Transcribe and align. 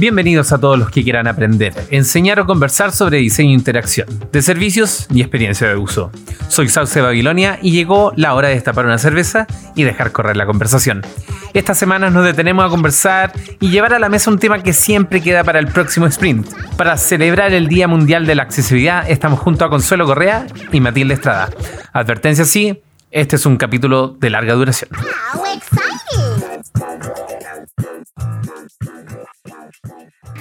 Bienvenidos 0.00 0.50
a 0.50 0.58
todos 0.58 0.78
los 0.78 0.88
que 0.88 1.04
quieran 1.04 1.26
aprender, 1.26 1.74
enseñar 1.90 2.40
o 2.40 2.46
conversar 2.46 2.90
sobre 2.90 3.18
diseño 3.18 3.50
e 3.50 3.52
interacción, 3.52 4.08
de 4.32 4.40
servicios 4.40 5.06
y 5.12 5.20
experiencia 5.20 5.68
de 5.68 5.76
uso. 5.76 6.10
Soy 6.48 6.70
Sauce 6.70 7.02
Babilonia 7.02 7.58
y 7.60 7.72
llegó 7.72 8.14
la 8.16 8.32
hora 8.32 8.48
de 8.48 8.54
destapar 8.54 8.86
una 8.86 8.96
cerveza 8.96 9.46
y 9.76 9.82
dejar 9.82 10.10
correr 10.10 10.38
la 10.38 10.46
conversación. 10.46 11.02
Esta 11.52 11.74
semana 11.74 12.08
nos 12.08 12.24
detenemos 12.24 12.64
a 12.64 12.70
conversar 12.70 13.34
y 13.60 13.68
llevar 13.68 13.92
a 13.92 13.98
la 13.98 14.08
mesa 14.08 14.30
un 14.30 14.38
tema 14.38 14.62
que 14.62 14.72
siempre 14.72 15.20
queda 15.20 15.44
para 15.44 15.58
el 15.58 15.66
próximo 15.66 16.06
sprint. 16.06 16.48
Para 16.78 16.96
celebrar 16.96 17.52
el 17.52 17.68
Día 17.68 17.86
Mundial 17.86 18.24
de 18.24 18.36
la 18.36 18.44
Accesibilidad 18.44 19.04
estamos 19.06 19.38
junto 19.38 19.66
a 19.66 19.68
Consuelo 19.68 20.06
Correa 20.06 20.46
y 20.72 20.80
Matilde 20.80 21.12
Estrada. 21.12 21.50
Advertencia 21.92 22.46
sí, 22.46 22.80
este 23.10 23.36
es 23.36 23.44
un 23.44 23.58
capítulo 23.58 24.16
de 24.18 24.30
larga 24.30 24.54
duración. 24.54 24.88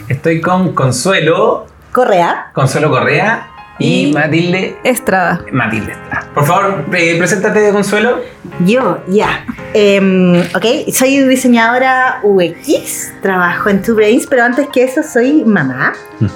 Estoy 0.10 0.42
con 0.42 0.74
Consuelo. 0.74 1.68
Correa. 1.92 2.52
Consuelo 2.54 2.90
Correa 2.90 3.48
y, 3.78 4.12
Matilde 4.12 4.78
Estrada. 4.84 5.46
Matilde 5.52 5.92
Estrada. 5.94 6.28
Por 6.34 6.46
favor, 6.46 6.86
eh, 6.94 7.16
preséntate, 7.18 7.72
Consuelo. 7.72 8.20
Yo, 8.66 9.04
ya. 9.08 9.46
Em, 9.74 10.42
ok, 10.42 10.92
soy 10.92 11.20
diseñadora 11.28 12.20
UX, 12.24 13.14
trabajo 13.22 13.70
en 13.70 13.82
Two 13.82 13.96
Brains, 13.96 14.28
pero 14.28 14.44
antes 14.44 14.68
que 14.70 14.84
eso 14.84 15.02
soy 15.04 15.44
mamá. 15.46 15.94
Mm. 16.20 16.28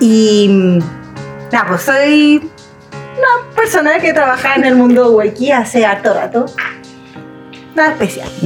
Y. 0.00 0.78
Nada, 1.52 1.66
pues 1.68 1.82
soy 1.82 2.50
una 3.18 3.54
persona 3.54 3.98
que 3.98 4.12
trabaja 4.12 4.54
en 4.54 4.64
el 4.64 4.76
mundo 4.76 5.10
UX 5.12 5.50
hace 5.52 5.84
harto 5.84 6.14
rato. 6.14 6.46
Nada 7.74 7.92
especial. 7.92 8.30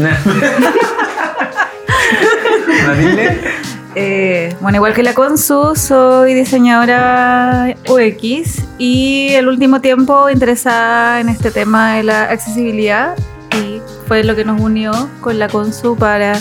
Matilde. 2.87 3.74
Eh, 3.97 4.55
bueno, 4.61 4.77
igual 4.77 4.93
que 4.93 5.03
la 5.03 5.15
Consu, 5.15 5.77
soy 5.77 6.35
diseñadora 6.35 7.77
UX 7.89 8.65
y 8.77 9.29
el 9.35 9.47
último 9.47 9.81
tiempo 9.81 10.29
interesada 10.31 11.21
en 11.21 11.29
este 11.29 11.53
tema 11.53 11.95
de 11.95 12.03
la 12.03 12.25
accesibilidad 12.25 13.15
y 13.53 13.81
fue 14.09 14.25
lo 14.25 14.35
que 14.35 14.45
nos 14.45 14.61
unió 14.61 14.93
con 15.21 15.39
la 15.39 15.49
Consu 15.49 15.97
para 15.97 16.41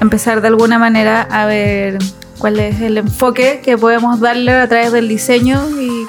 empezar 0.00 0.40
de 0.40 0.48
alguna 0.48 0.78
manera 0.78 1.22
a 1.22 1.46
ver 1.46 1.98
cuál 2.38 2.60
es 2.60 2.80
el 2.80 2.98
enfoque 2.98 3.60
que 3.64 3.76
podemos 3.76 4.20
darle 4.20 4.52
a 4.52 4.68
través 4.68 4.92
del 4.92 5.08
diseño 5.08 5.68
y 5.80 6.06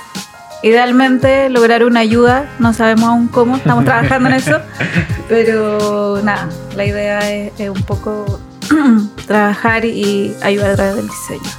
idealmente 0.62 1.50
lograr 1.50 1.84
una 1.84 2.02
ayuda, 2.02 2.48
no 2.60 2.74
sabemos 2.74 3.06
aún 3.06 3.28
cómo, 3.28 3.56
estamos 3.56 3.86
trabajando 3.86 4.30
en 4.30 4.36
eso, 4.36 4.60
pero 5.30 6.22
nada, 6.24 6.48
la 6.76 6.86
idea 6.86 7.32
es, 7.32 7.54
es 7.58 7.70
un 7.70 7.82
poco 7.82 8.40
trabajar 9.28 9.86
y 9.86 10.36
ayudar 10.42 10.72
a 10.72 10.76
través 10.76 10.96
del 10.98 11.08
diseño. 11.08 11.52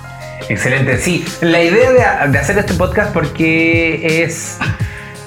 Excelente, 0.48 0.98
sí. 0.98 1.25
La 1.41 1.62
idea 1.62 1.91
de, 2.27 2.33
de 2.33 2.39
hacer 2.39 2.58
este 2.58 2.75
podcast 2.75 3.12
porque 3.12 4.22
es... 4.25 4.58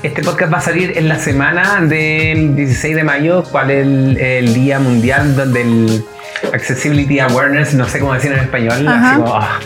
Este 0.02 0.22
podcast 0.22 0.52
va 0.52 0.58
a 0.58 0.62
salir 0.62 0.98
en 0.98 1.08
la 1.08 1.18
semana 1.18 1.80
del 1.80 2.58
16 2.58 2.94
de 2.94 3.04
mayo, 3.06 3.42
cual 3.44 3.72
es 3.72 3.88
el, 3.88 4.18
el 4.18 4.54
Día 4.54 4.78
Mundial 4.78 5.54
del 5.54 6.04
Accessibility 6.52 7.20
Awareness, 7.20 7.74
no 7.74 7.88
sé 7.88 8.00
cómo 8.00 8.14
decir 8.14 8.32
en 8.32 8.40
español, 8.40 8.86
así 8.88 9.16
como, 9.16 9.36
ah, 9.36 9.60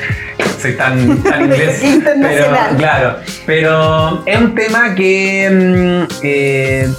soy 0.59 0.73
tan, 0.73 1.17
tan 1.23 1.41
inglés. 1.45 1.79
pero, 1.81 1.95
Internacional. 1.95 2.77
claro, 2.77 3.15
pero 3.45 4.23
es 4.25 4.39
un 4.39 4.55
tema 4.55 4.93
que 4.95 5.49
mm, 5.49 6.13
eh, 6.23 6.89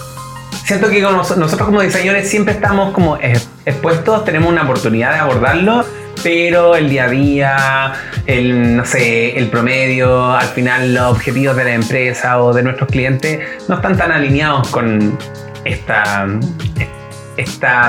siento 0.68 0.90
que 0.90 1.00
nosotros 1.00 1.54
como 1.62 1.80
diseñadores 1.80 2.28
siempre 2.28 2.52
estamos 2.52 2.92
como 2.92 3.16
ex- 3.16 3.48
expuestos, 3.64 4.22
tenemos 4.26 4.52
una 4.52 4.64
oportunidad 4.64 5.14
de 5.14 5.18
abordarlo, 5.20 5.82
pero 6.22 6.76
el 6.76 6.90
día 6.90 7.04
a 7.04 7.08
día, 7.08 7.92
el, 8.26 8.76
no 8.76 8.84
sé, 8.84 9.38
el 9.38 9.46
promedio, 9.46 10.30
al 10.36 10.48
final 10.48 10.92
los 10.92 11.04
objetivos 11.12 11.56
de 11.56 11.64
la 11.64 11.72
empresa 11.72 12.42
o 12.42 12.52
de 12.52 12.62
nuestros 12.64 12.90
clientes 12.90 13.40
no 13.66 13.76
están 13.76 13.96
tan 13.96 14.12
alineados 14.12 14.68
con 14.68 15.18
esta, 15.64 16.26
esta 16.78 16.97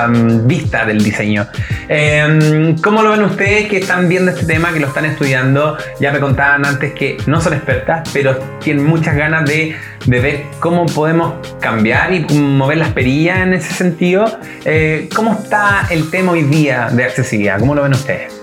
mm, 0.08 0.46
vista 0.46 0.84
del 0.84 1.02
diseño. 1.02 1.46
Eh, 1.88 2.74
¿Cómo 2.82 3.02
lo 3.02 3.10
ven 3.10 3.22
ustedes 3.22 3.68
que 3.68 3.78
están 3.78 4.08
viendo 4.08 4.30
este 4.30 4.46
tema, 4.46 4.72
que 4.72 4.80
lo 4.80 4.88
están 4.88 5.04
estudiando? 5.04 5.76
Ya 6.00 6.12
me 6.12 6.20
contaban 6.20 6.64
antes 6.64 6.92
que 6.92 7.16
no 7.26 7.40
son 7.40 7.54
expertas, 7.54 8.08
pero 8.12 8.36
tienen 8.60 8.86
muchas 8.86 9.16
ganas 9.16 9.44
de, 9.44 9.76
ver 10.06 10.44
cómo 10.58 10.86
podemos 10.86 11.34
cambiar 11.60 12.12
y 12.12 12.20
mover 12.34 12.78
las 12.78 12.92
perillas 12.92 13.40
en 13.40 13.54
ese 13.54 13.72
sentido. 13.72 14.38
Eh, 14.64 15.08
¿Cómo 15.14 15.32
está 15.34 15.86
el 15.90 16.10
tema 16.10 16.32
hoy 16.32 16.42
día 16.42 16.88
de 16.90 17.04
accesibilidad? 17.04 17.58
¿Cómo 17.58 17.74
lo 17.74 17.82
ven 17.82 17.92
ustedes? 17.92 18.40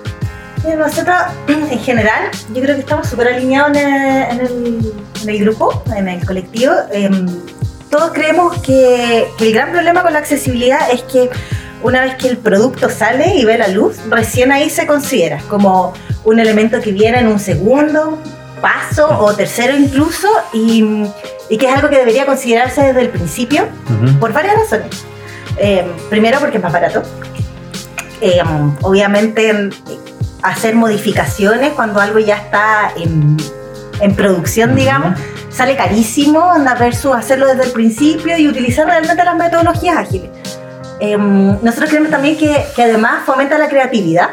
Nosotros, 0.63 1.15
en 1.47 1.79
general, 1.79 2.29
yo 2.53 2.61
creo 2.61 2.75
que 2.75 2.81
estamos 2.81 3.07
súper 3.07 3.29
alineados 3.29 3.77
en 3.77 5.29
el 5.29 5.39
grupo, 5.39 5.83
en 5.95 6.07
el 6.09 6.25
colectivo. 6.25 6.73
Em, 6.91 7.27
todos 7.89 8.11
creemos 8.11 8.61
que, 8.61 9.27
que 9.37 9.47
el 9.47 9.53
gran 9.53 9.71
problema 9.71 10.03
con 10.03 10.13
la 10.13 10.19
accesibilidad 10.19 10.91
es 10.91 11.03
que 11.03 11.29
una 11.83 12.01
vez 12.01 12.15
que 12.15 12.27
el 12.27 12.37
producto 12.37 12.89
sale 12.89 13.35
y 13.35 13.45
ve 13.45 13.57
la 13.57 13.67
luz, 13.67 13.97
recién 14.09 14.51
ahí 14.51 14.69
se 14.69 14.85
considera 14.87 15.39
como 15.47 15.93
un 16.23 16.39
elemento 16.39 16.81
que 16.81 16.91
viene 16.91 17.19
en 17.19 17.27
un 17.27 17.39
segundo 17.39 18.17
paso 18.61 19.07
o 19.19 19.33
tercero 19.33 19.77
incluso 19.77 20.27
y, 20.51 20.83
y 21.49 21.57
que 21.57 21.67
es 21.67 21.75
algo 21.75 21.89
que 21.89 21.97
debería 21.97 22.25
considerarse 22.25 22.81
desde 22.81 23.01
el 23.01 23.09
principio 23.09 23.67
por 24.19 24.33
varias 24.33 24.55
razones. 24.57 25.05
Eh, 25.57 25.85
primero 26.09 26.39
porque 26.39 26.57
es 26.57 26.63
más 26.63 26.73
barato. 26.73 27.03
Eh, 28.21 28.41
obviamente 28.81 29.69
hacer 30.41 30.75
modificaciones 30.75 31.73
cuando 31.73 31.99
algo 31.99 32.19
ya 32.19 32.37
está 32.37 32.91
en, 32.95 33.37
en 34.01 34.15
producción, 34.15 34.71
Ujú. 34.71 34.79
digamos, 34.79 35.19
sale 35.49 35.75
carísimo, 35.75 36.51
anda 36.51 36.75
versus 36.75 37.15
hacerlo 37.15 37.47
desde 37.47 37.63
el 37.63 37.71
principio 37.71 38.37
y 38.37 38.47
utilizar 38.47 38.85
realmente 38.85 39.23
las 39.23 39.35
metodologías 39.35 39.97
ágiles. 39.97 40.29
Em, 40.99 41.57
nosotros 41.61 41.89
creemos 41.89 42.11
también 42.11 42.37
que, 42.37 42.65
que 42.75 42.83
además 42.83 43.23
fomenta 43.25 43.57
la 43.57 43.67
creatividad. 43.67 44.29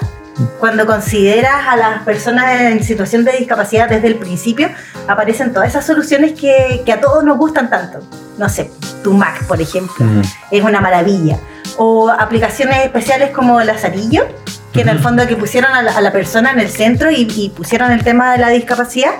Cuando 0.58 0.84
consideras 0.84 1.68
a 1.68 1.76
las 1.76 2.02
personas 2.02 2.60
en 2.60 2.82
situación 2.82 3.24
de 3.24 3.32
discapacidad 3.32 3.88
desde 3.88 4.08
el 4.08 4.16
principio, 4.16 4.68
aparecen 5.06 5.52
todas 5.52 5.68
esas 5.68 5.86
soluciones 5.86 6.32
que, 6.32 6.82
que 6.84 6.92
a 6.92 7.00
todos 7.00 7.22
nos 7.22 7.38
gustan 7.38 7.70
tanto. 7.70 8.00
No 8.36 8.48
sé, 8.48 8.70
tu 9.04 9.12
Mac, 9.12 9.44
por 9.46 9.60
ejemplo 9.60 10.04
es 10.50 10.62
una 10.62 10.80
maravilla. 10.80 11.38
O 11.76 12.10
aplicaciones 12.10 12.84
especiales 12.84 13.30
como 13.30 13.60
Lazarillo, 13.60 14.26
que 14.74 14.80
en 14.80 14.88
el 14.88 14.98
fondo 14.98 15.26
que 15.26 15.36
pusieron 15.36 15.72
a 15.72 15.82
la, 15.82 15.92
a 15.96 16.00
la 16.00 16.12
persona 16.12 16.50
en 16.50 16.58
el 16.58 16.68
centro 16.68 17.10
y, 17.10 17.28
y 17.36 17.48
pusieron 17.50 17.92
el 17.92 18.02
tema 18.02 18.32
de 18.32 18.38
la 18.38 18.50
discapacidad. 18.50 19.12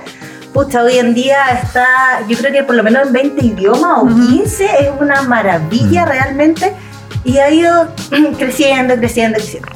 Pucha, 0.53 0.83
hoy 0.83 0.99
en 0.99 1.15
día 1.15 1.39
está, 1.63 1.87
yo 2.29 2.37
creo 2.37 2.53
que 2.53 2.63
por 2.65 2.75
lo 2.75 2.83
menos 2.83 3.07
en 3.07 3.13
20 3.13 3.47
idiomas 3.47 3.99
o 3.99 4.05
Ujú. 4.05 4.15
15, 4.15 4.65
es 4.65 4.91
una 5.01 5.23
maravilla 5.23 6.05
realmente 6.05 6.73
y 7.25 7.39
ha 7.39 7.51
ido 7.51 7.89
creciendo, 8.39 8.97
creciendo, 8.97 9.39
creciendo. 9.39 9.69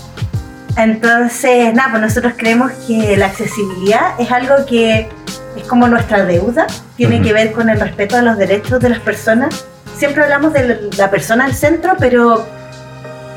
Entonces, 0.77 1.75
nada, 1.75 1.91
pues 1.91 2.03
nosotros 2.03 2.35
creemos 2.37 2.71
que 2.87 3.17
la 3.17 3.27
accesibilidad 3.27 4.13
es 4.21 4.31
algo 4.31 4.67
que 4.67 5.09
es 5.57 5.65
como 5.65 5.89
nuestra 5.89 6.25
deuda, 6.25 6.67
tiene 6.97 7.21
que 7.21 7.33
ver 7.33 7.53
con 7.53 7.69
el 7.69 7.81
respeto 7.81 8.17
a 8.17 8.23
los 8.23 8.37
derechos 8.39 8.79
de 8.81 8.89
las 8.91 9.01
personas. 9.01 9.65
Siempre 9.97 10.23
hablamos 10.23 10.53
de 10.53 10.89
la 10.97 11.11
persona 11.11 11.45
al 11.45 11.55
centro, 11.55 11.95
pero, 11.99 12.47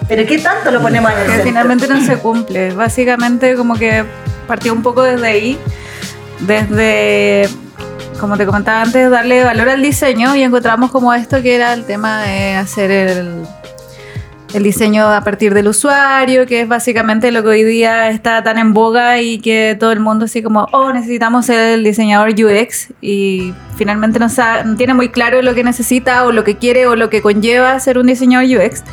pero 0.07 0.25
¿qué 0.25 0.38
tanto 0.39 0.72
lo 0.72 0.81
ponemos 0.81 1.12
en 1.12 1.17
el 1.17 1.23
Que 1.23 1.29
centro? 1.31 1.47
finalmente 1.47 1.88
no 1.88 2.01
se 2.01 2.17
cumple. 2.17 2.73
Básicamente 2.73 3.56
como 3.56 3.75
que 3.75 4.03
partió 4.47 4.73
un 4.73 4.81
poco 4.84 5.03
desde 5.03 5.28
ahí, 5.28 5.57
desde, 6.41 7.47
como 8.19 8.38
te 8.38 8.45
comentaba 8.45 8.81
antes, 8.81 9.09
darle 9.09 9.44
valor 9.44 9.69
al 9.69 9.81
diseño 9.81 10.35
y 10.35 10.44
encontramos 10.44 10.91
como 10.91 11.13
esto 11.13 11.41
que 11.41 11.55
era 11.55 11.73
el 11.73 11.85
tema 11.85 12.22
de 12.23 12.55
hacer 12.55 12.91
el, 12.91 13.43
el 14.53 14.64
diseño 14.64 15.08
a 15.08 15.22
partir 15.23 15.53
del 15.53 15.67
usuario, 15.67 16.46
que 16.46 16.61
es 16.61 16.67
básicamente 16.67 17.31
lo 17.31 17.41
que 17.43 17.49
hoy 17.49 17.64
día 17.64 18.09
está 18.09 18.43
tan 18.43 18.58
en 18.58 18.73
boga 18.73 19.22
y 19.22 19.40
que 19.40 19.78
todo 19.79 19.91
el 19.91 19.99
mundo 19.99 20.26
así 20.26 20.41
como, 20.43 20.67
oh, 20.73 20.91
necesitamos 20.91 21.46
ser 21.46 21.76
el 21.76 21.84
diseñador 21.84 22.29
UX 22.31 22.90
y 22.99 23.53
finalmente 23.78 24.20
no, 24.20 24.28
sa- 24.29 24.64
no 24.64 24.76
tiene 24.76 24.93
muy 24.93 25.09
claro 25.09 25.41
lo 25.41 25.53
que 25.53 25.64
necesita 25.64 26.26
o 26.26 26.31
lo 26.31 26.43
que 26.43 26.58
quiere 26.58 26.87
o 26.87 26.96
lo 26.96 27.09
que 27.09 27.22
conlleva 27.22 27.79
ser 27.79 27.97
un 27.97 28.08
diseñador 28.08 28.46
UX. 28.66 28.84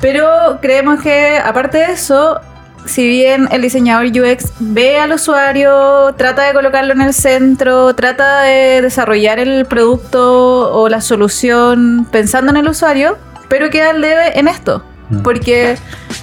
Pero 0.00 0.58
creemos 0.60 1.00
que 1.00 1.38
aparte 1.38 1.78
de 1.78 1.92
eso, 1.92 2.40
si 2.86 3.06
bien 3.06 3.48
el 3.50 3.62
diseñador 3.62 4.06
UX 4.06 4.52
ve 4.58 4.98
al 4.98 5.12
usuario, 5.12 6.14
trata 6.16 6.42
de 6.46 6.54
colocarlo 6.54 6.92
en 6.92 7.02
el 7.02 7.12
centro, 7.12 7.94
trata 7.94 8.42
de 8.42 8.80
desarrollar 8.82 9.38
el 9.38 9.66
producto 9.66 10.72
o 10.72 10.88
la 10.88 11.00
solución 11.00 12.06
pensando 12.10 12.50
en 12.50 12.56
el 12.56 12.68
usuario, 12.68 13.18
pero 13.48 13.68
queda 13.68 13.90
al 13.90 14.00
debe 14.00 14.38
en 14.38 14.48
esto. 14.48 14.82
Mm. 15.10 15.22
Porque 15.22 15.76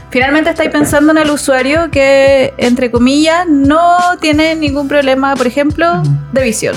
finalmente 0.10 0.50
estáis 0.50 0.72
pensando 0.72 1.12
en 1.12 1.20
el 1.20 1.30
usuario 1.30 1.92
que, 1.92 2.54
entre 2.58 2.90
comillas, 2.90 3.46
no 3.48 3.98
tiene 4.20 4.56
ningún 4.56 4.88
problema, 4.88 5.36
por 5.36 5.46
ejemplo, 5.46 6.02
de 6.32 6.42
visión. 6.42 6.76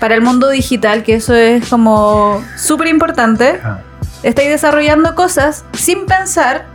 Para 0.00 0.14
el 0.14 0.22
mundo 0.22 0.48
digital, 0.48 1.04
que 1.04 1.14
eso 1.14 1.34
es 1.34 1.68
como 1.68 2.42
súper 2.56 2.88
importante. 2.88 3.60
Estáis 4.22 4.48
desarrollando 4.48 5.14
cosas 5.14 5.64
sin 5.72 6.06
pensar 6.06 6.66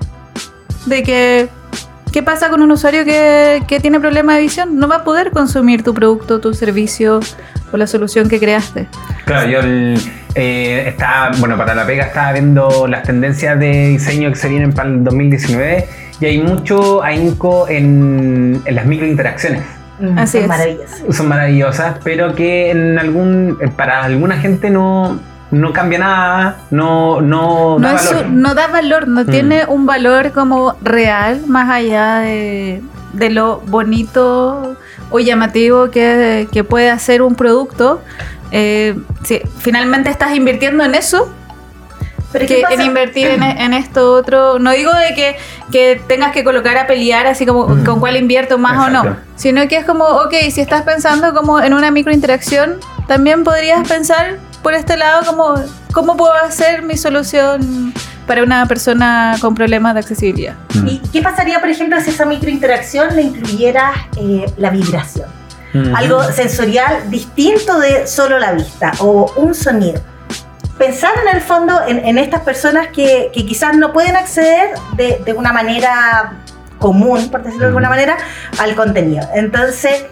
de 0.85 1.03
que 1.03 1.49
¿qué 2.11 2.23
pasa 2.23 2.49
con 2.49 2.61
un 2.61 2.71
usuario 2.71 3.03
que, 3.05 3.61
que 3.67 3.79
tiene 3.79 3.99
problema 3.99 4.35
de 4.35 4.41
visión? 4.41 4.77
No 4.79 4.87
va 4.87 4.97
a 4.97 5.03
poder 5.03 5.31
consumir 5.31 5.83
tu 5.83 5.93
producto, 5.93 6.39
tu 6.39 6.53
servicio 6.53 7.19
o 7.71 7.77
la 7.77 7.85
solución 7.87 8.29
que 8.29 8.39
creaste. 8.39 8.87
Claro, 9.25 9.49
yo 9.49 9.59
el- 9.59 9.99
eh, 10.35 10.85
estaba, 10.87 11.31
bueno, 11.39 11.57
para 11.57 11.73
la 11.73 11.85
pega 11.85 12.05
estaba 12.05 12.31
viendo 12.33 12.85
las 12.87 13.03
tendencias 13.03 13.59
de 13.59 13.87
diseño 13.89 14.29
que 14.29 14.35
se 14.35 14.47
vienen 14.47 14.71
para 14.71 14.87
el 14.89 15.03
2019 15.03 15.87
y 16.19 16.25
hay 16.25 16.37
mucho 16.41 17.03
ahínco 17.03 17.67
en, 17.67 18.61
en 18.65 18.75
las 18.75 18.85
microinteracciones. 18.85 19.63
Mm, 19.99 20.17
Así 20.17 20.33
son 20.33 20.41
es. 20.43 20.47
Maravilloso. 20.47 21.11
Son 21.13 21.27
maravillosas, 21.27 21.95
pero 22.03 22.35
que 22.35 22.69
en 22.71 22.99
algún, 22.99 23.57
eh, 23.61 23.67
para 23.75 24.03
alguna 24.03 24.37
gente 24.37 24.69
no, 24.69 25.19
no 25.51 25.71
cambia 25.73 25.99
nada, 25.99 26.57
no, 26.71 27.21
no, 27.21 27.79
No, 27.79 27.87
da 27.87 27.95
es 27.95 28.01
su- 28.01 28.13
valor. 28.15 28.29
no 28.29 28.53
da 28.55 28.67
valor, 28.67 29.07
no 29.07 29.21
Mm. 29.23 29.27
tiene 29.27 29.65
un 29.67 29.85
valor 29.85 30.31
como 30.33 30.75
real 30.81 31.41
más 31.47 31.69
allá 31.69 32.17
de, 32.19 32.81
de 33.13 33.29
lo 33.29 33.61
bonito 33.67 34.75
o 35.09 35.19
llamativo 35.19 35.89
que, 35.89 36.47
que 36.51 36.63
puede 36.63 36.89
hacer 36.89 37.21
un 37.21 37.35
producto. 37.35 38.01
Eh, 38.51 38.97
si 39.23 39.41
finalmente 39.59 40.09
estás 40.09 40.35
invirtiendo 40.35 40.83
en 40.83 40.95
eso, 40.95 41.31
Pero 42.33 42.45
¿qué 42.45 42.61
que 42.67 42.73
en 42.73 42.81
invertir 42.81 43.27
en, 43.27 43.41
en 43.41 43.73
esto 43.73 44.11
otro. 44.13 44.59
No 44.59 44.71
digo 44.71 44.91
de 44.93 45.15
que, 45.15 45.37
que 45.71 46.01
tengas 46.07 46.33
que 46.33 46.43
colocar 46.43 46.77
a 46.77 46.85
pelear 46.87 47.25
así 47.25 47.45
como 47.45 47.67
Mm. 47.69 47.85
con 47.85 47.99
cuál 48.01 48.17
invierto 48.17 48.57
más 48.57 48.85
o 48.85 48.89
no, 48.89 49.15
sino 49.37 49.65
que 49.69 49.77
es 49.77 49.85
como, 49.85 50.03
ok, 50.03 50.33
si 50.51 50.59
estás 50.59 50.81
pensando 50.81 51.33
como 51.33 51.61
en 51.61 51.73
una 51.73 51.89
microinteracción, 51.89 52.75
también 53.07 53.45
podrías 53.45 53.87
pensar 53.87 54.39
por 54.61 54.73
este 54.73 54.97
lado 54.97 55.25
como, 55.25 55.55
¿cómo 55.93 56.17
puedo 56.17 56.33
hacer 56.33 56.81
mi 56.81 56.97
solución 56.97 57.93
para 58.25 58.43
una 58.43 58.65
persona 58.65 59.35
con 59.39 59.55
problemas 59.55 59.93
de 59.93 60.01
accesibilidad? 60.01 60.55
Mm. 60.73 60.87
¿Y 60.87 60.99
qué 61.13 61.21
pasaría, 61.21 61.59
por 61.59 61.69
ejemplo, 61.69 61.99
si 62.01 62.09
esa 62.09 62.25
microinteracción 62.25 63.15
le 63.15 63.21
incluyera 63.23 63.93
eh, 64.17 64.51
la 64.57 64.69
vibración? 64.69 65.29
Ujú. 65.73 65.95
Algo 65.95 66.23
sensorial 66.31 67.09
distinto 67.09 67.79
de 67.79 68.07
solo 68.07 68.39
la 68.39 68.53
vista 68.53 68.91
o 68.99 69.31
un 69.37 69.53
sonido. 69.53 70.01
Pensar 70.77 71.11
en 71.25 71.35
el 71.35 71.41
fondo 71.41 71.73
en, 71.87 72.05
en 72.05 72.17
estas 72.17 72.41
personas 72.41 72.87
que, 72.87 73.31
que 73.33 73.45
quizás 73.45 73.75
no 73.75 73.93
pueden 73.93 74.15
acceder 74.15 74.69
de, 74.95 75.21
de 75.25 75.33
una 75.33 75.51
manera 75.51 76.33
común, 76.79 77.29
por 77.29 77.41
decirlo 77.41 77.61
de 77.61 77.67
alguna 77.67 77.87
Ujú. 77.87 77.95
manera, 77.95 78.17
al 78.59 78.75
contenido. 78.75 79.27
Entonces, 79.33 80.05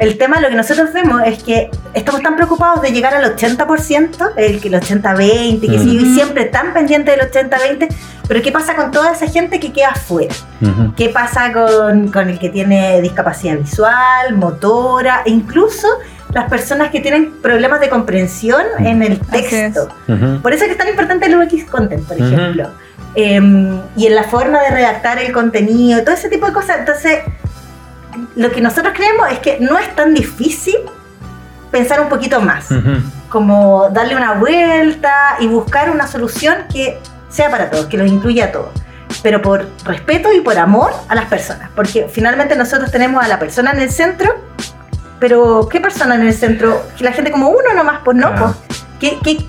el 0.00 0.16
tema, 0.16 0.40
lo 0.40 0.48
que 0.48 0.54
nosotros 0.54 0.92
vemos 0.94 1.20
es 1.26 1.42
que 1.42 1.70
estamos 1.92 2.22
tan 2.22 2.34
preocupados 2.34 2.80
de 2.80 2.90
llegar 2.90 3.14
al 3.14 3.36
80%, 3.36 4.32
el 4.36 4.58
que 4.60 4.68
el 4.68 4.74
80-20, 4.74 5.60
que 5.60 5.78
sí, 5.78 5.98
Ujú. 5.98 6.14
siempre 6.14 6.46
tan 6.46 6.72
pendiente 6.72 7.10
del 7.10 7.20
80-20, 7.30 7.86
pero 8.26 8.40
¿qué 8.40 8.50
pasa 8.50 8.74
con 8.74 8.90
toda 8.92 9.12
esa 9.12 9.26
gente 9.26 9.60
que 9.60 9.72
queda 9.72 9.90
afuera? 9.90 10.34
Ujú. 10.62 10.94
¿Qué 10.96 11.10
pasa 11.10 11.52
con, 11.52 12.10
con 12.10 12.30
el 12.30 12.38
que 12.38 12.48
tiene 12.48 13.02
discapacidad 13.02 13.58
visual, 13.58 14.36
motora, 14.36 15.20
e 15.26 15.30
incluso 15.30 15.86
las 16.32 16.48
personas 16.48 16.90
que 16.90 17.00
tienen 17.00 17.34
problemas 17.42 17.80
de 17.80 17.90
comprensión 17.90 18.62
en 18.78 19.02
el 19.02 19.18
texto? 19.20 19.88
Ujú. 20.08 20.40
Por 20.40 20.54
eso 20.54 20.64
es 20.64 20.68
que 20.68 20.72
es 20.72 20.78
tan 20.78 20.88
importante 20.88 21.26
el 21.26 21.36
UX 21.36 21.64
Content, 21.64 22.06
por 22.06 22.16
ejemplo. 22.16 22.70
Em, 23.16 23.78
y 23.96 24.06
en 24.06 24.14
la 24.14 24.24
forma 24.24 24.62
de 24.62 24.70
redactar 24.70 25.18
el 25.18 25.30
contenido, 25.32 26.02
todo 26.04 26.14
ese 26.14 26.30
tipo 26.30 26.46
de 26.46 26.52
cosas. 26.54 26.78
Entonces, 26.78 27.18
lo 28.36 28.50
que 28.50 28.60
nosotros 28.60 28.92
creemos 28.96 29.30
es 29.30 29.38
que 29.40 29.58
no 29.60 29.78
es 29.78 29.94
tan 29.94 30.14
difícil 30.14 30.76
pensar 31.70 32.00
un 32.00 32.08
poquito 32.08 32.40
más, 32.40 32.66
como 33.28 33.88
darle 33.90 34.16
una 34.16 34.34
vuelta 34.34 35.36
y 35.38 35.46
buscar 35.46 35.90
una 35.90 36.06
solución 36.06 36.56
que 36.72 36.98
sea 37.28 37.50
para 37.50 37.70
todos, 37.70 37.86
que 37.86 37.96
los 37.96 38.08
incluya 38.08 38.46
a 38.46 38.52
todos, 38.52 38.70
pero 39.22 39.40
por 39.40 39.66
respeto 39.84 40.32
y 40.32 40.40
por 40.40 40.58
amor 40.58 40.92
a 41.08 41.14
las 41.14 41.26
personas, 41.26 41.70
porque 41.76 42.08
finalmente 42.12 42.56
nosotros 42.56 42.90
tenemos 42.90 43.24
a 43.24 43.28
la 43.28 43.38
persona 43.38 43.70
en 43.70 43.80
el 43.80 43.90
centro, 43.90 44.34
pero 45.20 45.68
¿qué 45.70 45.80
persona 45.80 46.14
en 46.16 46.22
el 46.22 46.34
centro? 46.34 46.82
La 46.98 47.12
gente 47.12 47.30
como 47.30 47.50
uno 47.50 47.72
nomás, 47.76 48.00
pues 48.04 48.16
no, 48.16 48.34
pues. 48.34 48.52
¿Qué, 48.98 49.18
qué- 49.22 49.46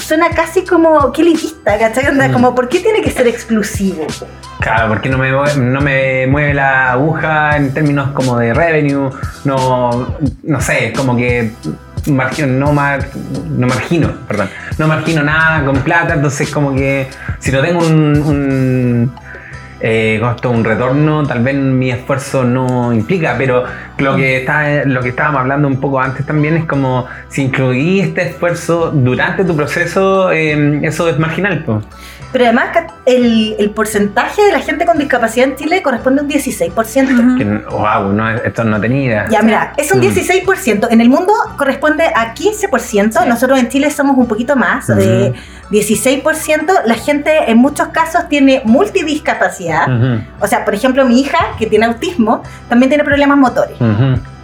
suena 0.00 0.30
casi 0.30 0.64
como 0.64 1.12
qué 1.12 1.22
elitista, 1.22 1.78
¿cachai? 1.78 2.06
Onda, 2.06 2.28
Mm. 2.28 2.32
Como, 2.32 2.54
¿por 2.54 2.68
qué 2.68 2.80
tiene 2.80 3.02
que 3.02 3.10
ser 3.10 3.26
exclusivo? 3.26 4.06
Claro, 4.60 4.88
porque 4.88 5.08
no 5.08 5.18
me, 5.18 5.30
no 5.30 5.80
me 5.80 6.26
mueve 6.26 6.54
la 6.54 6.92
aguja 6.92 7.56
en 7.56 7.72
términos 7.72 8.10
como 8.12 8.38
de 8.38 8.52
revenue, 8.52 9.10
no, 9.44 10.16
no 10.42 10.60
sé, 10.60 10.92
como 10.94 11.16
que 11.16 11.52
margino, 12.06 12.48
no, 12.48 12.72
mar, 12.72 13.06
no 13.48 13.66
margino, 13.66 14.12
perdón, 14.26 14.50
no 14.78 14.86
margino 14.88 15.22
nada 15.22 15.64
con 15.64 15.76
plata, 15.82 16.14
entonces 16.14 16.50
como 16.50 16.74
que 16.74 17.08
si 17.38 17.52
no 17.52 17.60
tengo 17.60 17.80
un, 17.80 18.22
un, 18.22 19.14
eh, 19.80 20.18
costo, 20.20 20.50
un 20.50 20.64
retorno, 20.64 21.26
tal 21.26 21.42
vez 21.42 21.56
mi 21.56 21.90
esfuerzo 21.90 22.44
no 22.44 22.92
implica, 22.92 23.34
pero 23.38 23.64
lo 23.98 24.16
que, 24.16 24.38
está, 24.38 24.84
lo 24.84 25.00
que 25.00 25.10
estábamos 25.10 25.40
hablando 25.40 25.68
un 25.68 25.80
poco 25.80 26.00
antes 26.00 26.26
también 26.26 26.56
es 26.56 26.64
como 26.64 27.06
si 27.28 27.42
incluí 27.42 28.00
este 28.00 28.28
esfuerzo 28.28 28.90
durante 28.90 29.44
tu 29.44 29.56
proceso, 29.56 30.30
eh, 30.32 30.80
eso 30.82 31.08
es 31.08 31.18
marginal. 31.18 31.64
Pero 32.32 32.44
además 32.44 32.68
el, 33.06 33.56
el 33.58 33.70
porcentaje 33.70 34.42
de 34.44 34.52
la 34.52 34.60
gente 34.60 34.86
con 34.86 34.98
discapacidad 34.98 35.48
en 35.48 35.56
Chile 35.56 35.82
corresponde 35.82 36.20
a 36.20 36.24
un 36.24 36.30
16%. 36.30 36.72
Ujú. 36.72 37.36
Que, 37.38 37.44
wow, 37.76 38.12
no, 38.12 38.30
esto 38.30 38.62
no 38.62 38.80
tenía 38.80 39.02
idea. 39.04 39.26
Ya, 39.28 39.42
mira, 39.42 39.72
es 39.76 39.90
un 39.92 39.98
Mm. 39.98 40.02
16%. 40.02 40.88
En 40.90 41.00
el 41.00 41.08
mundo 41.08 41.32
corresponde 41.58 42.04
a 42.14 42.32
15%. 42.34 43.22
Sí. 43.22 43.28
Nosotros 43.28 43.58
en 43.58 43.68
Chile 43.68 43.90
somos 43.90 44.16
un 44.16 44.28
poquito 44.28 44.54
más, 44.54 44.86
de 44.86 45.34
16%. 45.70 46.72
La 46.86 46.94
gente 46.94 47.50
en 47.50 47.58
muchos 47.58 47.88
casos 47.88 48.28
tiene 48.28 48.62
multidiscapacidad. 48.64 49.88
O 50.40 50.46
sea, 50.46 50.64
por 50.64 50.74
ejemplo, 50.74 51.04
mi 51.04 51.20
hija, 51.20 51.38
que 51.58 51.66
tiene 51.66 51.86
autismo, 51.86 52.42
también 52.68 52.90
tiene 52.90 53.04
problemas 53.04 53.38
motores. 53.38 53.76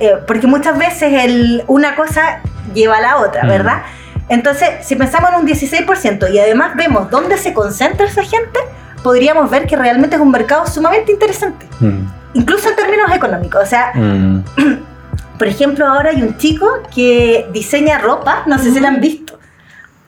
Eh, 0.00 0.15
porque 0.27 0.47
muchas 0.47 0.77
veces 0.79 1.25
el, 1.25 1.62
una 1.69 1.94
cosa 1.94 2.41
lleva 2.75 2.97
a 2.97 3.00
la 3.00 3.17
otra, 3.19 3.44
Mm. 3.44 3.49
¿verdad? 3.49 3.82
Entonces, 4.28 4.69
si 4.82 4.96
pensamos 4.96 5.31
en 5.32 5.40
un 5.40 5.46
16% 5.46 6.32
y 6.32 6.38
además 6.38 6.75
vemos 6.76 7.11
dónde 7.11 7.37
se 7.38 7.52
concentra 7.52 8.06
esa 8.06 8.23
gente, 8.23 8.58
podríamos 9.02 9.49
ver 9.50 9.67
que 9.67 9.76
realmente 9.76 10.17
es 10.17 10.23
un 10.23 10.31
mercado 10.31 10.67
sumamente 10.67 11.12
interesante, 11.12 11.67
Mm, 11.78 12.06
incluso 12.34 12.69
en 12.70 12.76
términos 12.76 13.11
económicos. 13.14 13.62
O 13.62 13.67
sea, 13.67 13.93
mm. 13.94 14.44
por 15.38 15.46
ejemplo, 15.46 15.87
ahora 15.87 16.11
hay 16.11 16.23
un 16.23 16.37
chico 16.38 16.67
que 16.94 17.46
diseña 17.52 17.99
ropa, 17.99 18.43
no 18.46 18.58
sé 18.58 18.73
si 18.73 18.81
la 18.81 18.88
han 18.88 19.00
visto. 19.00 19.38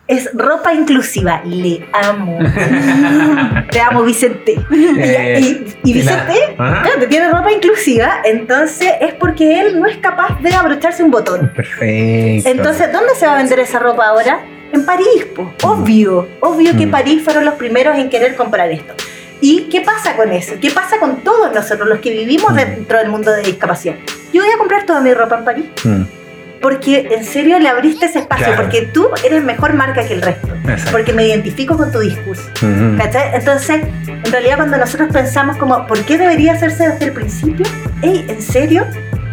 Es 0.09 0.31
ropa 0.33 0.73
inclusiva, 0.73 1.43
le 1.45 1.87
amo. 1.93 2.39
Te 3.71 3.79
amo, 3.81 4.03
Vicente. 4.05 4.59
Eh, 4.99 5.65
y, 5.85 5.93
Vicente, 5.93 6.55
claro, 6.57 7.07
tiene 7.11 7.29
ropa 7.29 7.53
inclusiva, 7.53 8.23
entonces 8.25 8.91
es 9.03 9.13
porque 9.15 9.61
él 9.61 9.79
no 9.79 9.87
es 9.87 9.99
capaz 9.99 10.41
de 10.41 10.55
abrocharse 10.55 11.03
un 11.03 11.11
botón. 11.11 11.53
Perfecto. 11.55 12.49
Entonces, 12.49 12.91
¿dónde 12.91 13.15
se 13.17 13.27
va 13.27 13.35
a 13.35 13.37
vender 13.37 13.61
esa 13.61 13.79
ropa 13.79 14.07
ahora? 14.09 14.41
En 14.73 14.85
París, 14.87 15.27
po. 15.37 15.53
obvio. 15.63 16.27
Obvio 16.41 16.75
que 16.77 16.87
Mm. 16.87 16.91
París 16.91 17.23
fueron 17.23 17.45
los 17.45 17.55
primeros 17.55 17.97
en 17.99 18.09
querer 18.11 18.35
comprar 18.35 18.71
esto. 18.71 18.95
¿Y 19.41 19.65
qué 19.71 19.83
pasa 19.83 20.17
con 20.17 20.33
eso? 20.33 20.55
¿Qué 20.61 20.71
pasa 20.71 20.99
con 20.99 21.19
todos 21.23 21.55
nosotros, 21.55 21.87
los 21.89 21.99
que 22.01 22.11
vivimos 22.11 22.53
Mm. 22.53 22.57
dentro 22.57 22.99
del 22.99 23.09
mundo 23.11 23.31
de 23.31 23.43
discapacidad? 23.43 23.95
Yo 24.33 24.43
voy 24.43 24.51
a 24.53 24.59
comprar 24.59 24.85
toda 24.85 25.01
mi 25.01 25.13
ropa 25.15 25.39
en 25.39 25.45
París 25.45 25.65
Mm, 25.85 26.03
porque 26.61 27.09
en 27.13 27.25
serio 27.25 27.59
le 27.59 27.69
abriste 27.69 28.07
ese 28.07 28.21
espacio, 28.21 28.47
Claro. 28.47 28.63
porque 28.63 28.83
tú 28.93 29.09
eres 29.25 29.43
mejor 29.45 29.75
marca 29.75 30.05
que 30.07 30.15
el 30.15 30.23
resto, 30.23 30.49
exacto. 30.65 30.91
porque 30.93 31.13
me 31.13 31.27
identifico 31.27 31.77
con 31.77 31.91
tu 31.93 32.01
discurso. 32.01 32.43
Ujú. 32.63 32.97
¿Cachai? 32.97 33.35
Entonces, 33.35 33.83
en 34.07 34.33
realidad 34.33 34.57
cuando 34.57 34.77
nosotros 34.77 35.09
pensamos 35.13 35.57
como, 35.57 35.87
¿por 35.87 35.99
qué 36.05 36.19
debería 36.19 36.53
hacerse 36.55 36.89
desde 36.89 37.07
el 37.07 37.13
principio? 37.13 37.67
Ey, 38.03 38.25
¿en 38.29 38.43
serio? 38.43 38.87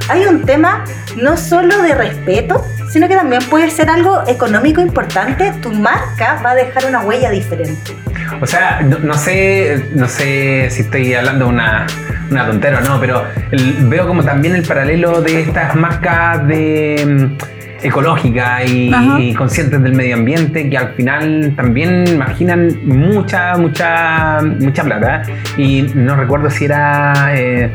Hay 0.07 0.25
un 0.27 0.45
tema 0.45 0.83
no 1.17 1.35
solo 1.35 1.81
de 1.81 1.95
respeto, 1.95 2.63
sino 2.91 3.07
que 3.07 3.15
también 3.15 3.41
puede 3.49 3.71
ser 3.71 3.89
algo 3.89 4.21
económico 4.27 4.79
importante. 4.79 5.51
Tu 5.63 5.71
marca 5.71 6.39
va 6.45 6.51
a 6.51 6.55
dejar 6.55 6.85
una 6.85 7.01
huella 7.01 7.31
diferente. 7.31 7.95
O 8.41 8.45
sea, 8.45 8.81
no, 8.81 8.99
no 8.99 9.13
sé, 9.13 9.85
no 9.95 10.07
sé 10.07 10.67
si 10.69 10.81
estoy 10.81 11.13
hablando 11.13 11.47
una, 11.47 11.85
una 12.31 12.45
tontera 12.47 12.79
o 12.79 12.81
no, 12.81 12.99
pero 12.99 13.23
el- 13.51 13.75
veo 13.87 14.07
como 14.07 14.23
también 14.23 14.55
el 14.55 14.63
paralelo 14.63 15.21
de 15.21 15.41
estas 15.41 15.75
marcas 15.75 16.45
de 16.47 17.05
mm, 17.05 17.85
ecológicas 17.85 18.69
y, 18.69 18.91
Ajá. 18.93 19.19
y 19.19 19.33
conscientes 19.33 19.81
del 19.83 19.93
medio 19.93 20.15
ambiente 20.15 20.69
que 20.69 20.77
al 20.77 20.93
final 20.95 21.53
también 21.55 22.17
marginan 22.17 22.69
mucha, 22.83 23.55
mucha, 23.57 24.39
mucha 24.41 24.83
plata. 24.83 25.21
Y 25.57 25.83
no 25.93 26.15
recuerdo 26.15 26.49
si 26.49 26.65
era 26.65 27.13
eh, 27.35 27.69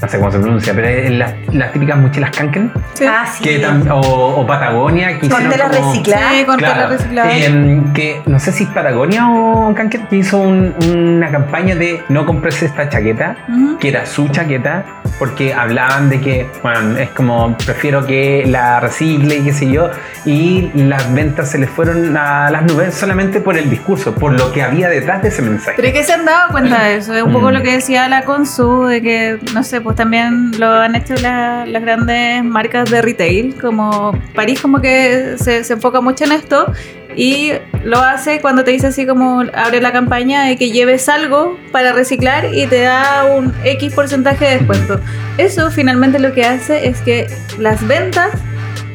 no 0.00 0.08
sé 0.08 0.18
cómo 0.18 0.30
se 0.30 0.38
pronuncia, 0.38 0.74
pero 0.74 0.86
es 0.88 1.10
las, 1.10 1.32
las 1.52 1.72
típicas 1.72 1.96
mochilas 1.98 2.30
Kanken. 2.36 2.72
Sí. 2.94 3.04
Ah, 3.08 3.24
sí. 3.26 3.42
Que 3.44 3.62
tam- 3.64 3.88
o, 3.90 4.00
o 4.40 4.46
Patagonia. 4.46 5.18
Que 5.18 5.28
Con 5.28 5.48
tela 5.48 5.68
como- 5.68 5.90
reciclada. 5.92 6.30
Sí, 6.32 6.44
con 6.44 6.56
Claro, 6.58 6.74
tela 6.74 6.86
reciclada. 6.88 7.36
em, 7.36 7.92
que 7.92 8.22
no 8.26 8.38
sé 8.38 8.52
si 8.52 8.66
Patagonia 8.66 9.28
o 9.30 9.74
Kanken 9.74 10.06
que 10.06 10.16
hizo 10.16 10.38
un- 10.38 10.74
una 10.94 11.30
campaña 11.30 11.74
de 11.74 12.02
no 12.08 12.26
compres 12.26 12.62
esta 12.62 12.88
chaqueta, 12.88 13.36
que 13.80 13.88
era 13.88 14.06
su 14.06 14.28
chaqueta, 14.28 14.84
porque 15.18 15.54
hablaban 15.54 16.08
de 16.10 16.20
que, 16.20 16.46
bueno, 16.62 16.98
es 16.98 17.10
como 17.10 17.56
prefiero 17.58 18.04
que 18.04 18.44
la 18.46 18.80
recicle 18.80 19.36
y 19.36 19.40
qué 19.44 19.52
sé 19.52 19.70
yo, 19.70 19.90
y 20.24 20.70
las 20.74 21.12
ventas 21.14 21.50
se 21.50 21.58
les 21.58 21.70
fueron 21.70 22.16
a 22.16 22.50
las 22.50 22.62
nubes 22.64 22.94
solamente 22.94 23.40
por 23.40 23.56
el 23.56 23.70
discurso, 23.70 24.14
por 24.14 24.32
lo 24.38 24.52
que 24.52 24.62
había 24.62 24.88
detrás 24.88 25.22
de 25.22 25.28
ese 25.28 25.42
mensaje. 25.42 25.74
Pero 25.76 25.88
es 25.88 25.94
que 25.94 26.02
se 26.04 26.12
han 26.14 26.24
dado 26.24 26.50
cuenta 26.50 26.82
de 26.84 26.96
eso, 26.96 27.14
es 27.14 27.22
un 27.22 27.32
poco 27.32 27.50
Mm. 27.50 27.52
lo 27.54 27.62
que 27.62 27.72
decía 27.72 28.08
la 28.08 28.22
Consu, 28.22 28.84
de 28.84 29.02
que, 29.02 29.38
no 29.54 29.62
sé, 29.62 29.80
pues 29.80 29.93
también 29.94 30.52
lo 30.58 30.70
han 30.72 30.94
hecho 30.94 31.14
la- 31.22 31.64
las 31.66 31.82
grandes 31.82 32.42
marcas 32.44 32.90
de 32.90 33.02
retail, 33.02 33.54
como 33.60 34.12
París 34.34 34.60
como 34.60 34.80
que 34.80 35.34
se, 35.38 35.58
enfoca 35.72 36.00
mucho 36.00 36.24
en 36.24 36.32
esto 36.32 36.72
y 37.16 37.52
lo 37.84 37.98
hace 38.00 38.40
cuando 38.40 38.64
te 38.64 38.72
dice 38.72 38.88
así 38.88 39.06
como 39.06 39.44
abre 39.54 39.80
la 39.80 39.92
campaña 39.92 40.44
de 40.44 40.56
que 40.56 40.70
lleves 40.70 41.08
algo 41.08 41.56
para 41.70 41.92
reciclar 41.92 42.54
y 42.54 42.66
te 42.66 42.80
da 42.82 43.24
un 43.36 43.52
X 43.64 43.94
porcentaje 43.94 44.44
de 44.46 44.50
descuento. 44.58 45.00
Eso 45.38 45.70
finalmente 45.70 46.18
lo 46.18 46.32
que 46.32 46.44
hace 46.44 46.88
es 46.88 47.00
que 47.02 47.26
las 47.58 47.86
ventas 47.86 48.30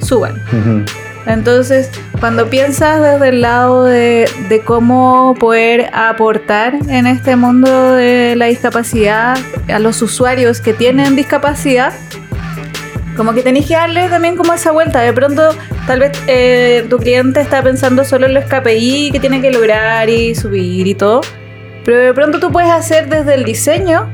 suban. 0.02 0.42
Entonces, 1.30 1.92
cuando 2.20 2.50
piensas 2.50 3.02
desde 3.02 3.30
el 3.30 3.42
lado 3.42 3.86
de, 3.86 4.28
de 4.50 4.62
cómo 4.62 5.36
poder 5.40 5.92
aportar 5.94 6.74
en 6.90 7.06
este 7.06 7.36
mundo 7.36 7.94
de 7.94 8.36
la 8.36 8.48
discapacidad 8.48 9.38
a 9.72 9.80
los 9.80 10.02
usuarios 10.02 10.60
que 10.60 10.74
tienen 10.74 11.16
discapacidad, 11.16 11.94
como 13.16 13.34
que 13.34 13.44
tenéis 13.44 13.68
que 13.68 13.76
darle 13.76 14.10
también 14.10 14.36
como 14.38 14.54
esa 14.54 14.72
vuelta. 14.72 15.02
De 15.02 15.14
pronto, 15.14 15.50
tal 15.86 16.00
vez 16.00 16.12
eh, 16.26 16.88
tu 16.90 16.98
cliente 16.98 17.42
está 17.42 17.62
pensando 17.62 18.04
solo 18.06 18.26
en 18.26 18.34
los 18.34 18.46
KPI 18.46 19.12
que 19.12 19.20
tiene 19.20 19.40
que 19.40 19.52
lograr 19.52 20.10
y 20.10 20.34
subir 20.34 20.88
y 20.88 20.96
todo, 20.96 21.22
pero 21.86 21.98
de 21.98 22.14
pronto 22.14 22.40
tú 22.40 22.52
puedes 22.52 22.72
hacer 22.72 23.08
desde 23.08 23.36
el 23.36 23.44
diseño 23.44 24.10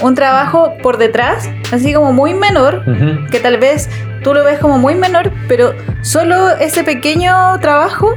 un 0.00 0.14
trabajo 0.14 0.74
por 0.80 0.96
detrás, 0.96 1.48
así 1.72 1.92
como 1.92 2.12
muy 2.12 2.34
menor, 2.34 2.84
que 3.30 3.40
tal 3.40 3.58
vez 3.58 3.88
tú 4.22 4.34
lo 4.34 4.44
ves 4.44 4.58
como 4.58 4.78
muy 4.78 4.94
menor, 4.94 5.30
pero 5.48 5.74
solo 6.02 6.50
ese 6.50 6.84
pequeño 6.84 7.58
trabajo 7.60 8.14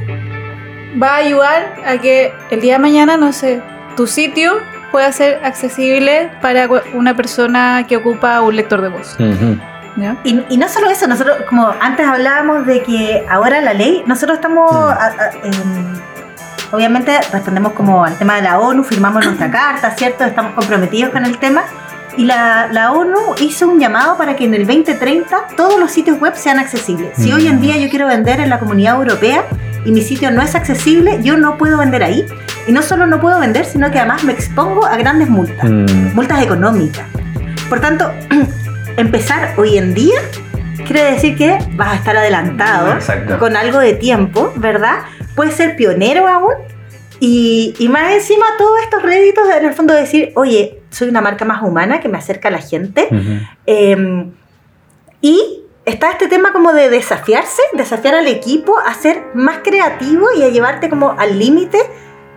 va 1.01 1.13
a 1.13 1.15
ayudar 1.17 1.74
a 1.85 1.97
que 1.97 2.33
el 2.51 2.62
día 2.62 2.74
de 2.74 2.79
mañana, 2.79 3.17
no 3.17 3.33
sé, 3.33 3.62
tu 3.97 4.07
sitio 4.07 4.53
pueda 4.91 5.12
ser 5.12 5.41
accesible 5.43 6.31
para 6.41 6.67
una 6.93 7.15
persona 7.15 7.85
que 7.88 7.97
ocupa 7.97 8.39
un 8.41 8.55
lector 8.55 8.81
de 8.81 8.89
voz. 8.89 9.15
Y, 10.24 10.43
y 10.50 10.57
no 10.57 10.67
solo 10.69 10.89
eso, 10.89 11.07
nosotros, 11.07 11.38
como 11.50 11.74
antes 11.81 12.05
hablábamos 12.05 12.65
de 12.65 12.81
que 12.83 13.25
ahora 13.29 13.62
la 13.62 13.74
ley, 13.74 14.03
nosotros 14.05 14.38
estamos, 14.38 14.69
a- 14.74 15.05
a- 15.07 15.31
obviamente 16.71 17.17
respondemos 17.31 17.74
como 17.74 18.03
al 18.03 18.17
tema 18.17 18.35
de 18.35 18.41
la 18.43 18.59
ONU, 18.59 18.83
firmamos 18.83 19.24
nuestra 19.25 19.50
carta, 19.51 19.91
¿cierto? 19.91 20.24
Estamos 20.25 20.53
comprometidos 20.53 21.12
con 21.12 21.25
el 21.25 21.38
tema. 21.38 21.63
Y 22.17 22.24
la, 22.25 22.69
la 22.72 22.91
ONU 22.93 23.17
hizo 23.41 23.67
un 23.67 23.79
llamado 23.79 24.17
para 24.17 24.36
que 24.36 24.45
en 24.45 24.53
el 24.53 24.65
2030 24.65 25.48
todos 25.57 25.79
los 25.79 25.91
sitios 25.91 26.19
web 26.19 26.34
sean 26.36 26.60
accesibles. 26.60 27.10
Si 27.17 27.31
Mm. 27.31 27.36
hoy 27.36 27.48
en 27.48 27.62
día 27.62 27.77
yo 27.77 27.89
quiero 27.89 28.07
vender 28.07 28.39
en 28.39 28.50
la 28.50 28.60
comunidad 28.60 28.95
europea 28.95 29.43
y 29.84 29.91
mi 29.91 30.01
sitio 30.01 30.31
no 30.31 30.41
es 30.41 30.55
accesible, 30.55 31.19
yo 31.22 31.36
no 31.38 31.57
puedo 31.57 31.77
vender 31.77 32.03
ahí. 32.03 32.25
Y 32.67 32.72
no 32.72 32.81
solo 32.81 33.05
no 33.05 33.19
puedo 33.19 33.39
vender, 33.39 33.65
sino 33.65 33.91
que 33.91 34.00
además 34.00 34.24
me 34.24 34.31
expongo 34.34 34.86
a 34.86 34.95
grandes 34.98 35.29
multas 35.29 35.69
Mm. 35.69 36.15
multas 36.15 36.41
económicas. 36.41 37.05
Por 37.69 37.79
tanto, 37.81 38.12
empezar 38.98 39.53
hoy 39.57 39.77
en 39.77 39.93
día 39.93 40.19
quiere 40.86 41.03
decir 41.12 41.36
que 41.36 41.57
vas 41.75 41.89
a 41.89 41.95
estar 41.95 42.15
adelantado 42.15 42.93
Exacto. 42.93 43.38
con 43.39 43.55
algo 43.57 43.79
de 43.79 43.93
tiempo, 43.93 44.53
¿verdad? 44.55 45.00
Puedes 45.36 45.55
ser 45.55 45.75
pionero 45.75 46.27
aún. 46.27 46.53
Y, 47.19 47.74
y 47.79 47.88
más 47.89 48.13
encima 48.13 48.45
todos 48.57 48.77
estos 48.84 49.01
réditos 49.01 49.45
en 49.50 49.65
el 49.65 49.74
fondo 49.74 49.93
decir, 49.93 50.31
oye, 50.36 50.81
soy 50.95 51.09
una 51.09 51.19
marca 51.21 51.43
más 51.43 51.61
humana 51.61 51.99
que 51.99 52.07
me 52.07 52.17
acerca 52.17 52.47
a 52.47 52.51
la 52.51 52.59
gente. 52.59 53.09
Eh, 53.65 54.31
y 55.21 55.63
está 55.83 56.11
este 56.11 56.27
tema 56.27 56.53
como 56.53 56.71
de 56.71 56.89
desafiarse, 56.89 57.61
desafiar 57.73 58.15
al 58.15 58.27
equipo 58.27 58.79
a 58.79 58.93
ser 58.93 59.23
más 59.33 59.57
creativo 59.63 60.27
y 60.37 60.43
a 60.43 60.49
llevarte 60.49 60.89
como 60.89 61.11
al 61.11 61.37
límite 61.37 61.79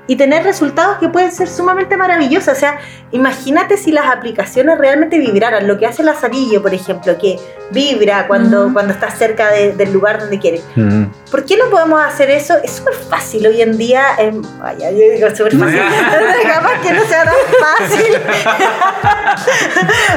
y 0.08 0.16
tener 0.16 0.42
resultados 0.42 0.98
que 0.98 1.08
pueden 1.08 1.30
ser 1.30 1.46
sumamente 1.48 1.96
maravillosos. 1.96 2.56
O 2.56 2.58
sea, 2.58 2.78
imagínate 3.12 3.76
si 3.76 3.92
las 3.92 4.06
aplicaciones 4.10 4.76
realmente 4.78 5.18
vibraran. 5.18 5.68
Lo 5.68 5.78
que 5.78 5.86
hace 5.86 6.02
Lazarillo, 6.02 6.60
por 6.62 6.74
ejemplo, 6.74 7.16
que 7.18 7.38
vibra 7.70 8.26
cuando, 8.26 8.64
Ujú. 8.64 8.72
cuando 8.72 8.94
estás 8.94 9.16
cerca 9.18 9.50
de- 9.52 9.74
del 9.74 9.92
lugar 9.92 10.18
donde 10.18 10.38
quieres. 10.40 10.62
¿Por 11.30 11.44
qué 11.44 11.56
no 11.58 11.66
podemos 11.70 12.00
hacer 12.00 12.30
eso? 12.30 12.54
Es 12.64 12.72
súper 12.72 12.94
fácil 12.94 13.46
hoy 13.46 13.60
en 13.62 13.76
día. 13.78 14.06
em, 14.18 14.42
ay, 14.62 14.78
ay, 14.82 14.94
yo 14.98 15.14
digo 15.14 15.28
súper 15.36 15.56
fácil. 15.58 15.78
Capaz 16.42 16.80
que 16.82 16.92
no 16.92 17.04
sea 17.04 17.24
tan 17.24 17.34
fácil. 17.60 18.16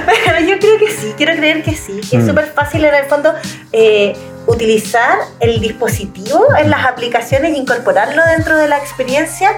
Pero 0.05 0.47
yo 0.47 0.59
creo 0.59 0.77
que 0.79 0.91
sí, 0.91 1.13
quiero 1.17 1.35
creer 1.35 1.63
que 1.63 1.75
sí. 1.75 1.99
Que 2.09 2.17
es 2.17 2.23
Mm. 2.23 2.27
súper 2.27 2.45
fácil 2.47 2.85
en 2.85 2.95
el 2.95 3.05
fondo 3.05 3.33
eh, 3.73 4.15
utilizar 4.51 5.17
el 5.39 5.59
dispositivo 5.59 6.45
en 6.57 6.69
las 6.69 6.85
aplicaciones, 6.85 7.57
incorporarlo 7.57 8.23
dentro 8.25 8.55
de 8.57 8.67
la 8.67 8.77
experiencia. 8.77 9.51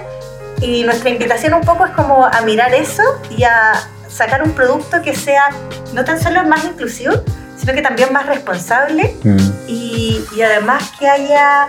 Y 0.62 0.84
nuestra 0.84 1.10
invitación 1.10 1.54
un 1.54 1.62
poco 1.62 1.86
es 1.86 1.92
como 1.92 2.26
a 2.26 2.42
mirar 2.42 2.74
eso 2.74 3.04
y 3.36 3.44
a 3.44 3.74
sacar 4.08 4.44
un 4.44 4.52
producto 4.52 5.02
que 5.02 5.16
sea 5.16 5.50
no 5.94 6.06
tan 6.06 6.22
solo 6.22 6.44
más 6.46 6.64
inclusivo, 6.64 7.14
sino 7.58 7.74
que 7.74 7.82
también 7.82 8.14
más 8.14 8.26
responsable 8.28 9.16
Mm. 9.24 9.38
y, 9.68 10.24
y 10.36 10.42
además 10.42 10.92
que 11.00 11.08
haya 11.08 11.68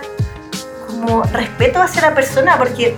como 0.87 1.23
respeto 1.23 1.81
hacia 1.81 2.01
la 2.03 2.13
persona, 2.13 2.57
porque 2.57 2.95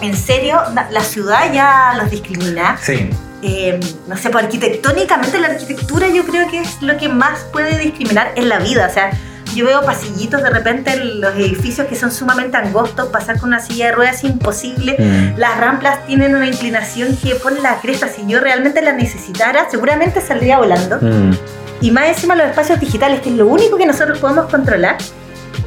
en 0.00 0.16
serio 0.16 0.60
la, 0.74 0.88
la 0.90 1.02
ciudad 1.02 1.52
ya 1.52 1.94
los 1.96 2.10
discrimina. 2.10 2.78
Sí. 2.80 3.10
Eh, 3.42 3.78
no 4.08 4.16
sé, 4.16 4.30
pues 4.30 4.44
arquitectónicamente 4.44 5.38
la 5.38 5.48
arquitectura 5.48 6.08
yo 6.08 6.24
creo 6.24 6.50
que 6.50 6.60
es 6.60 6.82
lo 6.82 6.96
que 6.96 7.08
más 7.08 7.40
puede 7.52 7.78
discriminar 7.78 8.32
en 8.34 8.48
la 8.48 8.58
vida. 8.58 8.86
O 8.88 8.92
sea, 8.92 9.10
yo 9.58 9.66
veo 9.66 9.82
pasillitos 9.82 10.40
de 10.42 10.50
repente 10.50 10.92
en 10.92 11.20
los 11.20 11.34
edificios 11.34 11.86
que 11.88 11.96
son 11.96 12.12
sumamente 12.12 12.56
angostos, 12.56 13.08
pasar 13.08 13.40
con 13.40 13.48
una 13.48 13.58
silla 13.60 13.86
de 13.86 13.92
ruedas 13.92 14.16
es 14.18 14.24
imposible. 14.24 14.94
Mm. 14.98 15.36
Las 15.38 15.58
ramplas 15.58 16.06
tienen 16.06 16.34
una 16.36 16.46
inclinación 16.46 17.16
que 17.16 17.34
pone 17.34 17.60
la 17.60 17.80
cresta. 17.80 18.08
Si 18.08 18.24
yo 18.26 18.38
realmente 18.40 18.80
la 18.82 18.92
necesitara, 18.92 19.68
seguramente 19.68 20.20
saldría 20.20 20.58
volando. 20.58 20.98
Mm. 21.00 21.32
Y 21.80 21.90
más 21.90 22.06
encima 22.06 22.36
los 22.36 22.46
espacios 22.46 22.78
digitales, 22.78 23.20
que 23.20 23.30
es 23.30 23.34
lo 23.34 23.46
único 23.48 23.76
que 23.76 23.86
nosotros 23.86 24.18
podemos 24.18 24.46
controlar, 24.46 24.96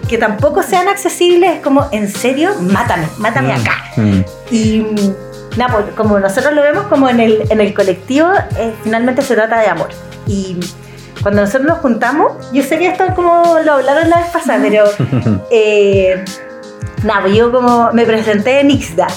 que 0.08 0.18
tampoco 0.18 0.64
sean 0.64 0.88
accesibles, 0.88 1.56
es 1.56 1.62
como, 1.62 1.88
en 1.92 2.10
serio, 2.10 2.56
mátame, 2.62 3.08
mátame 3.18 3.50
Mm. 3.58 3.60
acá. 3.62 3.84
Mm. 3.98 4.20
Y 4.52 4.86
nada, 5.58 5.74
pues, 5.74 5.86
como 5.96 6.18
nosotros 6.18 6.54
lo 6.54 6.62
vemos 6.62 6.86
como 6.86 7.10
en 7.10 7.20
el, 7.20 7.44
en 7.50 7.60
el 7.60 7.74
colectivo, 7.74 8.30
eh, 8.58 8.74
finalmente 8.84 9.22
se 9.22 9.36
trata 9.36 9.60
de 9.60 9.68
amor. 9.68 9.90
Y 10.28 10.58
cuando 11.22 11.42
nosotros 11.42 11.68
nos 11.68 11.80
juntamos, 11.80 12.34
yo 12.52 12.64
sé 12.64 12.78
que 12.78 12.88
esto 12.88 13.04
es 13.04 13.14
como 13.14 13.60
lo 13.64 13.74
hablaron 13.74 14.10
la 14.10 14.18
vez 14.18 14.28
pasada, 14.32 14.60
pero 14.62 14.86
eh, 15.52 16.24
nada, 17.04 17.22
pues 17.22 17.36
yo 17.36 17.52
como 17.52 17.92
me 17.94 18.06
presenté 18.06 18.62
en 18.62 18.72
Ixda, 18.72 19.08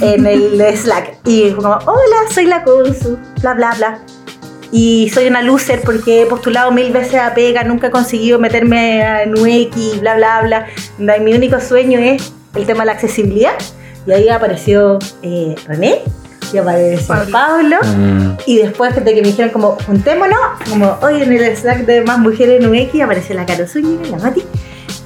en 0.00 0.26
el 0.26 0.60
Slack, 0.76 1.18
y 1.24 1.50
como, 1.52 1.70
hola, 1.70 2.16
soy 2.32 2.46
la 2.46 2.62
Consu, 2.62 3.18
bla, 3.40 3.54
bla, 3.54 3.74
bla. 3.76 3.98
Y 4.72 5.10
soy 5.12 5.26
una 5.26 5.42
loser 5.42 5.80
porque 5.84 6.22
he 6.22 6.26
postulado 6.26 6.70
mil 6.70 6.92
veces 6.92 7.16
a 7.16 7.34
pega, 7.34 7.64
nunca 7.64 7.88
he 7.88 7.90
conseguido 7.90 8.38
meterme 8.38 9.22
en 9.22 9.32
UX, 9.32 10.00
bla, 10.00 10.14
bla, 10.14 10.42
bla. 10.42 11.18
Mi 11.18 11.34
único 11.34 11.60
sueño 11.60 11.98
es 11.98 12.32
el 12.54 12.66
tema 12.66 12.80
de 12.80 12.86
la 12.86 12.92
accesibilidad. 12.92 13.54
Y 14.06 14.12
ahí 14.12 14.28
apareció 14.28 14.98
eh, 15.22 15.56
René, 15.66 16.02
y 16.52 16.58
apareció 16.58 17.06
Pablo. 17.06 17.32
Pablo. 17.32 17.76
Mm. 17.96 18.30
Y 18.46 18.58
después 18.58 18.94
de 18.94 19.02
que 19.14 19.20
me 19.22 19.28
dijeron 19.28 19.50
como, 19.50 19.76
juntémonos, 19.86 20.38
como 20.68 20.96
hoy 21.02 21.22
en 21.22 21.32
el 21.32 21.56
Slack 21.56 21.84
de 21.86 22.02
Más 22.02 22.18
Mujeres 22.18 22.62
en 22.64 22.70
UX 22.70 23.00
apareció 23.02 23.34
la 23.36 23.46
Caro 23.46 23.66
Zúñiga, 23.66 24.08
la 24.10 24.18
Mati. 24.18 24.42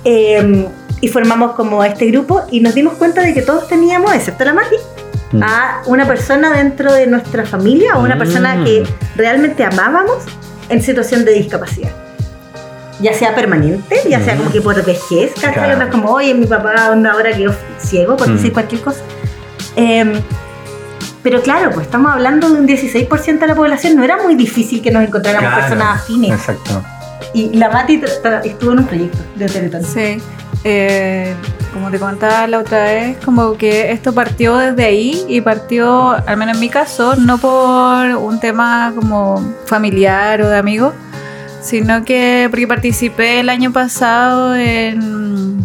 Eh, 0.04 0.66
y 1.00 1.08
formamos 1.08 1.52
como 1.52 1.84
este 1.84 2.06
grupo 2.06 2.42
y 2.50 2.60
nos 2.60 2.74
dimos 2.74 2.94
cuenta 2.94 3.20
de 3.22 3.34
que 3.34 3.42
todos 3.42 3.68
teníamos, 3.68 4.14
excepto 4.14 4.44
la 4.44 4.54
Mati, 4.54 4.76
Mm. 5.32 5.42
a 5.42 5.82
una 5.86 6.06
persona 6.06 6.56
dentro 6.56 6.92
de 6.92 7.06
nuestra 7.08 7.44
familia 7.44 7.96
o 7.96 8.02
una 8.04 8.14
Mm. 8.14 8.18
persona 8.18 8.64
que 8.64 8.84
realmente 9.16 9.64
amábamos 9.64 10.18
en 10.68 10.80
situación 10.82 11.24
de 11.24 11.32
discapacidad. 11.32 11.90
Ya 13.00 13.12
sea 13.12 13.34
permanente, 13.34 13.96
ya 14.08 14.20
sea 14.20 14.34
Mm. 14.34 14.38
como 14.38 14.52
que 14.52 14.60
por 14.60 14.82
vejez. 14.84 15.32
Claro. 15.34 15.90
Como, 15.90 16.10
oye, 16.10 16.32
mi 16.34 16.46
papá 16.46 16.90
onda 16.90 17.12
ahora 17.12 17.32
quedó 17.32 17.52
ciego, 17.78 18.16
por 18.16 18.28
Mm. 18.28 18.36
decir 18.36 18.52
cualquier 18.52 18.80
cosa. 18.82 19.00
Em, 19.76 20.12
pero 21.24 21.42
claro, 21.42 21.70
pues 21.72 21.86
estamos 21.86 22.12
hablando 22.12 22.48
de 22.50 22.60
un 22.60 22.68
16% 22.68 23.38
de 23.40 23.46
la 23.48 23.54
población, 23.56 23.96
no 23.96 24.04
era 24.04 24.22
muy 24.22 24.36
difícil 24.36 24.80
que 24.82 24.92
nos 24.92 25.02
encontráramos 25.02 25.50
Claro. 25.50 25.66
personas 25.68 26.00
afines. 26.02 26.30
Exacto. 26.30 26.84
Y 27.32 27.56
la 27.56 27.70
Mati 27.70 28.00
estuvo 28.44 28.72
en 28.72 28.78
un 28.80 28.86
proyecto 28.86 29.18
de 29.34 29.46
Teletón. 29.46 29.82
Sí. 29.84 30.18
Eh, 30.62 31.34
como 31.72 31.90
te 31.90 31.98
contaba 31.98 32.46
la 32.46 32.58
otra 32.60 32.84
vez, 32.84 33.16
como 33.24 33.56
que 33.56 33.90
esto 33.90 34.12
partió 34.14 34.56
desde 34.56 34.84
ahí 34.84 35.24
y 35.28 35.40
partió, 35.40 36.10
al 36.26 36.36
menos 36.36 36.54
en 36.54 36.60
mi 36.60 36.68
caso, 36.68 37.16
no 37.16 37.38
por 37.38 38.06
un 38.16 38.38
tema 38.38 38.92
como 38.94 39.42
familiar 39.66 40.40
o 40.42 40.48
de 40.48 40.56
amigos, 40.56 40.94
sino 41.60 42.04
que 42.04 42.46
porque 42.50 42.68
participé 42.68 43.40
el 43.40 43.48
año 43.48 43.72
pasado 43.72 44.54
en, 44.54 45.64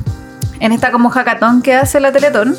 en 0.59 0.71
esta 0.71 0.91
como 0.91 1.09
hackathon 1.09 1.61
que 1.61 1.75
hace 1.75 1.99
la 1.99 2.11
Teletón. 2.11 2.55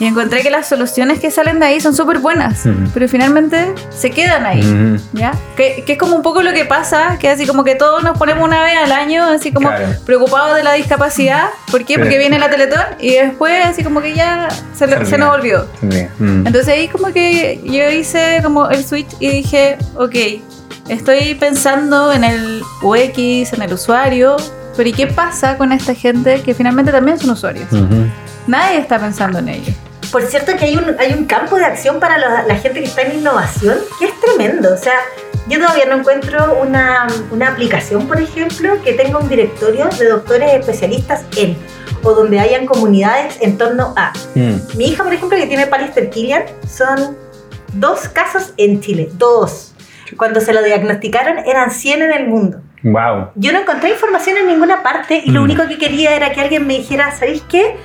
Y 0.00 0.06
encontré 0.06 0.42
que 0.42 0.50
las 0.50 0.68
soluciones 0.68 1.18
que 1.18 1.30
salen 1.32 1.58
de 1.58 1.66
ahí 1.66 1.80
son 1.80 1.92
súper 1.94 2.18
buenas, 2.20 2.64
Ujú. 2.66 2.76
pero 2.94 3.08
finalmente 3.08 3.74
se 3.90 4.10
quedan 4.10 4.46
ahí. 4.46 4.60
Ujú. 4.60 5.02
¿Ya? 5.12 5.32
Que, 5.56 5.82
que 5.84 5.94
es 5.94 5.98
como 5.98 6.14
un 6.14 6.22
poco 6.22 6.40
lo 6.42 6.52
que 6.52 6.64
pasa, 6.64 7.16
que 7.18 7.28
así 7.28 7.46
como 7.48 7.64
que 7.64 7.74
todos 7.74 8.04
nos 8.04 8.16
ponemos 8.16 8.44
una 8.44 8.62
vez 8.62 8.76
al 8.78 8.92
año, 8.92 9.24
así 9.24 9.52
como 9.52 9.68
Claro. 9.68 9.86
preocupados 10.06 10.56
de 10.56 10.62
la 10.62 10.74
discapacidad. 10.74 11.46
¿Por 11.70 11.84
qué? 11.84 11.94
Sí. 11.94 11.98
Porque 12.00 12.16
viene 12.16 12.38
la 12.38 12.48
Teletón 12.48 12.80
y 13.00 13.14
después 13.14 13.64
así 13.66 13.82
como 13.82 14.00
que 14.00 14.14
ya 14.14 14.48
se, 14.72 14.86
lo- 14.86 15.04
se 15.04 15.18
nos 15.18 15.34
olvidó. 15.34 15.66
Sí. 15.80 16.06
Mm. 16.20 16.46
Entonces 16.46 16.68
ahí 16.68 16.86
como 16.88 17.08
que 17.12 17.60
yo 17.64 17.90
hice 17.90 18.40
como 18.44 18.68
el 18.70 18.84
switch 18.84 19.08
y 19.18 19.28
dije, 19.30 19.78
ok, 19.96 20.14
estoy 20.88 21.34
pensando 21.34 22.12
en 22.12 22.22
el 22.22 22.62
UX, 22.82 23.52
en 23.52 23.62
el 23.62 23.72
usuario, 23.72 24.36
pero 24.76 24.88
¿y 24.88 24.92
qué 24.92 25.08
pasa 25.08 25.56
con 25.58 25.72
esta 25.72 25.92
gente 25.94 26.40
que 26.42 26.54
finalmente 26.54 26.92
también 26.92 27.18
son 27.18 27.30
usuarios? 27.30 27.72
Ujú. 27.72 28.06
Nadie 28.46 28.78
está 28.78 28.98
pensando 28.98 29.40
en 29.40 29.48
ello. 29.48 29.72
Por 30.12 30.22
cierto 30.22 30.56
que 30.56 30.64
hay 30.66 30.76
un, 30.76 30.96
hay 30.98 31.12
un 31.12 31.24
campo 31.26 31.56
de 31.56 31.64
acción 31.64 32.00
para 32.00 32.18
la, 32.18 32.42
la 32.44 32.56
gente 32.56 32.80
que 32.80 32.86
está 32.86 33.02
en 33.02 33.18
innovación 33.18 33.78
que 33.98 34.06
es 34.06 34.20
tremendo. 34.20 34.72
O 34.72 34.76
sea, 34.76 34.94
yo 35.48 35.58
todavía 35.58 35.86
no 35.86 35.96
encuentro 35.96 36.58
una, 36.60 37.06
una 37.30 37.48
aplicación, 37.48 38.06
por 38.06 38.20
ejemplo, 38.20 38.80
que 38.82 38.92
tenga 38.94 39.18
un 39.18 39.28
directorio 39.28 39.86
de 39.98 40.08
doctores 40.08 40.52
especialistas 40.54 41.24
en 41.36 41.56
o 42.02 42.12
donde 42.12 42.38
hayan 42.38 42.64
comunidades 42.66 43.38
en 43.40 43.58
torno 43.58 43.92
a. 43.96 44.12
Mm. 44.34 44.76
Mi 44.76 44.86
hija, 44.86 45.02
por 45.02 45.12
ejemplo, 45.12 45.36
que 45.36 45.46
tiene 45.46 45.66
Palister 45.66 46.10
Killian, 46.10 46.44
son 46.68 47.16
dos 47.72 48.08
casos 48.08 48.52
en 48.56 48.80
Chile. 48.80 49.08
Dos. 49.14 49.72
Cuando 50.16 50.40
se 50.40 50.52
lo 50.52 50.62
diagnosticaron 50.62 51.38
eran 51.44 51.70
100 51.70 52.02
en 52.02 52.12
el 52.12 52.26
mundo. 52.28 52.60
Wow. 52.84 53.30
Yo 53.34 53.52
no 53.52 53.60
encontré 53.60 53.90
información 53.90 54.36
en 54.36 54.46
ninguna 54.46 54.82
parte 54.82 55.20
y 55.24 55.30
lo 55.32 55.40
Mm. 55.40 55.44
único 55.44 55.66
que 55.68 55.76
quería 55.76 56.14
era 56.14 56.30
que 56.32 56.40
alguien 56.40 56.66
me 56.66 56.74
dijera, 56.78 57.10
¿sabéis 57.10 57.42
qué? 57.48 57.76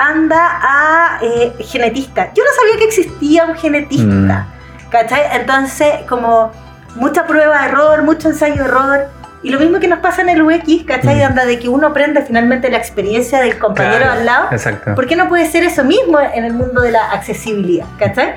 Anda 0.00 0.60
a 0.62 1.18
eh, 1.20 1.52
genetista. 1.60 2.32
Yo 2.32 2.42
no 2.42 2.50
sabía 2.54 2.78
que 2.78 2.84
existía 2.84 3.44
un 3.44 3.54
genetista. 3.54 4.46
¿Cachai? 4.90 5.22
Entonces, 5.38 5.92
como 6.08 6.50
mucha 6.96 7.26
prueba 7.26 7.60
de 7.60 7.68
error, 7.68 8.02
mucho 8.02 8.28
ensayo 8.28 8.54
de 8.54 8.68
error. 8.68 9.08
Y 9.42 9.50
lo 9.50 9.60
mismo 9.60 9.78
que 9.78 9.88
nos 9.88 10.00
pasa 10.00 10.22
en 10.22 10.30
el 10.30 10.42
UX, 10.42 10.84
¿cachai? 10.86 11.20
Mm. 11.20 11.22
Anda 11.22 11.44
de 11.44 11.58
que 11.58 11.68
uno 11.68 11.88
aprende 11.88 12.22
finalmente 12.22 12.70
la 12.70 12.78
experiencia 12.78 13.40
del 13.40 13.58
compañero 13.58 13.98
Claro, 13.98 14.12
al 14.12 14.26
lado. 14.26 14.48
Exacto. 14.52 14.94
¿Por 14.94 15.06
qué 15.06 15.16
no 15.16 15.28
puede 15.28 15.46
ser 15.46 15.64
eso 15.64 15.84
mismo 15.84 16.18
en 16.18 16.44
el 16.44 16.52
mundo 16.52 16.80
de 16.80 16.92
la 16.92 17.10
accesibilidad? 17.12 17.86
¿Cachai? 17.98 18.34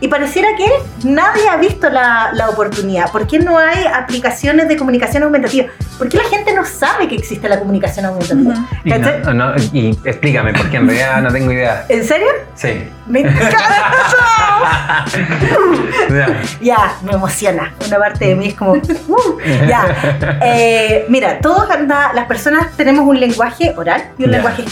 Y 0.00 0.08
pareciera 0.08 0.48
que 0.56 0.66
nadie 1.08 1.48
ha 1.48 1.56
visto 1.56 1.88
la, 1.88 2.30
la 2.34 2.50
oportunidad. 2.50 3.10
¿Por 3.10 3.26
qué 3.26 3.38
no 3.38 3.56
hay 3.58 3.86
aplicaciones 3.86 4.68
de 4.68 4.76
comunicación 4.76 5.22
aumentativa? 5.22 5.68
¿Por 5.96 6.08
qué 6.08 6.18
la 6.18 6.24
gente 6.24 6.52
no 6.52 6.64
sabe 6.64 7.06
que 7.08 7.14
existe 7.14 7.48
la 7.48 7.58
comunicación 7.58 8.04
aumentativa? 8.06 8.54
Y, 8.84 8.90
no- 8.90 9.32
no- 9.34 9.54
y 9.72 9.90
explícame, 10.04 10.52
porque 10.52 10.76
en 10.76 10.86
realidad 10.88 11.22
no 11.22 11.32
tengo 11.32 11.52
idea. 11.52 11.86
¿En 11.88 12.04
serio? 12.04 12.26
Sí. 12.54 12.86
¡Me 13.06 13.20
encanta! 13.20 15.04
Ya. 16.10 16.26
ya, 16.60 16.92
me 17.02 17.12
emociona. 17.12 17.72
Una 17.86 17.98
parte 17.98 18.26
de 18.26 18.34
mí 18.34 18.48
es 18.48 18.54
como... 18.54 18.72
"Uh". 18.72 19.38
ya. 19.68 19.84
Eh, 20.42 21.06
mira, 21.08 21.38
todos 21.40 21.70
anda- 21.70 22.12
las 22.14 22.26
personas 22.26 22.72
tenemos 22.76 23.06
un 23.06 23.18
lenguaje 23.18 23.72
oral 23.76 24.02
y 24.18 24.24
un 24.24 24.30
Ya. 24.30 24.36
lenguaje 24.36 24.64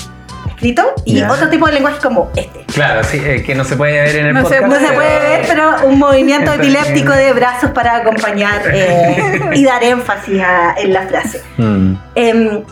escrito 0.62 0.94
y 1.04 1.22
otro 1.22 1.48
tipo 1.48 1.66
de 1.66 1.72
lenguaje 1.72 1.98
como 2.00 2.30
este. 2.36 2.64
Claro, 2.72 3.02
sí, 3.04 3.20
eh, 3.24 3.42
que 3.44 3.54
no 3.54 3.64
se 3.64 3.76
puede 3.76 4.00
ver 4.00 4.16
en 4.16 4.26
el 4.26 4.34
No 4.34 4.48
se-. 4.48 4.60
No 4.60 4.74
se 4.78 4.92
puede 4.92 5.18
ver, 5.18 5.44
pero 5.48 5.86
un 5.86 5.98
movimiento 5.98 6.52
epiléptico 6.52 7.12
de 7.12 7.32
brazos 7.32 7.70
para 7.72 7.96
acompañar 7.96 8.62
eh, 8.72 9.40
y 9.54 9.64
dar 9.64 9.82
énfasis 9.82 10.40
a- 10.40 10.74
en 10.78 10.92
la 10.92 11.02
frase. 11.02 11.42
Mm. 11.58 11.94
Em, 12.14 12.62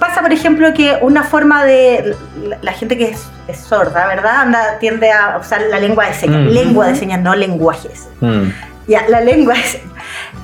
pasa, 0.00 0.22
por 0.22 0.32
ejemplo, 0.32 0.72
que 0.72 0.96
una 1.02 1.22
forma 1.24 1.64
de. 1.64 2.16
La, 2.42 2.58
la 2.62 2.72
gente 2.72 2.96
que 2.96 3.10
es, 3.10 3.26
es 3.48 3.58
sorda, 3.58 4.06
¿verdad? 4.06 4.36
Anda, 4.42 4.78
tiende 4.80 5.12
a 5.12 5.36
usar 5.38 5.60
la 5.70 5.78
lengua 5.78 6.06
de 6.06 6.14
señas. 6.14 6.40
Mm. 6.42 6.48
Lengua 6.48 6.86
de 6.88 6.96
señas, 6.96 7.20
no 7.20 7.34
lenguajes. 7.34 8.08
Mm. 8.20 8.48
Ya, 8.86 9.04
la 9.08 9.20
lengua 9.20 9.54
es. 9.54 9.78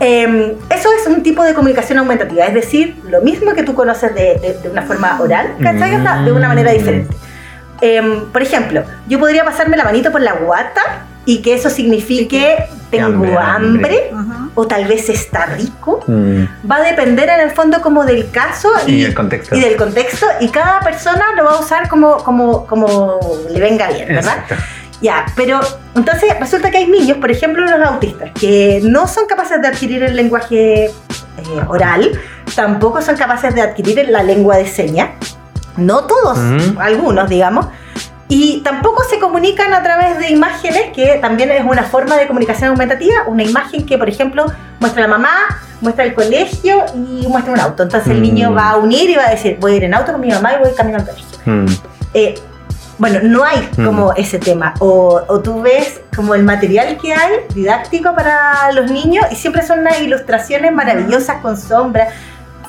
em, 0.00 0.52
eso 0.70 0.88
es 1.00 1.06
un 1.06 1.22
tipo 1.22 1.44
de 1.44 1.54
comunicación 1.54 1.98
aumentativa, 1.98 2.44
es 2.46 2.54
decir, 2.54 2.96
lo 3.08 3.20
mismo 3.22 3.52
que 3.54 3.62
tú 3.62 3.74
conoces 3.74 4.14
de, 4.14 4.38
de- 4.40 4.58
de 4.62 4.68
una 4.68 4.82
forma 4.82 5.20
oral, 5.20 5.54
¿cachai? 5.62 5.94
Anda 5.94 6.22
De 6.22 6.32
una 6.32 6.48
manera 6.48 6.72
diferente. 6.72 7.14
Em, 7.80 8.26
por 8.32 8.42
ejemplo, 8.42 8.84
yo 9.08 9.18
podría 9.18 9.44
pasarme 9.44 9.76
la 9.76 9.84
manito 9.84 10.10
por 10.12 10.20
la 10.20 10.34
guata 10.34 10.80
y 11.24 11.40
que 11.42 11.54
eso 11.54 11.68
signifique 11.70 12.56
tengo 12.90 13.38
Hambre, 13.38 14.10
o 14.54 14.66
tal 14.66 14.84
vez 14.86 15.08
está 15.08 15.46
rico. 15.46 16.02
Mm. 16.06 16.44
Va 16.70 16.76
a 16.76 16.82
depender 16.82 17.28
en 17.28 17.40
el 17.40 17.50
fondo 17.52 17.80
como 17.80 18.04
del 18.04 18.30
caso 18.30 18.68
Y 18.86 19.04
el 19.04 19.14
contexto. 19.14 19.54
y 19.56 19.60
del 19.60 19.76
contexto 19.76 20.26
y 20.40 20.48
cada 20.48 20.80
persona 20.80 21.24
lo 21.36 21.44
va 21.44 21.52
a 21.52 21.60
usar 21.60 21.88
como, 21.88 22.18
como, 22.18 22.66
como 22.66 23.20
le 23.50 23.60
venga 23.60 23.88
bien, 23.88 24.08
¿verdad? 24.08 24.34
Exacto. 24.48 24.54
Ya, 25.02 25.26
pero 25.34 25.60
entonces 25.96 26.30
resulta 26.38 26.70
que 26.70 26.78
hay 26.78 26.86
niños, 26.86 27.18
por 27.18 27.30
ejemplo 27.30 27.66
los 27.66 27.86
autistas, 27.86 28.30
que 28.38 28.80
no 28.84 29.08
son 29.08 29.26
capaces 29.26 29.60
de 29.60 29.66
adquirir 29.68 30.02
el 30.04 30.14
lenguaje 30.16 30.84
eh, 30.86 30.92
oral, 31.68 32.12
tampoco 32.54 33.02
son 33.02 33.16
capaces 33.16 33.52
de 33.54 33.62
adquirir 33.62 34.08
la 34.08 34.22
lengua 34.22 34.56
de 34.56 34.66
señas, 34.66 35.10
no 35.76 36.04
todos, 36.04 36.38
Ujú. 36.38 36.80
algunos 36.80 37.28
digamos, 37.28 37.66
y 38.28 38.60
tampoco 38.62 39.02
se 39.10 39.18
comunican 39.18 39.74
a 39.74 39.82
través 39.82 40.18
de 40.18 40.30
imágenes, 40.30 40.92
que 40.94 41.18
también 41.20 41.50
es 41.50 41.64
una 41.64 41.82
forma 41.82 42.16
de 42.16 42.26
comunicación 42.28 42.70
aumentativa, 42.70 43.24
una 43.26 43.42
imagen 43.42 43.84
que 43.84 43.98
por 43.98 44.08
ejemplo 44.08 44.46
muestra 44.78 45.02
la 45.02 45.08
mamá, 45.08 45.32
muestra 45.80 46.04
el 46.04 46.14
colegio 46.14 46.84
y 46.94 47.26
muestra 47.26 47.52
un 47.52 47.58
auto, 47.60 47.82
entonces 47.82 48.08
el 48.10 48.18
Mm. 48.20 48.22
niño 48.22 48.54
va 48.54 48.70
a 48.70 48.76
unir 48.76 49.10
y 49.10 49.16
va 49.16 49.26
a 49.26 49.30
decir, 49.30 49.56
voy 49.60 49.72
a 49.72 49.76
ir 49.76 49.84
en 49.84 49.94
auto 49.94 50.12
con 50.12 50.20
mi 50.20 50.28
mamá 50.30 50.54
y 50.54 50.58
voy 50.62 50.72
camino 50.76 50.98
al 50.98 51.04
colegio. 51.04 51.26
Mm. 51.44 51.66
Eh, 52.14 52.34
bueno, 53.02 53.18
no 53.22 53.42
hay 53.42 53.68
Mm. 53.76 53.84
como 53.84 54.12
ese 54.12 54.38
tema. 54.38 54.74
O, 54.78 55.20
o 55.26 55.40
tú 55.40 55.60
ves 55.60 56.00
como 56.14 56.34
el 56.36 56.44
material 56.44 56.98
que 57.02 57.12
hay 57.12 57.32
didáctico 57.52 58.14
para 58.14 58.70
los 58.72 58.90
niños 58.90 59.26
y 59.32 59.34
siempre 59.34 59.66
son 59.66 59.80
unas 59.80 60.00
ilustraciones 60.00 60.72
maravillosas 60.72 61.36
con 61.42 61.56
sombras, 61.56 62.08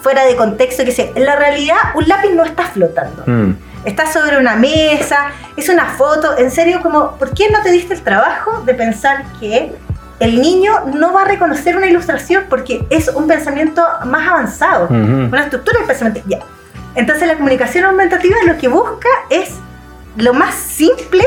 fuera 0.01 0.25
de 0.25 0.35
contexto, 0.35 0.83
que 0.83 0.91
sé. 0.91 1.11
En 1.13 1.25
la 1.25 1.35
realidad, 1.35 1.77
un 1.93 2.07
lápiz 2.07 2.31
no 2.31 2.43
está 2.43 2.63
flotando. 2.63 3.23
Mm. 3.27 3.51
Está 3.85 4.11
sobre 4.11 4.37
una 4.39 4.55
mesa, 4.55 5.17
es 5.55 5.69
una 5.69 5.85
foto. 5.85 6.35
En 6.37 6.49
serio, 6.49 6.81
como, 6.81 7.11
¿por 7.17 7.31
qué 7.35 7.49
no 7.51 7.61
te 7.61 7.69
diste 7.71 7.93
el 7.93 8.01
trabajo 8.01 8.61
de 8.65 8.73
pensar 8.73 9.23
que 9.39 9.71
el 10.19 10.41
niño 10.41 10.73
no 10.95 11.13
va 11.13 11.21
a 11.21 11.25
reconocer 11.25 11.77
una 11.77 11.85
ilustración 11.85 12.45
porque 12.49 12.83
es 12.89 13.07
un 13.09 13.27
pensamiento 13.27 13.85
más 14.05 14.27
avanzado? 14.27 14.87
Una 14.89 15.43
estructura 15.43 15.77
del 15.77 15.87
pensamiento. 15.87 16.21
Ya. 16.27 16.39
Entonces 16.95 17.27
la 17.27 17.35
comunicación 17.35 17.85
aumentativa 17.85 18.35
lo 18.47 18.57
que 18.57 18.67
busca 18.67 19.09
es 19.29 19.51
lo 20.17 20.33
más 20.33 20.55
simple 20.55 21.23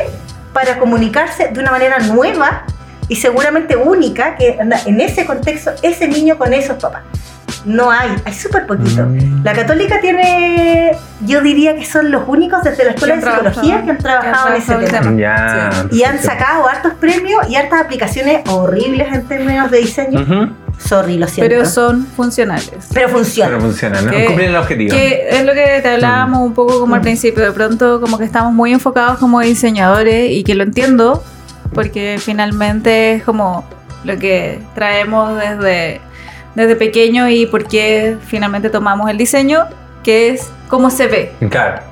para 0.52 0.78
comunicarse 0.78 1.48
de 1.48 1.60
una 1.60 1.70
manera 1.70 1.98
nueva 1.98 2.64
y 3.08 3.16
seguramente 3.16 3.76
única 3.76 4.36
que 4.36 4.58
en 4.58 5.00
ese 5.00 5.26
contexto 5.26 5.72
ese 5.82 6.08
niño 6.08 6.38
con 6.38 6.52
esos 6.52 6.82
papás. 6.82 7.02
No 7.66 7.90
hay, 7.90 8.10
hay 8.24 8.32
súper 8.32 8.64
poquito. 8.66 9.04
Mm. 9.06 9.42
La 9.44 9.52
católica 9.52 10.00
tiene, 10.00 10.92
yo 11.26 11.40
diría 11.42 11.74
que 11.74 11.84
son 11.84 12.10
los 12.10 12.22
únicos 12.26 12.62
desde 12.62 12.84
la 12.84 12.90
escuela 12.92 13.16
de 13.16 13.22
psicología 13.22 13.82
que 13.84 13.90
han 13.90 13.98
trabajado 13.98 14.48
en 14.54 14.62
ese 14.62 14.74
tema. 14.76 15.10
el 15.10 15.18
Ya. 15.18 15.70
Sí. 15.90 15.98
Y 15.98 16.04
han 16.04 16.18
sacado 16.22 16.68
hartos 16.68 16.94
premios 16.94 17.48
y 17.50 17.56
hartas 17.56 17.80
aplicaciones 17.82 18.42
horribles 18.48 19.08
en 19.12 19.26
términos 19.26 19.70
de 19.70 19.78
diseño. 19.78 20.20
Ujú. 20.22 20.52
Sorry, 20.78 21.16
lo 21.18 21.26
siento. 21.26 21.48
Pero 21.52 21.64
son 21.66 22.06
funcionales. 22.06 22.70
Pero 22.94 23.08
funciona. 23.08 23.48
Pero 23.50 23.60
funciona, 23.62 24.00
¿no? 24.02 24.10
Que- 24.12 24.26
Cumplen 24.26 24.50
el 24.50 24.56
objetivo. 24.56 24.94
Que 24.94 25.26
es 25.30 25.44
lo 25.44 25.52
que 25.54 25.80
te 25.82 25.88
hablábamos 25.88 26.42
un 26.42 26.54
poco 26.54 26.78
como 26.78 26.94
al 26.94 27.00
Mm. 27.00 27.04
principio, 27.04 27.42
de 27.42 27.52
pronto 27.52 28.00
como 28.00 28.16
que 28.18 28.24
estamos 28.24 28.52
muy 28.52 28.72
enfocados 28.72 29.18
como 29.18 29.40
diseñadores 29.40 30.30
y 30.30 30.44
que 30.44 30.54
lo 30.54 30.62
entiendo, 30.62 31.24
porque 31.74 32.18
finalmente 32.20 33.14
es 33.14 33.22
como 33.24 33.64
lo 34.04 34.16
que 34.18 34.60
traemos 34.74 35.36
desde, 35.40 36.00
desde 36.56 36.74
pequeño 36.74 37.28
y 37.28 37.46
por 37.46 37.68
qué 37.68 38.16
finalmente 38.26 38.70
tomamos 38.70 39.08
el 39.08 39.16
diseño, 39.18 39.66
que 40.02 40.30
es 40.30 40.50
cómo 40.68 40.90
se 40.90 41.06
ve. 41.06 41.32
Claro. 41.50 41.82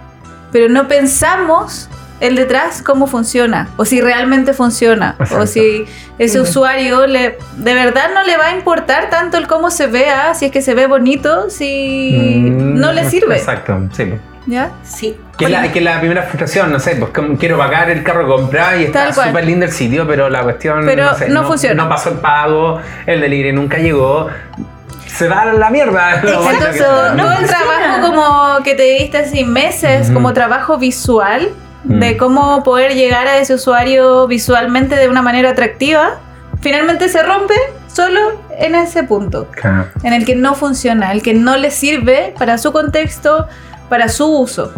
Pero 0.51 0.69
no 0.69 0.89
pensamos 0.89 1.89
el 2.21 2.37
detrás 2.37 2.81
cómo 2.81 3.07
funciona, 3.07 3.69
o 3.77 3.85
si 3.85 4.01
realmente 4.01 4.55
funciona, 4.55 5.17
Exacto. 5.19 5.45
o 5.45 5.47
si 5.47 5.85
ese 6.19 6.41
usuario 6.41 7.07
le, 7.07 7.37
de 7.59 7.75
verdad 7.75 8.11
no 8.15 8.23
le 8.23 8.37
va 8.37 8.47
a 8.47 8.57
importar 8.57 9.11
tanto 9.11 9.37
el 9.37 9.47
cómo 9.47 9.71
se 9.71 9.89
vea, 9.89 10.33
si 10.35 10.47
es 10.47 10.53
que 10.53 10.63
se 10.63 10.75
ve 10.75 10.87
bonito, 10.87 11.51
si 11.51 12.15
Mm, 12.51 12.79
no 12.79 12.93
le 12.93 13.09
sirve. 13.11 13.37
Exacto, 13.37 13.79
sí. 13.93 14.15
¿Ya? 14.47 14.73
Sí. 14.83 15.17
Que 15.39 15.47
es, 15.47 15.51
la, 15.51 15.73
que 15.73 15.81
la 15.81 15.99
primera 16.01 16.23
frustración, 16.23 16.71
no 16.71 16.79
sé, 16.79 16.97
pues 16.97 17.11
quiero 17.39 17.57
pagar 17.59 17.91
el 17.91 18.03
carro 18.03 18.27
comprar 18.29 18.79
y 18.81 18.85
está 18.85 19.13
súper 19.13 19.45
lindo 19.47 19.65
el 19.67 19.73
sitio, 19.73 20.07
pero 20.07 20.29
la 20.29 20.43
cuestión 20.43 20.85
Pero 20.85 21.15
sé, 21.15 21.29
no 21.29 21.45
funciona. 21.45 21.83
No 21.83 21.89
pasó 21.89 22.11
el 22.11 22.19
pago, 22.19 22.79
el 23.07 23.21
delivery 23.21 23.53
nunca 23.53 23.79
llegó. 23.79 24.29
se 25.07 25.29
va 25.29 25.43
a 25.43 25.53
la 25.53 25.71
mierda. 25.71 26.17
Exacto, 26.23 27.15
No 27.17 27.23
todo 27.25 27.39
el 27.41 27.47
trabajo 27.47 28.07
como 28.11 28.63
que 28.65 28.75
te 28.75 28.83
diste 28.83 29.19
así 29.19 29.45
meses, 29.45 30.07
Ujú. 30.07 30.15
como 30.15 30.33
trabajo 30.33 30.77
visual, 30.79 31.49
Mm. 31.85 31.99
de 32.01 32.17
cómo 32.17 32.63
poder 32.65 32.95
llegar 32.95 33.27
a 33.27 33.37
ese 33.37 33.53
usuario 33.55 34.27
visualmente 34.27 34.97
de 34.97 35.07
una 35.09 35.21
manera 35.21 35.51
atractiva, 35.51 36.19
finalmente 36.63 37.11
se 37.11 37.23
rompe 37.23 37.53
solo 37.93 38.41
en 38.59 38.75
ese 38.75 39.03
punto, 39.03 39.49
Claro. 39.51 39.89
en 40.03 40.15
el 40.15 40.25
que 40.25 40.35
no 40.35 40.55
funciona, 40.55 41.13
el 41.13 41.23
que 41.23 41.35
no 41.35 41.57
le 41.59 41.71
sirve 41.71 42.35
para 42.39 42.57
su 42.57 42.73
contexto, 42.73 43.49
para 43.95 44.09
su 44.09 44.27
uso. 44.27 44.73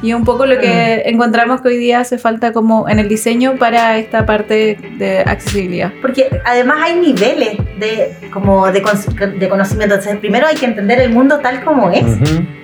Y 0.00 0.14
un 0.14 0.24
poco 0.24 0.46
lo 0.46 0.58
que 0.58 1.02
encontramos 1.04 1.60
que 1.60 1.68
hoy 1.68 1.76
día 1.76 2.00
hace 2.00 2.16
falta 2.16 2.54
como 2.54 2.88
en 2.88 2.98
el 2.98 3.06
diseño 3.06 3.56
para 3.56 3.98
esta 3.98 4.24
parte 4.24 4.78
de 4.96 5.18
accesibilidad. 5.20 5.92
Porque 6.00 6.40
además 6.46 6.78
hay 6.80 6.94
niveles 6.94 7.58
de, 7.78 8.16
como 8.32 8.66
de, 8.72 8.80
de 8.80 9.48
conocimiento. 9.50 9.94
Entonces, 9.94 10.16
primero 10.16 10.46
hay 10.46 10.56
que 10.56 10.64
entender 10.64 11.00
el 11.00 11.10
mundo 11.10 11.40
tal 11.40 11.62
como 11.62 11.90
es, 11.90 12.02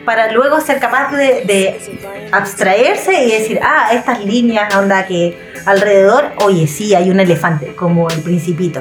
para 0.06 0.32
luego 0.32 0.62
ser 0.62 0.80
capaz 0.80 1.14
de, 1.14 1.44
de 1.44 1.78
abstraerse 2.32 3.22
y 3.22 3.30
decir, 3.30 3.60
ah, 3.62 3.90
estas 3.92 4.24
líneas, 4.24 4.74
onda 4.74 5.06
que 5.06 5.36
alrededor, 5.66 6.24
oye, 6.42 6.66
sí, 6.66 6.94
hay 6.94 7.10
un 7.10 7.20
elefante, 7.20 7.74
como 7.74 8.08
el 8.08 8.20
principito. 8.22 8.80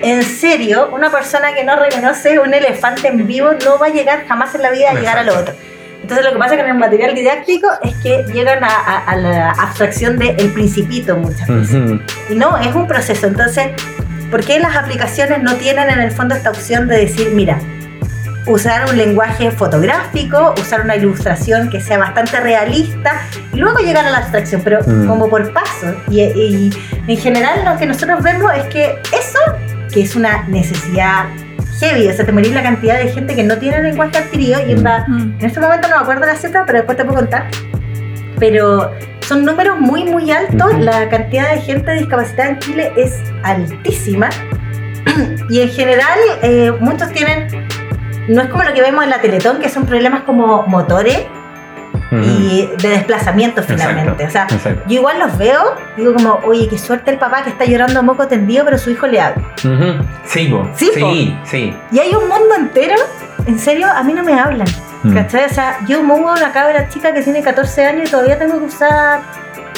En 0.00 0.24
serio, 0.24 0.90
una 0.92 1.12
persona 1.12 1.54
que 1.54 1.62
no 1.62 1.76
reconoce 1.76 2.40
un 2.40 2.52
elefante 2.52 3.06
en 3.06 3.24
vivo 3.24 3.50
no 3.64 3.78
va 3.78 3.86
a 3.86 3.90
llegar 3.90 4.26
jamás 4.26 4.52
en 4.56 4.62
la 4.62 4.70
vida 4.70 4.90
a 4.90 4.94
llegar 4.94 5.16
a 5.16 5.22
lo 5.22 5.38
otro. 5.38 5.54
Entonces 6.02 6.24
lo 6.24 6.32
que 6.32 6.38
pasa 6.38 6.56
con 6.56 6.66
el 6.66 6.74
material 6.74 7.14
didáctico 7.14 7.68
es 7.82 7.94
que 7.96 8.24
llegan 8.32 8.64
a, 8.64 8.68
a- 8.68 9.04
a 9.10 9.16
la 9.16 9.50
abstracción 9.50 10.18
del 10.18 10.50
principito 10.52 11.16
muchas 11.16 11.46
veces. 11.48 12.00
Y 12.28 12.34
no, 12.34 12.56
es 12.58 12.74
un 12.74 12.86
proceso. 12.86 13.26
Entonces, 13.26 13.68
¿por 14.30 14.44
qué 14.44 14.58
las 14.58 14.76
aplicaciones 14.76 15.42
no 15.42 15.54
tienen 15.56 15.90
en 15.90 16.00
el 16.00 16.10
fondo 16.10 16.34
esta 16.34 16.50
opción 16.50 16.88
de 16.88 16.96
decir, 16.98 17.30
mira, 17.34 17.58
usar 18.46 18.88
un 18.90 18.96
lenguaje 18.96 19.50
fotográfico, 19.50 20.54
usar 20.58 20.80
una 20.80 20.96
ilustración 20.96 21.68
que 21.70 21.80
sea 21.80 21.98
bastante 21.98 22.40
realista 22.40 23.20
y 23.52 23.58
luego 23.58 23.78
llegar 23.78 24.06
a 24.06 24.10
la 24.10 24.18
abstracción, 24.18 24.62
pero 24.64 24.80
Mm. 24.84 25.06
como 25.06 25.28
por 25.28 25.52
paso? 25.52 25.94
Y, 26.10 26.20
y 26.22 26.70
en 27.06 27.16
general 27.18 27.64
lo 27.64 27.76
que 27.78 27.86
nosotros 27.86 28.22
vemos 28.22 28.50
es 28.56 28.64
que 28.64 28.98
eso, 29.12 29.38
que 29.92 30.02
es 30.02 30.16
una 30.16 30.44
necesidad 30.48 31.26
heavy, 31.80 32.08
o 32.08 32.12
sea, 32.12 32.24
te 32.26 32.32
morís 32.32 32.52
la 32.52 32.62
cantidad 32.62 32.98
de 32.98 33.08
gente 33.08 33.34
que 33.34 33.42
no 33.42 33.56
tiene 33.58 33.82
lenguaje 33.82 34.18
adquirido 34.18 34.60
y 34.60 34.74
Mm. 34.74 34.78
onda, 34.78 35.06
en 35.08 35.36
este 35.40 35.60
momento 35.60 35.88
no 35.88 35.96
me 35.96 36.02
acuerdo 36.02 36.26
la 36.26 36.36
cifra, 36.36 36.64
pero 36.66 36.78
después 36.78 36.96
te 36.96 37.04
puedo 37.04 37.18
contar. 37.18 37.46
Pero 38.38 38.92
son 39.20 39.44
números 39.44 39.78
muy, 39.80 40.04
muy 40.04 40.30
altos. 40.30 40.78
La 40.78 41.08
cantidad 41.08 41.50
de 41.52 41.60
gente 41.60 41.92
discapacitada 41.92 42.50
en 42.50 42.58
Chile 42.58 42.92
es 42.96 43.16
altísima. 43.42 44.28
y 45.50 45.60
en 45.60 45.68
general, 45.70 46.18
eh, 46.42 46.72
muchos 46.80 47.10
tienen. 47.12 47.46
No 48.28 48.42
es 48.42 48.48
como 48.48 48.62
lo 48.62 48.72
que 48.72 48.80
vemos 48.80 49.02
en 49.04 49.10
la 49.10 49.20
Teletón, 49.20 49.58
que 49.60 49.68
son 49.68 49.86
problemas 49.86 50.22
como 50.22 50.64
motores 50.66 51.20
Y 52.12 52.68
de 52.82 52.88
desplazamiento 52.88 53.62
finalmente. 53.62 54.24
Exacto, 54.24 54.56
O 54.56 54.58
sea, 54.58 54.72
exacto. 54.72 54.90
yo 54.90 54.98
igual 55.00 55.18
los 55.20 55.38
veo, 55.38 55.76
digo 55.96 56.12
como, 56.14 56.40
oye, 56.44 56.66
qué 56.68 56.76
suerte 56.78 57.10
el 57.12 57.18
papá 57.18 57.42
que 57.44 57.50
está 57.50 57.64
llorando 57.64 58.00
a 58.00 58.02
moco 58.02 58.26
tendido, 58.26 58.64
pero 58.64 58.78
su 58.78 58.90
hijo 58.90 59.06
le 59.06 59.20
habla. 59.20 59.42
Ujú. 59.64 60.04
Sí. 60.24 60.52
Sí, 60.74 60.90
sí, 60.94 61.38
sí. 61.44 61.76
Y 61.92 61.98
hay 62.00 62.12
un 62.14 62.28
mundo 62.28 62.54
entero, 62.56 62.96
en 63.46 63.58
serio, 63.58 63.86
a 63.88 64.02
mí 64.02 64.12
no 64.12 64.24
me 64.24 64.38
hablan. 64.38 64.66
Mm. 65.02 65.14
¿Cachai? 65.14 65.44
O 65.46 65.48
sea, 65.48 65.78
yo 65.86 66.02
muevo 66.02 66.28
a 66.30 66.34
una 66.34 66.52
cabra 66.52 66.88
chica 66.88 67.14
que 67.14 67.22
tiene 67.22 67.42
14 67.42 67.86
años 67.86 68.08
y 68.08 68.10
todavía 68.10 68.38
tengo 68.38 68.58
que 68.58 68.64
usar, 68.66 69.20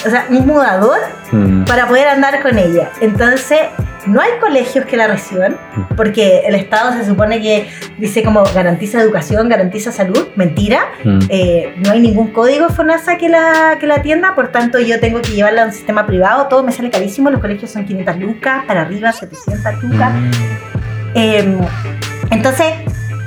o 0.06 0.10
sea, 0.10 0.26
un 0.30 0.46
mudador 0.46 0.98
Mm. 1.32 1.64
para 1.64 1.88
poder 1.88 2.08
andar 2.08 2.42
con 2.42 2.58
ella. 2.58 2.90
Entonces, 3.00 3.60
no 4.06 4.20
hay 4.20 4.32
colegios 4.38 4.84
que 4.84 4.96
la 4.98 5.06
reciban, 5.06 5.56
porque 5.96 6.42
el 6.46 6.54
Estado 6.54 6.92
se 6.92 7.06
supone 7.06 7.40
que 7.40 7.68
dice 7.98 8.22
como 8.22 8.44
garantiza 8.54 9.00
educación, 9.00 9.48
garantiza 9.48 9.92
salud. 9.92 10.28
Mentira. 10.36 10.88
Mm. 11.04 11.18
Eh, 11.30 11.74
no 11.78 11.92
hay 11.92 12.00
ningún 12.00 12.32
código 12.32 12.68
FONASA 12.68 13.16
que 13.16 13.28
la, 13.30 13.78
que 13.80 13.86
la 13.86 13.96
atienda, 13.96 14.34
por 14.34 14.48
tanto 14.52 14.78
yo 14.78 15.00
tengo 15.00 15.22
que 15.22 15.32
llevarla 15.32 15.62
a 15.62 15.66
un 15.66 15.72
sistema 15.72 16.06
privado, 16.06 16.48
todo 16.48 16.62
me 16.62 16.72
sale 16.72 16.90
carísimo, 16.90 17.30
los 17.30 17.40
colegios 17.40 17.70
son 17.70 17.86
500 17.86 18.16
lucas, 18.18 18.64
para 18.66 18.82
arriba 18.82 19.10
700 19.12 19.82
lucas. 19.82 20.12
Mm. 20.12 20.30
Eh, 21.14 21.58
entonces, 22.30 22.74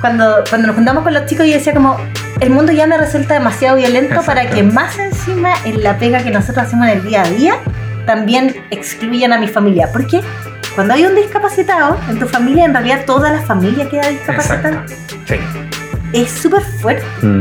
cuando, 0.00 0.44
cuando 0.48 0.68
nos 0.68 0.76
juntamos 0.76 1.04
con 1.04 1.14
los 1.14 1.26
chicos, 1.26 1.46
yo 1.46 1.54
decía 1.54 1.74
como, 1.74 1.96
el 2.40 2.50
mundo 2.50 2.72
ya 2.72 2.86
me 2.86 2.98
resulta 2.98 3.34
demasiado 3.34 3.76
violento 3.76 4.14
Exacto. 4.14 4.26
para 4.26 4.50
que 4.50 4.62
más 4.62 4.98
encima 4.98 5.50
en 5.64 5.82
la 5.82 5.98
pega 5.98 6.22
que 6.22 6.30
nosotros 6.30 6.66
hacemos 6.66 6.88
en 6.88 6.98
el 6.98 7.04
día 7.04 7.22
a 7.22 7.28
día, 7.28 7.54
también 8.04 8.54
excluyan 8.70 9.32
a 9.32 9.38
mi 9.38 9.48
familia. 9.48 9.90
Porque 9.92 10.20
cuando 10.74 10.94
hay 10.94 11.04
un 11.04 11.14
discapacitado, 11.14 11.98
en 12.08 12.18
tu 12.18 12.28
familia, 12.28 12.64
en 12.64 12.72
realidad 12.72 13.04
toda 13.06 13.32
la 13.32 13.40
familia 13.42 13.88
queda 13.88 14.08
discapacitada. 14.08 14.84
Exacto. 14.86 15.14
Sí. 15.26 15.36
Es 16.12 16.30
súper 16.30 16.62
fuerte. 16.62 17.04
Mm. 17.22 17.40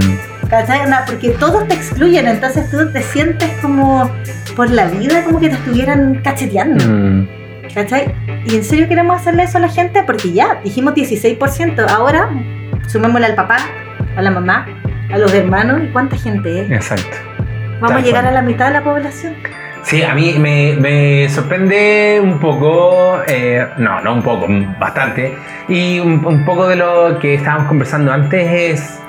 Porque 1.06 1.30
todos 1.32 1.68
te 1.68 1.74
excluyen, 1.74 2.28
entonces 2.28 2.70
tú 2.70 2.90
te 2.92 3.02
sientes 3.02 3.50
como 3.62 4.10
por 4.56 4.70
la 4.70 4.86
vida, 4.86 5.24
como 5.24 5.40
que 5.40 5.50
te 5.50 5.56
estuvieran 5.56 6.22
cacheteando. 6.24 6.84
Mm. 6.86 7.28
¿Cachai? 7.74 8.14
¿Y 8.46 8.56
en 8.56 8.64
serio 8.64 8.88
queremos 8.88 9.22
hacerle 9.22 9.44
eso 9.44 9.58
a 9.58 9.62
la 9.62 9.70
gente? 9.70 10.04
Porque 10.04 10.32
ya, 10.32 10.60
dijimos 10.64 10.94
16%. 10.94 11.90
Ahora, 11.90 12.30
sumémosle 12.88 13.28
al 13.28 13.36
papá, 13.36 13.58
a 14.16 14.22
la 14.22 14.32
mamá, 14.32 14.68
a 15.12 15.18
los 15.18 15.34
hermanos. 15.34 15.82
¿Y 15.84 15.88
cuánta 15.88 16.18
gente 16.18 16.62
es? 16.62 16.72
Exacto. 16.72 17.18
Vamos 17.82 17.98
a 17.98 18.02
llegar 18.02 18.24
cual. 18.24 18.38
a 18.38 18.42
la 18.42 18.42
mitad 18.42 18.68
de 18.68 18.74
la 18.74 18.84
población. 18.84 19.36
Sí, 19.84 20.02
a 20.02 20.16
mí 20.16 20.36
me, 20.40 20.76
me 20.80 21.30
sorprende 21.30 22.20
un 22.22 22.40
poco, 22.40 23.22
eh, 23.28 23.68
no, 23.78 24.02
no 24.02 24.14
un 24.14 24.24
poco, 24.24 24.48
bastante, 24.80 25.38
y 25.68 26.00
un, 26.00 26.26
un 26.26 26.44
poco 26.44 26.68
de 26.68 26.76
lo 26.76 27.20
que 27.20 27.36
estábamos 27.36 27.68
conversando 27.68 28.12
antes 28.12 28.52
es, 28.52 29.00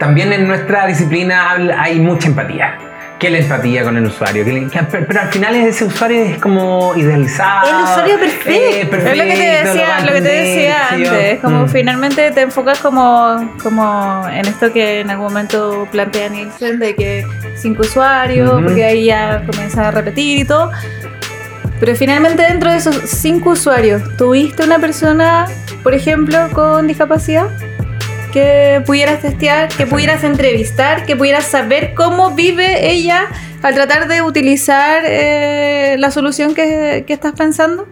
también 0.00 0.32
en 0.32 0.48
nuestra 0.48 0.86
disciplina 0.86 1.52
hay 1.78 2.00
mucha 2.00 2.26
empatía. 2.26 2.87
¿Qué 3.18 3.30
la 3.30 3.38
empatía 3.38 3.82
con 3.82 3.96
el 3.96 4.04
usuario? 4.06 4.44
Que 4.44 4.52
le- 4.52 4.68
que- 4.68 4.80
pero 4.84 5.20
al 5.20 5.28
final 5.32 5.56
ese 5.56 5.84
usuario 5.86 6.22
es 6.22 6.38
como 6.38 6.94
idealizado. 6.94 7.68
El 7.68 7.82
usuario 7.84 8.18
perfecto. 8.20 8.50
eh, 8.50 8.80
Es 8.82 8.84
lo 8.86 8.90
que 8.92 8.96
te 8.96 9.16
perfecto, 9.26 9.68
decía, 9.72 9.96
a 9.96 10.00
lo 10.04 10.12
que 10.12 10.20
te 10.20 10.28
decía 10.28 10.88
antes, 10.90 11.40
como 11.40 11.64
Mm. 11.64 11.68
finalmente 11.68 12.30
te 12.30 12.40
enfocas 12.42 12.78
como, 12.78 13.54
como 13.60 14.24
en 14.32 14.46
esto 14.46 14.72
que 14.72 15.00
en 15.00 15.10
algún 15.10 15.26
momento 15.26 15.88
plantea 15.90 16.28
Nielsen 16.28 16.78
de 16.78 16.94
que 16.94 17.26
cinco 17.56 17.82
usuarios, 17.82 18.52
porque 18.62 18.84
ahí 18.84 19.06
ya 19.06 19.42
comienza 19.50 19.88
a 19.88 19.90
repetir 19.90 20.38
y 20.38 20.44
todo. 20.44 20.70
Pero 21.80 21.96
finalmente 21.96 22.42
dentro 22.42 22.70
de 22.70 22.76
esos 22.76 22.96
cinco 23.04 23.50
usuarios, 23.50 24.02
¿tuviste 24.16 24.62
una 24.64 24.78
persona, 24.78 25.46
por 25.82 25.92
ejemplo, 25.94 26.48
con 26.52 26.86
discapacidad? 26.86 27.48
Que 28.38 28.84
pudieras 28.86 29.20
testear, 29.20 29.68
que 29.68 29.84
pudieras 29.84 30.22
entrevistar, 30.22 31.04
que 31.04 31.16
pudieras 31.16 31.44
saber 31.44 31.92
cómo 31.94 32.36
vive 32.36 32.88
ella 32.88 33.26
al 33.62 33.74
tratar 33.74 34.06
de 34.06 34.22
utilizar 34.22 35.02
eh, 35.04 35.96
la 35.98 36.12
solución 36.12 36.54
que, 36.54 37.02
que 37.04 37.14
estás 37.14 37.32
pensando. 37.32 37.88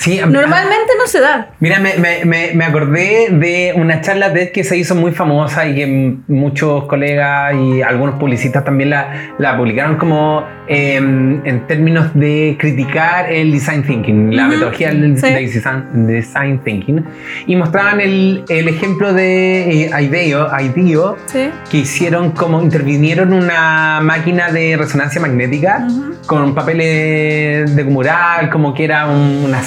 Sí, 0.00 0.20
Normalmente 0.20 0.92
no 0.96 1.08
se 1.08 1.20
da. 1.20 1.50
Mira, 1.58 1.80
me, 1.80 1.94
me- 1.98 2.24
me- 2.24 2.52
me 2.54 2.64
acordé 2.64 3.28
de 3.32 3.72
una 3.74 4.00
charla 4.00 4.32
TED 4.32 4.52
que 4.52 4.62
se 4.62 4.76
hizo 4.76 4.94
muy 4.94 5.10
famosa 5.10 5.66
y 5.66 5.74
que 5.74 6.14
muchos 6.28 6.84
colegas 6.84 7.52
y 7.56 7.82
algunos 7.82 8.14
publicistas 8.14 8.64
también 8.64 8.90
la, 8.90 9.32
la 9.38 9.56
publicaron 9.56 9.96
como 9.96 10.44
em, 10.68 11.44
en 11.44 11.66
términos 11.66 12.14
de 12.14 12.56
criticar 12.60 13.32
el 13.32 13.50
design 13.50 13.82
thinking, 13.82 14.36
la 14.36 14.42
Ujú, 14.42 14.50
metodología 14.52 14.88
del 14.90 15.18
sí. 15.18 15.26
de 15.32 15.40
design, 15.40 16.06
design 16.06 16.58
thinking. 16.62 17.04
Y 17.48 17.56
mostraban 17.56 18.00
el, 18.00 18.44
el 18.48 18.68
ejemplo 18.68 19.12
de 19.12 19.86
eh, 19.86 19.90
IDEO, 20.00 20.46
IDEO, 20.60 21.16
Sí. 21.26 21.50
que 21.70 21.78
hicieron 21.78 22.30
como 22.30 22.62
intervinieron 22.62 23.32
una 23.32 23.98
máquina 24.00 24.52
de 24.52 24.76
resonancia 24.76 25.20
magnética 25.20 25.86
Ujú. 25.88 26.14
con 26.26 26.54
papeles 26.54 27.74
de 27.74 27.82
mural, 27.84 28.48
como 28.50 28.72
que 28.74 28.84
era 28.84 29.06
un- 29.08 29.42
una 29.44 29.60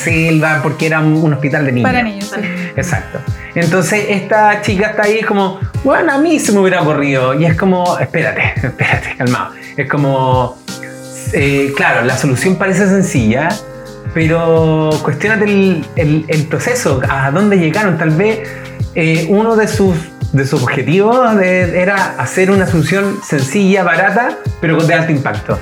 porque 0.63 0.85
era 0.87 0.99
un, 0.99 1.13
un 1.13 1.33
hospital 1.33 1.65
de 1.65 1.71
niños. 1.71 1.89
Para 1.89 2.03
niños, 2.03 2.31
sí. 2.33 2.41
Exacto. 2.75 3.19
Entonces 3.55 4.05
esta 4.09 4.61
chica 4.61 4.87
está 4.91 5.03
ahí 5.03 5.21
como, 5.21 5.59
bueno, 5.83 6.13
a 6.13 6.17
mí 6.17 6.39
se 6.39 6.51
me 6.51 6.59
hubiera 6.59 6.81
ocurrido. 6.81 7.33
Y 7.39 7.45
es 7.45 7.55
como, 7.57 7.97
espérate, 7.99 8.41
espérate, 8.63 9.15
calmado. 9.17 9.53
Es 9.77 9.89
como, 9.89 10.57
eh, 11.33 11.71
claro, 11.75 12.05
la 12.05 12.17
solución 12.17 12.55
parece 12.55 12.87
sencilla, 12.87 13.49
pero 14.13 14.89
cuestionate 15.03 15.45
el, 15.45 15.85
el- 15.95 16.25
el 16.27 16.43
proceso, 16.47 17.01
a 17.09 17.31
dónde 17.31 17.57
llegaron. 17.57 17.97
Tal 17.97 18.11
vez 18.11 18.39
eh, 18.95 19.27
uno 19.29 19.55
de 19.55 19.67
sus, 19.67 19.95
de 20.33 20.45
sus 20.45 20.61
objetivos 20.63 21.35
de- 21.37 21.81
era 21.81 22.15
hacer 22.17 22.51
una 22.51 22.65
solución 22.67 23.19
sencilla, 23.27 23.83
barata, 23.83 24.37
pero 24.59 24.77
de 24.83 24.93
alto 24.93 25.11
impacto. 25.11 25.59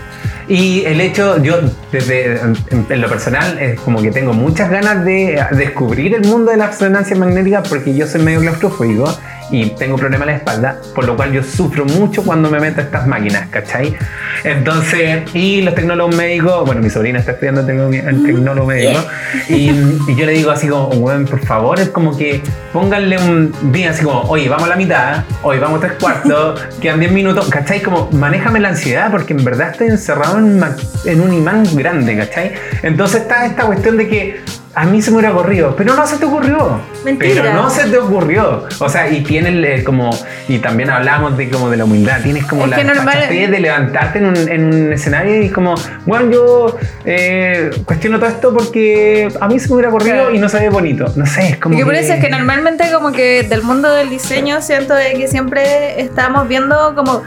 Y 0.48 0.84
el 0.86 1.00
hecho, 1.00 1.38
yo 1.44 1.60
desde 1.92 2.40
en, 2.42 2.56
en 2.90 3.02
lo 3.02 3.08
personal, 3.08 3.60
es 3.60 3.80
como 3.82 4.02
que 4.02 4.10
tengo 4.12 4.34
muchas 4.34 4.70
ganas 4.72 5.06
de 5.06 5.40
descubrir 5.52 6.16
el 6.16 6.26
mundo 6.28 6.50
de 6.52 6.58
la 6.58 6.68
resonancia 6.68 7.16
magnética 7.16 7.62
porque 7.62 7.94
yo 7.96 8.08
soy 8.08 8.22
medio 8.24 8.40
claustrofóbico 8.42 9.16
y 9.52 9.70
tengo 9.72 9.98
problemas 9.98 10.28
en 10.28 10.34
la 10.34 10.38
espalda, 10.38 10.82
por 10.94 11.06
lo 11.06 11.16
cual 11.16 11.32
yo 11.32 11.44
sufro 11.44 11.86
mucho 11.86 12.24
cuando 12.24 12.50
me 12.50 12.60
meto 12.60 12.82
a 12.82 12.84
estas 12.84 13.08
máquinas, 13.08 13.48
¿cachai? 13.50 13.96
Entonces, 14.44 15.24
y 15.34 15.62
los 15.62 15.76
tecnólogos 15.76 16.16
médicos, 16.16 16.66
bueno, 16.66 16.82
mi 16.82 16.90
sobrina 16.90 17.20
está 17.20 17.32
estudiando 17.32 17.62
el 17.62 18.24
tecnólogo 18.24 18.68
médico, 18.68 19.00
y, 19.48 19.70
y 19.70 20.16
yo 20.16 20.26
le 20.26 20.34
digo 20.34 20.52
así 20.52 20.68
como, 20.68 20.88
weón, 20.90 21.26
por 21.26 21.40
favor, 21.40 21.80
es 21.80 21.90
como 21.90 22.16
que 22.16 22.42
pónganle 22.74 23.18
un 23.18 23.54
día 23.72 23.92
así 23.92 24.04
como, 24.04 24.22
oye, 24.22 24.48
vamos 24.50 24.66
a 24.66 24.70
la 24.70 24.76
mitad, 24.76 25.24
hoy 25.42 25.60
vamos 25.60 25.84
a 25.84 25.88
tres 25.88 26.00
cuartos, 26.00 26.62
quedan 26.82 27.00
10 27.00 27.12
minutos, 27.12 27.48
¿cachai? 27.50 27.82
Como, 27.82 28.10
manéjame 28.12 28.60
la 28.60 28.70
ansiedad, 28.70 29.12
porque 29.12 29.34
en 29.34 29.44
verdad 29.44 29.72
estoy 29.72 29.88
encerrado 29.88 30.38
en, 30.38 30.64
en 31.06 31.22
un 31.22 31.34
imán 31.34 31.64
grande, 31.76 32.18
¿cachai? 32.18 32.54
Entonces 32.84 33.22
está 33.22 33.46
esta 33.46 33.66
cuestión 33.66 33.98
de 33.98 34.08
que 34.08 34.42
a 34.76 34.86
mí 34.86 35.02
se 35.02 35.12
me 35.12 35.18
hubiera 35.18 35.34
ocurrido, 35.34 35.76
pero 35.76 35.96
no 35.96 36.06
se 36.06 36.18
te 36.18 36.26
ocurrió. 36.26 36.80
Mentira. 37.04 37.42
Pero 37.42 37.54
no 37.54 37.70
se 37.70 37.90
te 37.90 37.98
ocurrió. 37.98 38.66
O 38.80 38.90
sea, 38.90 39.10
y 39.10 39.22
tienes 39.24 39.54
el, 39.54 39.84
como, 39.84 40.10
y 40.48 40.60
también 40.60 40.90
hablamos 40.90 41.38
de 41.38 41.50
como 41.50 41.70
de 41.70 41.78
la 41.78 41.86
humildad, 41.86 42.22
tienes 42.22 42.46
como 42.46 42.66
Es 42.66 42.72
la 42.86 42.96
fachatez 42.96 43.50
de 43.52 43.60
levantarte 43.60 44.20
en 44.20 44.26
un, 44.26 44.38
en 44.38 44.66
un 44.66 44.94
escenario 44.94 45.42
y 45.42 45.50
como, 45.50 45.76
bueno, 46.06 46.32
yo 46.32 46.78
eh, 47.06 47.72
cuestiono 47.86 48.20
todo 48.20 48.30
esto 48.30 48.54
porque 48.54 49.28
a 49.40 49.48
mí 49.48 49.60
se 49.60 49.68
me 49.70 49.76
hubiera 49.76 49.90
ocurrido 49.90 50.16
Claro. 50.16 50.34
y 50.36 50.40
no 50.40 50.50
se 50.50 50.60
ve 50.60 50.70
bonito. 50.70 51.06
No 51.16 51.26
sé, 51.26 51.50
es 51.50 51.58
como. 51.58 51.76
Y 51.76 51.80
que 51.80 51.86
por 51.86 51.96
eso 51.96 52.14
es 52.14 52.20
que 52.22 52.30
normalmente 52.30 52.86
como 52.94 53.12
que 53.12 53.44
del 53.44 53.64
mundo 53.64 53.92
del 53.92 54.10
diseño 54.10 54.62
siento 54.62 54.94
de 54.94 55.14
que 55.14 55.28
siempre 55.28 56.02
estamos 56.02 56.48
viendo 56.48 56.96
como 56.96 57.24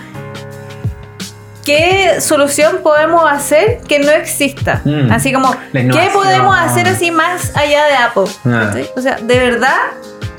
qué 1.64 2.20
solución 2.20 2.78
podemos 2.82 3.30
hacer 3.30 3.80
que 3.88 3.98
no 3.98 4.10
exista. 4.10 4.80
Mm. 4.84 5.10
Así 5.12 5.32
como, 5.32 5.54
¿qué 5.72 6.10
podemos 6.12 6.56
hacer 6.58 6.88
así 6.88 7.10
más 7.10 7.54
allá 7.56 7.84
de 7.86 7.94
Apple? 7.94 8.24
Ah. 8.44 8.66
¿Cachai? 8.66 8.90
O 8.96 9.00
sea, 9.00 9.16
de 9.16 9.38
verdad, 9.38 9.76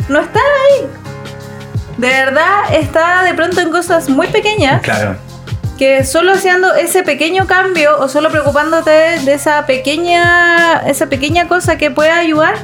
no 0.09 0.19
está 0.19 0.39
ahí. 0.39 0.87
De 1.97 2.07
verdad 2.07 2.73
está 2.73 3.23
de 3.23 3.33
pronto 3.33 3.61
en 3.61 3.69
cosas 3.71 4.09
muy 4.09 4.27
pequeñas 4.27 4.81
Claro. 4.81 5.15
que 5.77 6.03
solo 6.03 6.33
haciendo 6.33 6.73
ese 6.73 7.03
pequeño 7.03 7.45
cambio 7.45 7.99
o 7.99 8.07
solo 8.09 8.31
preocupándote 8.31 8.91
de 9.19 9.33
esa 9.33 9.65
pequeña 9.67 10.81
esa 10.87 11.05
pequeña 11.05 11.47
cosa 11.47 11.77
que 11.77 11.91
puede 11.91 12.09
ayudar 12.09 12.55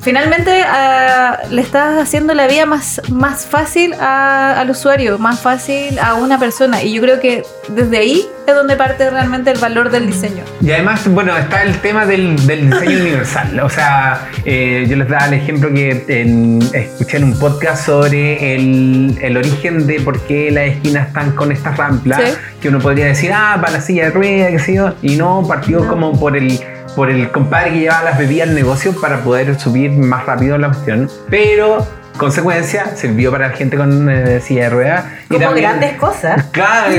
finalmente 0.00 0.62
ah, 0.66 1.38
le 1.50 1.60
estás 1.62 1.98
haciendo 1.98 2.34
la 2.34 2.46
vida 2.46 2.66
más, 2.66 3.00
más 3.10 3.46
fácil 3.46 3.94
a- 4.00 4.60
al 4.60 4.70
usuario 4.70 5.18
más 5.18 5.40
fácil 5.40 5.98
a 5.98 6.14
una 6.14 6.38
persona 6.38 6.82
y 6.82 6.92
yo 6.94 7.02
creo 7.02 7.20
que 7.20 7.42
desde 7.68 7.98
ahí 7.98 8.26
es 8.46 8.54
donde 8.54 8.76
parte 8.76 9.08
realmente 9.10 9.50
el 9.50 9.58
valor 9.58 9.90
del 9.90 10.06
diseño 10.06 10.42
Y 10.60 10.72
además, 10.72 11.06
bueno, 11.06 11.36
está 11.36 11.62
el 11.62 11.76
tema 11.80 12.04
del, 12.06 12.34
del 12.46 12.68
diseño 12.70 12.98
universal. 12.98 13.60
O 13.60 13.68
sea, 13.68 14.26
eh, 14.44 14.86
yo 14.88 14.96
les 14.96 15.08
daba 15.08 15.26
el 15.26 15.34
ejemplo 15.34 15.68
que 15.72 16.04
en- 16.08 16.60
escuché 16.74 17.18
en 17.18 17.24
un 17.24 17.38
podcast 17.38 17.86
sobre 17.86 18.56
el, 18.56 19.16
el 19.22 19.36
origen 19.36 19.86
de 19.86 20.00
por 20.00 20.20
qué 20.22 20.50
las 20.50 20.64
esquinas 20.68 21.08
están 21.08 21.30
con 21.32 21.52
estas 21.52 21.76
ramplas. 21.76 22.20
Sí. 22.22 22.36
Que 22.60 22.68
uno 22.70 22.80
podría 22.80 23.06
decir, 23.06 23.30
ah, 23.32 23.56
para 23.60 23.74
la 23.74 23.80
silla 23.80 24.06
de 24.06 24.10
ruedas, 24.10 24.50
qué 24.50 24.58
sé 24.58 24.74
yo. 24.74 24.94
Y 25.00 25.14
no, 25.16 25.44
partió 25.46 25.84
No. 25.84 25.88
como 25.88 26.18
por 26.18 26.36
el, 26.36 26.58
por 26.94 27.10
el 27.10 27.30
compadre 27.30 27.72
que 27.72 27.80
llevaba 27.80 28.04
las 28.04 28.18
bebidas 28.18 28.48
al 28.48 28.54
negocio 28.54 28.94
para 29.00 29.22
poder 29.22 29.58
subir 29.58 29.90
más 29.92 30.26
rápido 30.26 30.58
la 30.58 30.68
cuestión. 30.68 31.10
Pero, 31.28 31.86
consecuencia, 32.20 32.94
sirvió 32.96 33.30
para 33.32 33.48
la 33.48 33.54
gente 33.56 33.76
con 33.78 34.08
eh, 34.10 34.40
silla 34.40 34.64
de 34.64 34.70
ruedas. 34.70 35.04
Y 35.24 35.34
Como 35.34 35.40
también- 35.46 35.68
grandes 35.70 35.94
cosas. 35.98 36.44
Claro. 36.52 36.92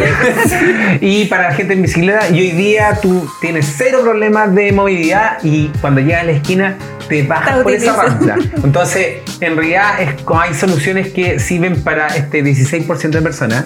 y 1.02 1.26
para 1.26 1.50
la 1.50 1.54
gente 1.56 1.74
en 1.74 1.82
bicicleta, 1.84 2.28
y 2.30 2.40
hoy 2.40 2.52
día 2.52 2.98
tú 3.02 3.30
tienes 3.40 3.72
cero 3.78 4.00
problemas 4.02 4.54
de 4.56 4.72
movilidad 4.72 5.38
y 5.44 5.68
cuando 5.80 6.02
llegas 6.02 6.22
a 6.22 6.26
la 6.26 6.32
esquina 6.32 6.76
te 7.08 7.24
bajas 7.24 7.60
por 7.64 7.72
esa 7.72 7.94
rampla. 7.96 8.38
Entonces, 8.64 9.18
en 9.42 9.56
realidad 9.58 10.02
es, 10.02 10.22
como 10.24 10.40
hay 10.42 10.54
soluciones 10.54 11.12
que 11.12 11.40
sirven 11.40 11.84
para 11.84 12.08
este 12.08 12.42
16% 12.44 13.10
de 13.10 13.22
personas, 13.22 13.66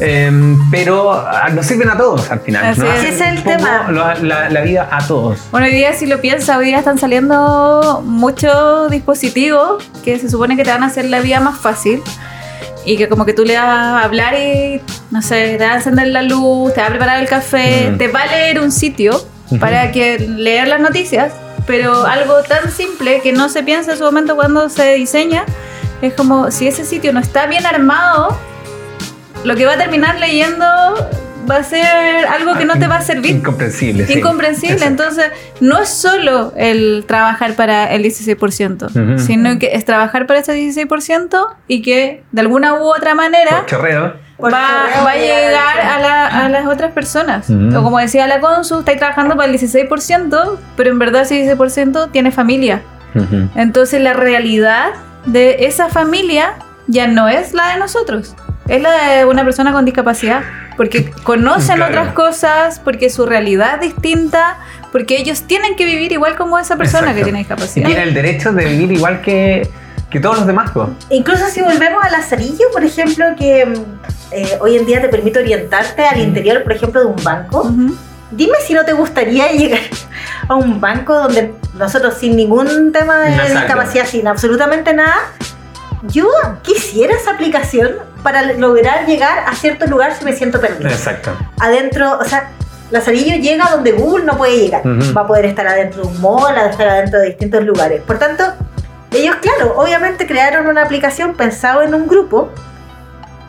em, 0.00 0.58
pero 0.70 1.12
ah, 1.12 1.50
no 1.52 1.62
sirven 1.62 1.90
a 1.90 1.96
todos 1.98 2.30
al 2.30 2.40
final. 2.40 2.64
Así 2.64 2.80
¿no? 2.80 2.90
es. 2.92 3.04
Es 3.04 3.20
el 3.20 3.42
tema. 3.42 3.90
La, 3.90 4.14
la- 4.14 4.48
la 4.50 4.60
vida 4.62 4.88
a 4.90 5.06
todos. 5.06 5.40
Bueno, 5.50 5.66
hoy 5.66 5.72
día 5.74 5.92
si 5.92 6.06
lo 6.06 6.20
piensas, 6.20 6.56
hoy 6.56 6.66
día 6.66 6.78
están 6.78 6.98
saliendo 6.98 8.02
muchos 8.04 8.90
dispositivos 8.90 9.84
que 10.04 10.18
se 10.18 10.30
supone 10.30 10.56
que 10.56 10.62
te 10.64 10.70
van 10.70 10.82
a 10.82 10.90
hacer 10.96 11.10
la 11.10 11.20
vida 11.20 11.40
más 11.40 11.58
fácil 11.58 12.02
y 12.86 12.96
que 12.96 13.08
como 13.08 13.26
que 13.26 13.34
tú 13.34 13.44
le 13.44 13.54
vas 13.56 13.64
a 13.66 14.00
hablar 14.02 14.34
y, 14.34 14.80
no 15.10 15.20
sé, 15.20 15.56
te 15.58 15.64
va 15.66 15.72
a 15.72 15.76
encender 15.76 16.06
la 16.08 16.22
luz, 16.22 16.72
te 16.72 16.80
va 16.80 16.86
a 16.86 16.90
preparar 16.90 17.20
el 17.20 17.28
café, 17.28 17.90
Mm. 17.90 17.98
te 17.98 18.08
va 18.08 18.22
a 18.22 18.26
leer 18.26 18.60
un 18.60 18.72
sitio 18.72 19.20
Ujú. 19.50 19.58
para 19.58 19.92
que 19.92 20.18
leer 20.18 20.68
las 20.68 20.80
noticias, 20.80 21.32
pero 21.66 22.06
algo 22.06 22.42
tan 22.44 22.70
simple 22.70 23.20
que 23.22 23.32
no 23.32 23.48
se 23.50 23.62
piensa 23.62 23.92
en 23.92 23.98
su 23.98 24.04
momento 24.04 24.36
cuando 24.36 24.70
se 24.70 24.94
diseña, 24.94 25.44
es 26.00 26.14
como 26.14 26.50
si 26.50 26.66
ese 26.68 26.84
sitio 26.86 27.12
no 27.12 27.20
está 27.20 27.46
bien 27.46 27.66
armado, 27.66 28.38
lo 29.44 29.54
que 29.54 29.66
va 29.66 29.74
a 29.74 29.78
terminar 29.78 30.18
leyendo 30.18 30.64
va 31.50 31.56
a 31.56 31.62
ser 31.64 31.84
algo 32.26 32.56
que 32.58 32.64
no 32.64 32.78
te 32.78 32.86
va 32.86 32.96
a 32.96 33.02
servir 33.02 33.36
Incomprensible. 33.36 34.06
sí. 34.06 34.18
incomprensible. 34.18 34.74
Exacto. 34.76 35.02
Entonces, 35.04 35.30
no 35.60 35.78
es 35.80 35.88
solo 35.88 36.52
el 36.56 37.04
trabajar 37.06 37.54
para 37.54 37.92
el 37.92 38.02
16%, 38.04 38.90
Ujú. 38.90 39.18
sino 39.18 39.58
que 39.58 39.70
es 39.74 39.84
trabajar 39.84 40.26
para 40.26 40.40
ese 40.40 40.52
16% 40.54 41.46
y 41.68 41.82
que 41.82 42.22
de 42.32 42.40
alguna 42.40 42.74
u 42.74 42.84
otra 42.84 43.14
manera 43.14 43.64
chorreo. 43.66 44.14
Va, 44.38 44.48
correo 44.48 45.04
va 45.04 45.10
a 45.12 45.16
llegar 45.16 45.80
a, 45.80 45.98
la- 46.00 46.26
a 46.44 46.48
las 46.50 46.66
otras 46.66 46.92
personas. 46.92 47.48
Ujú. 47.48 47.78
O 47.78 47.82
como 47.82 47.98
decía 47.98 48.26
la 48.26 48.40
Consu, 48.40 48.80
estáis 48.80 48.98
trabajando 48.98 49.34
para 49.36 49.50
el 49.50 49.58
16%, 49.58 50.58
pero 50.76 50.90
en 50.90 50.98
verdad 50.98 51.22
ese 51.22 51.36
16% 51.56 52.10
tiene 52.10 52.30
familia. 52.30 52.82
Ujú. 53.14 53.48
Entonces, 53.54 54.00
la 54.02 54.12
realidad 54.12 54.90
de 55.24 55.64
esa 55.66 55.88
familia 55.88 56.54
ya 56.86 57.06
no 57.06 57.28
es 57.28 57.54
la 57.54 57.68
de 57.72 57.78
nosotros. 57.78 58.34
Es 58.68 58.82
la 58.82 58.90
de 59.18 59.24
una 59.24 59.44
persona 59.44 59.72
con 59.72 59.84
discapacidad. 59.84 60.42
Porque 60.76 61.10
conocen 61.22 61.76
Claro. 61.76 61.92
otras 62.00 62.14
cosas, 62.14 62.80
porque 62.80 63.08
su 63.10 63.24
realidad 63.26 63.74
es 63.82 63.94
distinta, 63.94 64.58
porque 64.92 65.16
ellos 65.16 65.42
tienen 65.42 65.74
que 65.76 65.84
vivir 65.84 66.12
igual 66.12 66.36
como 66.36 66.58
esa 66.58 66.76
persona 66.76 67.02
Exacto. 67.12 67.18
que 67.18 67.24
tiene 67.24 67.38
Y 67.38 67.42
discapacidad. 67.42 67.86
tiene 67.86 68.02
el 68.02 68.14
derecho 68.14 68.52
de 68.52 68.64
vivir 68.66 68.92
igual 68.92 69.20
que, 69.22 69.68
que 70.10 70.20
todos 70.20 70.36
los 70.38 70.46
demás. 70.46 70.70
po. 70.72 70.90
Incluso 71.10 71.46
si 71.46 71.62
volvemos 71.62 72.04
al 72.04 72.12
Lazarillo, 72.12 72.66
por 72.72 72.84
ejemplo, 72.84 73.24
que 73.38 73.64
mm, 73.66 73.74
eh, 74.32 74.58
hoy 74.60 74.76
en 74.76 74.84
día 74.86 75.00
te 75.00 75.08
permite 75.08 75.38
orientarte 75.38 76.04
al 76.06 76.20
interior, 76.20 76.62
por 76.62 76.72
ejemplo, 76.72 77.00
de 77.00 77.06
un 77.06 77.22
banco. 77.24 77.70
Dime 78.32 78.54
si 78.66 78.74
no 78.74 78.84
te 78.84 78.92
gustaría 78.92 79.50
llegar 79.52 79.80
a 80.48 80.54
un 80.56 80.80
banco 80.80 81.14
donde 81.14 81.54
nosotros 81.78 82.14
sin 82.18 82.36
ningún 82.36 82.92
tema 82.92 83.18
de 83.20 83.30
Exacto. 83.30 83.60
discapacidad, 83.60 84.06
sin 84.06 84.26
absolutamente 84.28 84.92
nada, 84.92 85.16
yo 86.02 86.28
quisiera 86.62 87.14
esa 87.14 87.32
aplicación 87.32 87.96
para 88.22 88.52
lograr 88.54 89.06
llegar 89.06 89.44
a 89.46 89.54
cierto 89.54 89.86
lugar 89.86 90.14
si 90.14 90.24
me 90.24 90.32
siento 90.32 90.60
perdido. 90.60 90.90
Exacto. 90.90 91.30
Adentro, 91.60 92.18
o 92.18 92.24
sea, 92.24 92.50
Lazarillo 92.90 93.36
llega 93.36 93.70
donde 93.70 93.92
Google 93.92 94.24
no 94.24 94.36
puede 94.36 94.58
llegar. 94.58 94.82
Va 94.84 95.22
a 95.22 95.26
poder 95.26 95.46
estar 95.46 95.66
adentro 95.66 96.02
de 96.02 96.08
un 96.08 96.20
mall, 96.20 96.56
a 96.56 96.66
estar 96.66 96.88
adentro 96.88 97.18
de 97.18 97.26
distintos 97.26 97.64
lugares. 97.64 98.02
Por 98.02 98.18
tanto, 98.18 98.44
ellos, 99.12 99.36
claro, 99.36 99.74
obviamente 99.76 100.26
crearon 100.26 100.66
una 100.66 100.82
aplicación 100.82 101.34
pensado 101.34 101.82
en 101.82 101.94
un 101.94 102.06
grupo, 102.06 102.50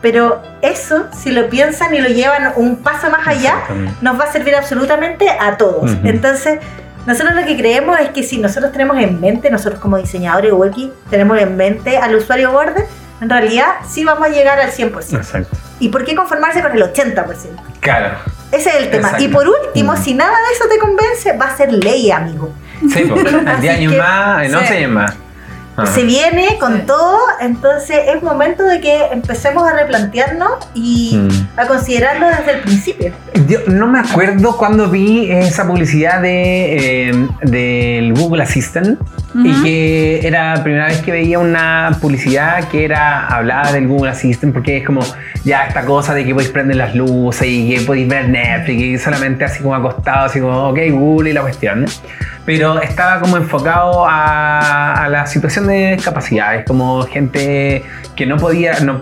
pero 0.00 0.42
eso, 0.62 1.06
si 1.16 1.30
lo 1.30 1.48
piensan 1.48 1.94
y 1.94 1.98
lo 1.98 2.08
llevan 2.08 2.52
un 2.56 2.76
paso 2.76 3.10
más 3.10 3.26
allá, 3.26 3.62
nos 4.00 4.18
va 4.18 4.24
a 4.24 4.32
servir 4.32 4.54
absolutamente 4.54 5.28
a 5.28 5.56
todos. 5.56 5.90
Entonces, 6.04 6.58
nosotros 7.08 7.34
lo 7.34 7.44
que 7.44 7.56
creemos 7.56 7.98
es 7.98 8.10
que 8.10 8.22
si 8.22 8.38
nosotros 8.38 8.70
tenemos 8.70 8.96
en 8.98 9.20
mente, 9.20 9.50
nosotros 9.50 9.80
como 9.80 9.96
diseñadores 9.98 10.52
UX, 10.52 10.90
tenemos 11.10 11.38
en 11.40 11.56
mente 11.56 11.98
al 11.98 12.14
usuario 12.14 12.52
borde, 12.52 12.86
en 13.20 13.28
realidad 13.28 13.66
sí 13.88 14.04
vamos 14.04 14.28
a 14.28 14.30
llegar 14.30 14.60
al 14.60 14.70
100%. 14.70 15.16
Exacto. 15.16 15.56
¿Y 15.80 15.88
por 15.88 16.04
qué 16.04 16.14
conformarse 16.14 16.62
con 16.62 16.72
el 16.72 16.82
80%? 16.82 17.24
Claro. 17.80 18.16
Ese 18.52 18.70
es 18.70 18.76
el 18.76 18.90
tema. 18.90 19.08
Exacto. 19.08 19.24
Y 19.24 19.28
por 19.28 19.46
último, 19.48 19.92
Mm. 19.94 19.96
si 20.02 20.14
nada 20.14 20.30
de 20.36 20.54
eso 20.54 20.64
te 20.68 20.78
convence, 20.78 21.32
va 21.36 21.46
a 21.46 21.56
ser 21.56 21.72
ley, 21.72 22.10
amigo. 22.10 22.52
Sí, 22.92 23.04
po. 23.04 23.16
en 23.18 23.48
Así 23.48 23.62
10 23.62 23.74
años 23.76 23.96
más, 23.96 24.44
en 24.44 24.50
sí. 24.50 24.56
11 24.56 24.76
años 24.76 24.90
más. 24.92 25.14
Ah. 25.76 25.86
Se 25.86 26.02
viene 26.02 26.58
con 26.58 26.76
Sí. 26.78 26.82
todo, 26.86 27.18
entonces 27.40 28.00
es 28.08 28.22
momento 28.22 28.64
de 28.64 28.80
que 28.80 29.06
empecemos 29.12 29.66
a 29.68 29.72
replantearnos 29.74 30.52
y 30.74 31.16
Mm. 31.16 31.47
A 31.58 31.66
considerarlo 31.66 32.28
desde 32.28 32.52
el 32.52 32.60
principio. 32.60 33.12
Yo 33.48 33.58
no 33.66 33.88
me 33.88 33.98
acuerdo 33.98 34.56
cuando 34.56 34.88
vi 34.88 35.30
esa 35.30 35.66
publicidad 35.66 36.22
de, 36.22 37.08
eh, 37.08 37.28
del 37.42 38.14
Google 38.14 38.44
Assistant 38.44 39.00
y 39.34 39.62
que 39.62 40.26
era 40.26 40.56
la 40.56 40.62
primera 40.62 40.86
vez 40.86 41.02
que 41.02 41.12
veía 41.12 41.38
una 41.38 41.96
publicidad 42.00 42.68
que 42.68 42.84
era 42.84 43.26
hablaba 43.26 43.72
del 43.72 43.86
Google 43.86 44.10
Assistant 44.10 44.54
porque 44.54 44.78
es 44.78 44.86
como 44.86 45.00
ya 45.44 45.66
esta 45.66 45.84
cosa 45.84 46.14
de 46.14 46.24
que 46.24 46.32
podéis 46.32 46.50
prender 46.50 46.76
las 46.76 46.94
luces 46.94 47.46
y 47.46 47.74
que 47.74 47.80
podéis 47.82 48.08
ver 48.08 48.28
Netflix 48.28 48.80
y 48.80 48.98
solamente 48.98 49.44
así 49.44 49.62
como 49.62 49.74
acostado, 49.74 50.26
así 50.26 50.40
como 50.40 50.68
ok 50.68 50.78
Google 50.92 51.30
y 51.30 51.32
la 51.32 51.42
cuestión. 51.42 51.86
Pero 52.46 52.80
estaba 52.80 53.20
como 53.20 53.36
enfocado 53.36 54.06
a, 54.08 55.04
a 55.04 55.08
la 55.10 55.26
situación 55.26 55.66
de 55.66 55.96
discapacidades, 55.96 56.64
como 56.64 57.02
gente 57.02 57.84
que 58.18 58.26
no 58.26 58.36
podía, 58.36 58.80
no 58.80 59.00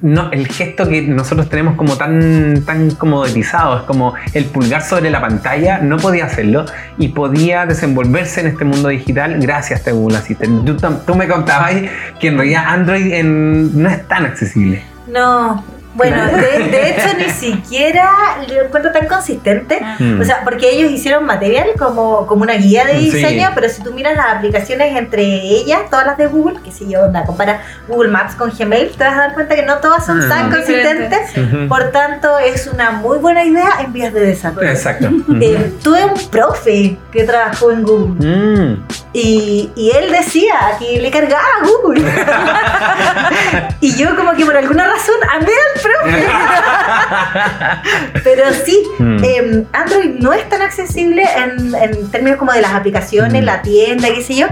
no, 0.00 0.30
el 0.32 0.46
gesto 0.48 0.88
que 0.88 1.02
nosotros 1.02 1.48
tenemos 1.48 1.76
como 1.76 1.96
tan, 1.96 2.62
tan 2.64 2.90
comoditizado, 2.92 3.78
es 3.78 3.82
como 3.84 4.14
el 4.34 4.44
pulgar 4.46 4.82
sobre 4.82 5.10
la 5.10 5.20
pantalla, 5.20 5.78
no 5.78 5.96
podía 5.96 6.24
hacerlo 6.26 6.64
y 6.98 7.08
podía 7.08 7.66
desenvolverse 7.66 8.40
en 8.40 8.48
este 8.48 8.64
mundo 8.64 8.88
digital 8.88 9.38
gracias 9.40 9.72
a 9.72 9.74
este 9.78 9.92
Google 9.92 10.18
Assistant. 10.18 10.64
Tú, 11.06 11.14
me 11.14 11.28
contabas 11.28 11.72
que 12.20 12.28
en 12.28 12.36
realidad 12.36 12.64
Android 12.66 13.12
en- 13.12 13.80
no 13.80 13.88
es 13.88 14.06
tan 14.08 14.26
accesible. 14.26 14.82
No, 15.06 15.62
bueno, 15.98 16.24
de, 16.26 16.64
de 16.70 16.90
hecho 16.90 17.08
ni 17.18 17.28
siquiera 17.28 18.08
lo 18.48 18.62
encuentro 18.62 18.90
tan 18.92 19.06
consistente. 19.06 19.80
Mm. 19.98 20.20
O 20.20 20.24
sea, 20.24 20.42
porque 20.44 20.70
ellos 20.70 20.90
hicieron 20.90 21.26
material 21.26 21.68
como, 21.78 22.26
como 22.26 22.42
una 22.42 22.54
guía 22.54 22.84
de 22.86 22.98
Sí. 23.00 23.10
diseño, 23.10 23.50
pero 23.54 23.68
si 23.68 23.82
tú 23.82 23.92
miras 23.92 24.16
las 24.16 24.26
aplicaciones 24.36 24.96
entre 24.96 25.22
ellas, 25.24 25.80
todas 25.90 26.06
las 26.06 26.16
de 26.16 26.26
Google, 26.28 26.60
que 26.64 26.72
si 26.72 26.88
yo, 26.88 27.02
onda, 27.02 27.24
compara 27.24 27.60
Google 27.88 28.08
Maps 28.10 28.34
con 28.36 28.50
Gmail, 28.56 28.90
te 28.96 29.04
vas 29.04 29.12
a 29.14 29.20
dar 29.20 29.34
cuenta 29.34 29.54
que 29.54 29.62
no 29.62 29.76
todas 29.78 30.06
son 30.06 30.18
Mm. 30.24 30.28
tan 30.28 30.50
consistentes. 30.50 31.32
Por 31.68 31.90
tanto, 31.90 32.38
es 32.38 32.66
una 32.68 32.92
muy 32.92 33.18
buena 33.18 33.44
idea 33.44 33.68
en 33.80 33.92
vías 33.92 34.12
de 34.14 34.20
desarrollo. 34.20 34.68
Exacto. 34.70 35.08
Eh, 35.40 35.72
tuve 35.82 36.04
un 36.04 36.28
profe 36.30 36.96
que 37.12 37.24
trabajó 37.24 37.70
en 37.72 37.82
Google 37.82 38.26
Mm. 38.28 38.84
y, 39.12 39.70
y 39.74 39.90
él 39.90 40.10
decía 40.12 40.54
que 40.78 41.00
le 41.00 41.10
cargaba 41.10 41.42
a 41.60 41.66
Google. 41.66 42.04
y 43.80 43.94
yo 43.96 44.14
como 44.16 44.32
que 44.34 44.44
por 44.44 44.56
alguna 44.56 44.86
razón 44.86 45.16
amé 45.34 45.46
al 45.74 45.80
Pero 48.24 48.44
sí, 48.64 48.82
Mm. 48.98 49.24
eh, 49.24 49.64
Android 49.72 50.10
no 50.20 50.32
es 50.32 50.48
tan 50.48 50.62
accesible 50.62 51.22
en, 51.36 51.74
en 51.74 52.10
términos 52.10 52.38
como 52.38 52.52
de 52.52 52.60
las 52.62 52.72
aplicaciones, 52.74 53.42
Mm. 53.42 53.46
la 53.46 53.62
tienda, 53.62 54.08
qué 54.14 54.22
sé 54.22 54.36
yo, 54.36 54.46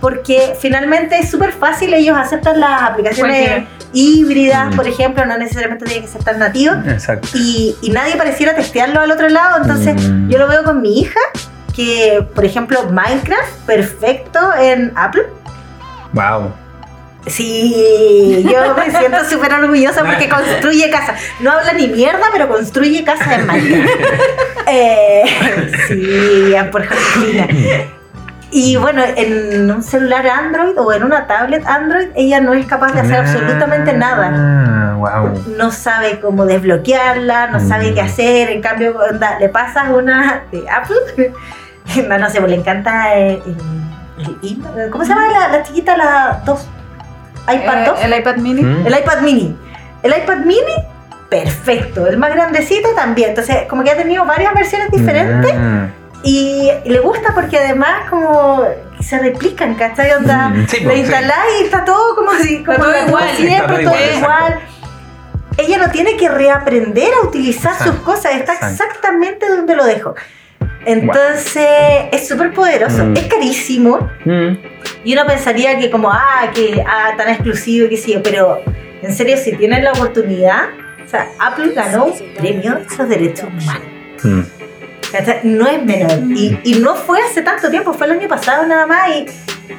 porque 0.00 0.54
finalmente 0.58 1.18
es 1.18 1.30
súper 1.30 1.52
fácil, 1.52 1.92
ellos 1.94 2.16
aceptan 2.18 2.60
las 2.60 2.82
aplicaciones 2.82 3.64
híbridas, 3.92 4.72
Mm. 4.72 4.76
por 4.76 4.86
ejemplo, 4.88 5.24
no 5.26 5.36
necesariamente 5.36 5.84
tiene 5.84 6.02
que 6.02 6.08
ser 6.08 6.22
tan 6.24 6.38
nativo. 6.38 6.74
Exacto. 6.88 7.28
Y, 7.34 7.76
y 7.82 7.90
nadie 7.90 8.16
pareciera 8.16 8.54
testearlo 8.54 9.00
al 9.00 9.10
otro 9.10 9.28
lado, 9.28 9.58
entonces 9.62 9.96
Mm. 10.02 10.28
yo 10.30 10.38
lo 10.38 10.48
veo 10.48 10.64
con 10.64 10.80
mi 10.80 11.00
hija, 11.00 11.20
que 11.74 12.26
por 12.34 12.44
ejemplo 12.44 12.84
Minecraft, 12.90 13.52
perfecto 13.66 14.38
en 14.60 14.92
Apple. 14.96 15.24
Wow. 16.12 16.52
Sí, 17.26 18.46
yo 18.50 18.74
me 18.74 18.90
siento 18.90 19.24
súper 19.28 19.52
orgullosa 19.52 20.04
porque 20.04 20.28
construye 20.28 20.90
casa. 20.90 21.14
No 21.40 21.50
habla 21.52 21.72
ni 21.74 21.86
mierda, 21.88 22.26
pero 22.32 22.48
construye 22.48 23.04
casa 23.04 23.34
en 23.36 23.46
Minecraft. 23.46 23.90
Eh, 24.72 25.24
sí, 25.88 26.54
por 26.70 26.86
Josefina. 26.86 27.46
Y 28.52 28.76
bueno, 28.76 29.02
en 29.16 29.68
un 29.70 29.82
celular 29.82 30.26
Android 30.28 30.78
o 30.78 30.92
en 30.92 31.02
una 31.02 31.26
tablet 31.26 31.66
Android, 31.66 32.08
ella 32.14 32.40
no 32.40 32.52
es 32.52 32.66
capaz 32.66 32.92
de 32.92 33.00
hacer 33.00 33.16
absolutamente 33.16 33.92
nada. 33.94 34.94
Wow. 34.96 35.44
No 35.56 35.72
sabe 35.72 36.20
cómo 36.20 36.46
desbloquearla, 36.46 37.48
no 37.48 37.58
sabe 37.58 37.90
Mm. 37.90 37.94
qué 37.94 38.00
hacer. 38.00 38.50
En 38.50 38.60
cambio, 38.62 38.96
onda, 39.10 39.38
le 39.40 39.48
pasas 39.48 39.88
una 39.90 40.42
de 40.52 40.62
Apple, 40.70 41.32
no, 42.08 42.18
no 42.18 42.30
sé, 42.30 42.38
pues 42.40 42.50
le 42.50 42.56
encanta 42.58 43.14
el, 43.14 43.42
el- 43.46 44.56
el- 44.84 44.90
¿Cómo 44.90 45.04
se 45.04 45.10
llama 45.10 45.28
la, 45.32 45.48
la 45.48 45.62
chiquita, 45.64 45.96
la 45.96 46.42
dos? 46.44 46.68
iPad 47.44 47.82
Eh, 47.82 47.84
2. 47.86 48.00
el 48.04 48.18
iPad 48.18 48.36
mini. 48.36 48.62
Mm. 48.62 48.86
El 48.86 48.98
iPad 48.98 49.20
mini. 49.22 49.56
El 50.02 50.10
iPad 50.16 50.36
mini, 50.38 50.76
perfecto. 51.28 52.06
El 52.06 52.16
más 52.18 52.30
grandecito 52.34 52.88
también. 52.94 53.30
Entonces, 53.30 53.64
como 53.68 53.82
que 53.84 53.90
ha 53.90 53.96
tenido 53.96 54.24
varias 54.24 54.54
versiones 54.54 54.90
diferentes 54.90 55.52
Ah. 55.54 55.88
y 56.22 56.70
le 56.84 56.98
gusta 57.00 57.34
porque 57.34 57.58
además 57.58 58.08
como 58.10 58.64
se 59.00 59.18
replican, 59.18 59.74
¿cachai? 59.74 60.12
Onda, 60.12 60.48
Mm, 60.50 60.66
sí, 60.68 60.78
pues, 60.82 60.94
sí. 60.96 61.00
instaláis 61.02 61.60
y 61.60 61.64
está 61.64 61.84
todo 61.84 62.14
como 62.14 62.32
si 62.34 62.62
como 62.64 62.78
todo 62.78 63.06
igual. 63.06 63.24
siempre, 63.36 63.56
Está 63.56 63.66
todo 63.66 63.76
todo 63.82 63.94
igual, 64.16 64.18
igual. 64.18 64.60
Ella 65.56 65.78
no 65.78 65.90
tiene 65.90 66.16
que 66.16 66.28
reaprender 66.28 67.12
a 67.14 67.26
utilizar 67.26 67.72
Exacto, 67.72 67.92
sus 67.92 68.02
cosas, 68.02 68.32
está 68.34 68.54
exacto. 68.54 68.66
exactamente 68.84 69.48
donde 69.48 69.74
lo 69.76 69.84
dejo. 69.84 70.14
Entonces, 70.86 71.66
es 72.12 72.26
súper 72.28 72.52
poderoso, 72.52 73.04
Mm. 73.04 73.16
es 73.16 73.26
carísimo, 73.26 74.10
Mm. 74.24 74.56
y 75.04 75.12
uno 75.12 75.26
pensaría 75.26 75.78
que 75.78 75.90
como, 75.90 76.10
ah, 76.10 76.50
que 76.54 76.82
ah, 76.86 77.12
tan 77.16 77.28
exclusivo, 77.28 77.88
que 77.88 77.96
sí, 77.96 78.16
pero 78.22 78.62
en 79.02 79.14
serio, 79.14 79.36
si 79.36 79.52
tienen 79.56 79.84
la 79.84 79.92
oportunidad, 79.92 80.64
o 81.04 81.08
sea, 81.08 81.28
Apple 81.38 81.72
ganó 81.74 82.06
un 82.06 82.14
premio 82.34 82.74
de 82.76 82.96
los 82.96 83.08
derechos 83.08 83.48
humanos. 83.48 83.82
Mm. 84.22 84.40
No 85.42 85.66
es 85.66 85.82
menor. 85.84 86.12
Y, 86.36 86.56
y 86.62 86.74
no 86.74 86.94
fue 86.94 87.20
hace 87.20 87.42
tanto 87.42 87.68
tiempo, 87.68 87.92
fue 87.92 88.06
el 88.06 88.12
año 88.12 88.28
pasado 88.28 88.64
nada 88.66 88.86
más. 88.86 89.10
Y, 89.10 89.26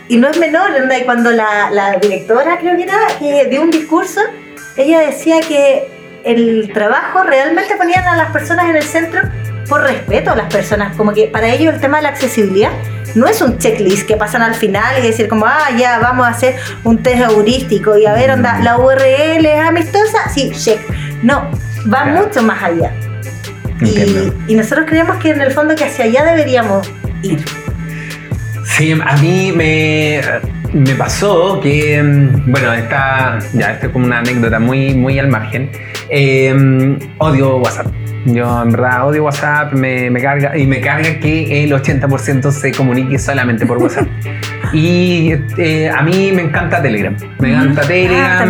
y 0.09 0.17
no 0.17 0.27
es 0.27 0.37
menor. 0.37 0.71
Y 0.99 1.03
cuando 1.03 1.31
la, 1.31 1.69
la 1.71 1.97
directora, 1.99 2.57
creo 2.59 2.75
que 2.75 2.83
era, 2.83 2.97
que 3.17 3.45
dio 3.45 3.61
un 3.61 3.71
discurso, 3.71 4.19
ella 4.75 4.99
decía 4.99 5.39
que 5.39 5.87
el 6.25 6.71
trabajo 6.73 7.23
realmente 7.23 7.75
ponían 7.77 8.03
a 8.05 8.17
las 8.17 8.31
personas 8.31 8.69
en 8.69 8.75
el 8.75 8.83
centro 8.83 9.21
por 9.71 9.83
respeto 9.83 10.31
a 10.31 10.35
las 10.35 10.51
personas. 10.53 10.97
Como 10.97 11.13
que 11.13 11.27
para 11.27 11.47
ellos 11.47 11.73
el 11.73 11.79
tema 11.79 11.97
de 11.97 12.03
la 12.03 12.09
accesibilidad 12.09 12.71
no 13.15 13.25
es 13.25 13.41
un 13.41 13.57
checklist 13.57 14.05
que 14.05 14.17
pasan 14.17 14.41
al 14.41 14.53
final 14.53 14.99
y 14.99 15.07
decir 15.07 15.29
como, 15.29 15.45
ah, 15.45 15.69
ya, 15.77 15.97
vamos 15.99 16.27
a 16.27 16.31
hacer 16.31 16.55
un 16.83 17.01
test 17.01 17.21
heurístico 17.21 17.97
y 17.97 18.05
a 18.05 18.11
ver, 18.13 18.31
onda, 18.31 18.59
la 18.59 18.77
URL 18.77 19.45
es 19.45 19.59
amistosa, 19.61 20.29
sí, 20.33 20.51
check. 20.51 20.79
No, 21.23 21.49
va 21.91 22.03
Claro. 22.03 22.25
mucho 22.27 22.41
más 22.43 22.61
allá. 22.61 22.91
Y, 23.81 24.51
y 24.51 24.55
nosotros 24.55 24.85
creemos 24.89 25.15
que 25.17 25.29
en 25.29 25.39
el 25.41 25.51
fondo 25.51 25.73
que 25.73 25.85
hacia 25.85 26.03
allá 26.03 26.25
deberíamos 26.25 26.91
ir. 27.23 27.43
Sí, 28.65 28.91
a 28.91 29.15
mí 29.17 29.53
me, 29.55 30.21
me 30.73 30.95
pasó 30.95 31.59
que, 31.59 32.01
mm, 32.01 32.51
bueno, 32.51 32.73
esta, 32.73 33.39
ya, 33.53 33.73
esto 33.73 33.87
es 33.87 33.91
como 33.93 34.05
una 34.05 34.19
anécdota 34.19 34.59
muy, 34.59 34.93
muy 34.93 35.19
al 35.19 35.27
margen. 35.27 35.69
Eh, 36.09 36.97
odio 37.17 37.57
WhatsApp. 37.57 37.87
Yo 38.25 38.61
en 38.61 38.71
verdad 38.71 39.07
odio 39.07 39.23
WhatsApp, 39.23 39.73
me, 39.73 40.09
me 40.11 40.21
carga 40.21 40.55
y 40.55 40.67
me 40.67 40.79
carga 40.79 41.19
que 41.19 41.63
el 41.63 41.71
80% 41.71 42.51
se 42.51 42.71
comunique 42.71 43.17
solamente 43.17 43.65
por 43.65 43.77
WhatsApp. 43.77 44.07
Y 44.73 45.33
eh, 45.57 45.89
a 45.89 46.01
mí 46.01 46.31
me 46.33 46.43
encanta 46.43 46.81
Telegram. 46.81 47.15
Me 47.39 47.49
encanta 47.53 47.81
Ah, 47.83 47.87
Telegram. 47.87 48.49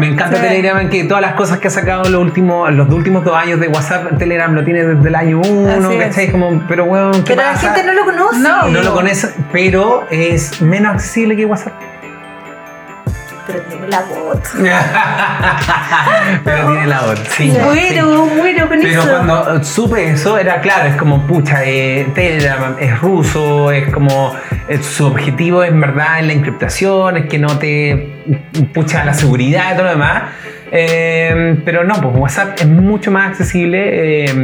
me 0.00 0.06
encanta 0.08 0.36
Sí. 0.36 0.42
Telegram, 0.42 0.80
en 0.80 0.88
que 0.88 1.04
todas 1.04 1.20
las 1.22 1.34
cosas 1.34 1.58
que 1.58 1.68
ha 1.68 1.70
sacado 1.70 2.08
los 2.08 2.20
últimos, 2.20 2.72
los 2.72 2.88
últimos 2.90 3.24
dos 3.24 3.36
años 3.36 3.60
de 3.60 3.68
WhatsApp, 3.68 4.18
Telegram 4.18 4.52
lo 4.52 4.64
tiene 4.64 4.84
desde 4.84 5.08
el 5.08 5.14
año 5.14 5.40
uno, 5.40 5.86
Así 5.88 5.96
es. 5.96 6.04
¿cachai? 6.04 6.30
Como, 6.32 6.62
pero 6.68 6.84
weón, 6.84 7.12
¿qué 7.24 7.34
Pero 7.34 7.42
la 7.42 7.56
gente 7.56 7.84
no 7.84 7.92
lo 7.92 8.04
conoce. 8.04 8.38
No, 8.40 8.68
No 8.68 8.82
lo 8.82 8.92
conoce, 8.94 9.28
pero 9.52 10.06
es 10.10 10.60
menos 10.60 10.94
accesible 10.94 11.36
que 11.36 11.44
WhatsApp. 11.46 11.74
Pero 13.46 13.60
tiene 13.62 13.88
la 13.88 14.00
voz. 14.00 14.38
pero 16.44 16.66
tiene 16.66 16.86
la 16.86 17.02
otra, 17.04 17.24
sí. 17.26 17.52
Muero, 17.62 18.26
muero 18.26 18.68
con 18.68 18.80
Pero 18.80 19.00
eso. 19.02 19.08
cuando 19.10 19.64
supe 19.64 20.10
eso, 20.10 20.38
era 20.38 20.60
claro, 20.60 20.88
es 20.88 20.96
como, 20.96 21.26
pucha, 21.26 21.62
eh, 21.64 22.06
Telegram 22.14 22.76
es 22.80 22.98
ruso, 23.00 23.70
es 23.70 23.92
como, 23.92 24.34
eh, 24.68 24.78
su 24.82 25.06
objetivo 25.06 25.62
en 25.62 25.80
verdad 25.80 26.20
es 26.20 26.26
la 26.26 26.32
encriptación, 26.32 27.16
es 27.18 27.26
que 27.26 27.38
no 27.38 27.58
te, 27.58 28.22
pucha, 28.72 29.04
la 29.04 29.12
seguridad 29.14 29.72
y 29.72 29.74
todo 29.74 29.84
lo 29.84 29.90
demás. 29.90 30.22
Eh, 30.76 31.56
pero 31.64 31.84
no, 31.84 31.94
pues 32.00 32.16
WhatsApp 32.16 32.58
es 32.60 32.66
mucho 32.66 33.10
más 33.10 33.28
accesible. 33.28 34.24
eh, 34.24 34.34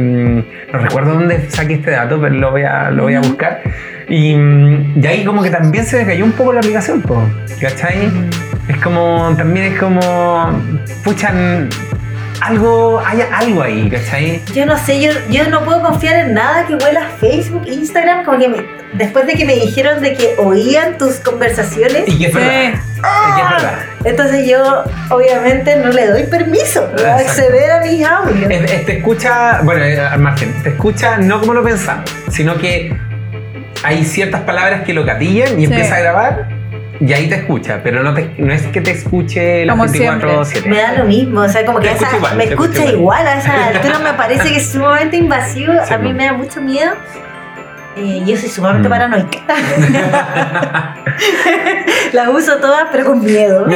no 0.71 0.79
recuerdo 0.79 1.15
dónde 1.15 1.49
saqué 1.49 1.73
este 1.73 1.91
dato, 1.91 2.21
pero 2.21 2.35
lo 2.35 2.51
voy 2.51 2.63
a, 2.63 2.89
lo 2.91 3.03
voy 3.03 3.15
a 3.15 3.19
buscar. 3.19 3.61
Y, 4.07 4.35
mm, 4.35 5.01
y 5.03 5.07
ahí 5.07 5.25
como 5.25 5.41
que 5.43 5.49
también 5.49 5.85
se 5.85 5.97
me 5.97 6.05
cayó 6.05 6.23
un 6.23 6.31
poco 6.31 6.53
la 6.53 6.59
aplicación, 6.59 7.01
po, 7.01 7.21
¿cachai? 7.59 8.09
Es 8.71 8.77
como, 8.81 9.33
también 9.37 9.73
es 9.73 9.79
como, 9.79 9.99
pucha, 11.03 11.33
algo, 12.39 13.01
hay 13.05 13.19
algo 13.33 13.61
ahí, 13.63 13.89
¿cachai? 13.89 14.41
Yo 14.53 14.65
no 14.65 14.77
sé, 14.77 15.01
yo, 15.01 15.11
yo 15.29 15.49
no 15.49 15.65
puedo 15.65 15.81
confiar 15.81 16.15
en 16.27 16.33
nada 16.33 16.65
que 16.65 16.75
huela 16.75 17.01
a 17.05 17.09
Facebook, 17.19 17.63
Instagram, 17.67 18.23
como 18.23 18.39
que 18.39 18.47
me- 18.47 18.65
después 18.93 19.27
de 19.27 19.33
que 19.33 19.43
me 19.43 19.55
dijeron 19.55 20.01
de 20.01 20.13
que 20.15 20.35
oían 20.37 20.97
tus 20.97 21.15
conversaciones, 21.15 22.03
Y 22.07 22.17
que 22.17 22.27
es 22.27 22.33
verdad. 22.33 22.79
Verdad. 23.01 23.73
entonces 24.05 24.47
yo 24.47 24.83
obviamente 25.09 25.75
no 25.75 25.89
le 25.89 26.07
doy 26.07 26.23
permiso 26.23 26.87
a 26.87 26.91
Exacto. 26.91 27.23
acceder 27.27 27.71
a 27.71 27.81
mis 27.81 28.05
audios. 28.05 28.49
Es- 28.49 28.71
es- 28.71 28.85
te 28.85 28.97
escucha, 28.99 29.59
bueno, 29.63 29.83
eh, 29.83 29.99
al 29.99 30.19
margen, 30.19 30.53
te 30.63 30.69
escucha 30.69 31.17
no 31.17 31.41
como 31.41 31.53
lo 31.53 31.61
pensamos, 31.63 32.09
sino 32.29 32.55
que 32.57 32.95
hay 33.83 34.05
ciertas 34.05 34.41
palabras 34.41 34.83
que 34.83 34.93
lo 34.93 35.03
gatillan 35.03 35.59
y 35.59 35.65
Sí. 35.65 35.71
empieza 35.73 35.95
a 35.95 35.99
grabar 35.99 36.60
y 37.03 37.13
ahí 37.13 37.27
te 37.27 37.35
escucha, 37.35 37.79
pero 37.83 38.03
no, 38.03 38.13
te- 38.13 38.31
no 38.37 38.53
es 38.53 38.61
que 38.67 38.79
te 38.81 38.91
escuche 38.91 39.65
las 39.65 39.75
Como 39.75 39.87
24-7. 39.91 40.65
Me 40.67 40.77
da 40.77 40.93
lo 40.93 41.05
mismo, 41.05 41.41
o 41.41 41.49
sea, 41.49 41.65
como 41.65 41.79
que 41.79 41.89
a 41.89 41.93
esa- 41.93 42.15
igual, 42.15 42.35
me 42.37 42.43
escucha 42.45 42.85
igual. 42.85 43.25
a 43.27 43.39
esa 43.39 43.65
altura, 43.67 43.99
me 43.99 44.13
parece 44.13 44.49
que 44.49 44.57
es 44.57 44.71
sumamente 44.71 45.17
invasivo, 45.17 45.73
Sí, 45.87 45.93
a 45.93 45.97
mí 45.97 46.13
me 46.13 46.25
da 46.25 46.33
mucho 46.33 46.61
miedo. 46.61 46.91
Eh, 47.97 48.21
yo 48.25 48.37
soy 48.37 48.47
sumamente 48.47 48.87
Mm. 48.87 48.91
paranoica. 48.91 49.39
Las 52.13 52.27
uso 52.29 52.57
todas, 52.57 52.85
pero 52.91 53.05
con 53.05 53.23
miedo. 53.23 53.67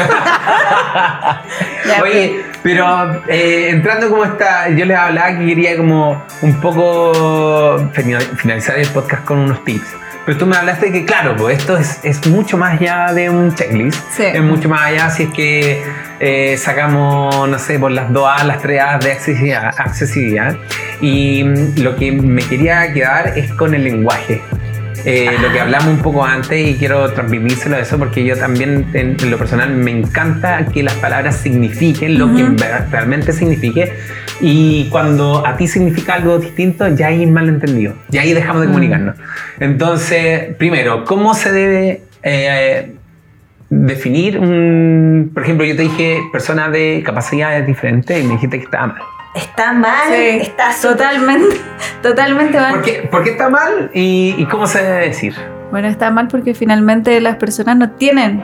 Ya, 1.87 2.01
Oye, 2.01 2.43
Pero 2.63 3.21
eh, 3.27 3.67
entrando 3.69 4.09
como 4.09 4.23
está, 4.23 4.69
yo 4.69 4.85
les 4.85 4.97
hablaba 4.97 5.37
que 5.37 5.45
quería 5.45 5.77
como 5.77 6.23
un 6.41 6.53
poco 6.61 7.77
final- 7.93 8.21
finalizar 8.37 8.79
el 8.79 8.87
podcast 8.87 9.23
con 9.23 9.37
unos 9.39 9.63
tips. 9.63 9.85
Pero 10.25 10.37
tú 10.39 10.45
me 10.47 10.55
hablaste 10.55 10.87
de 10.87 10.91
que, 10.91 11.05
claro, 11.05 11.35
pues 11.35 11.59
esto 11.59 11.77
es, 11.77 11.99
es 12.03 12.25
mucho 12.27 12.57
más 12.57 12.81
allá 12.81 13.13
de 13.13 13.29
un 13.29 13.53
checklist. 13.53 14.01
Sí. 14.11 14.23
Es 14.23 14.41
mucho 14.41 14.67
más 14.67 14.81
allá 14.81 15.09
si 15.11 15.23
es 15.23 15.29
que 15.29 15.83
eh, 16.19 16.57
sacamos, 16.57 17.47
no 17.47 17.59
sé, 17.59 17.77
por 17.77 17.91
las 17.91 18.09
2A, 18.09 18.43
las 18.43 18.63
3A 18.63 18.99
de 18.99 19.11
accesibilidad. 19.11 19.73
accesibilidad. 19.77 20.57
Y 20.99 21.43
mm, 21.43 21.79
lo 21.79 21.95
que 21.95 22.11
me 22.11 22.41
quería 22.43 22.91
quedar 22.91 23.37
es 23.37 23.51
con 23.53 23.75
el 23.75 23.83
lenguaje. 23.83 24.41
Eh, 25.05 25.29
lo 25.39 25.51
que 25.51 25.59
hablamos 25.59 25.89
un 25.89 25.99
poco 25.99 26.25
antes 26.25 26.67
y 26.67 26.75
quiero 26.75 27.11
transmitírselo 27.11 27.75
a 27.75 27.79
eso 27.79 27.99
porque 27.99 28.23
yo 28.23 28.35
también 28.35 28.87
en, 28.93 29.17
en 29.21 29.31
lo 29.31 29.37
personal 29.37 29.69
me 29.69 29.91
encanta 29.91 30.65
que 30.65 30.81
las 30.81 30.95
palabras 30.95 31.37
signifiquen 31.37 32.17
lo 32.17 32.35
que 32.35 32.43
realmente 32.89 33.31
signifique 33.31 33.93
y 34.41 34.87
cuando 34.89 35.45
a 35.45 35.57
ti 35.57 35.67
significa 35.67 36.15
algo 36.15 36.39
distinto 36.39 36.87
ya 36.87 37.11
es 37.11 37.29
malentendido, 37.29 37.93
ya 38.09 38.21
ahí 38.21 38.33
dejamos 38.33 38.61
de 38.61 38.67
comunicarnos. 38.67 39.15
Entonces, 39.59 40.55
primero, 40.57 41.05
¿cómo 41.05 41.35
se 41.35 41.51
debe 41.51 42.01
eh, 42.23 42.95
definir 43.69 44.39
un, 44.39 45.31
por 45.33 45.43
ejemplo, 45.43 45.65
yo 45.65 45.75
te 45.75 45.83
dije 45.83 46.21
persona 46.31 46.69
de 46.69 47.03
capacidades 47.05 47.65
diferentes 47.65 48.19
y 48.19 48.23
me 48.23 48.33
dijiste 48.33 48.57
que 48.57 48.65
estaba 48.65 48.87
mal. 48.87 49.01
Está 49.35 49.73
mal, 49.73 50.07
Sí, 50.09 50.39
está 50.41 50.69
totalmente, 50.81 51.57
totalmente 52.01 52.59
mal. 52.59 52.71
¿Por 52.75 52.81
qué, 52.83 53.07
por 53.11 53.23
qué 53.23 53.31
está 53.31 53.49
mal 53.49 53.91
y, 53.93 54.33
y 54.37 54.45
cómo 54.45 54.65
se 54.65 54.81
debe 54.81 55.07
decir? 55.07 55.35
Bueno, 55.71 55.87
está 55.87 56.09
mal 56.09 56.27
porque 56.29 56.53
finalmente 56.53 57.19
las 57.21 57.35
personas 57.35 57.75
no 57.77 57.91
tienen 57.91 58.43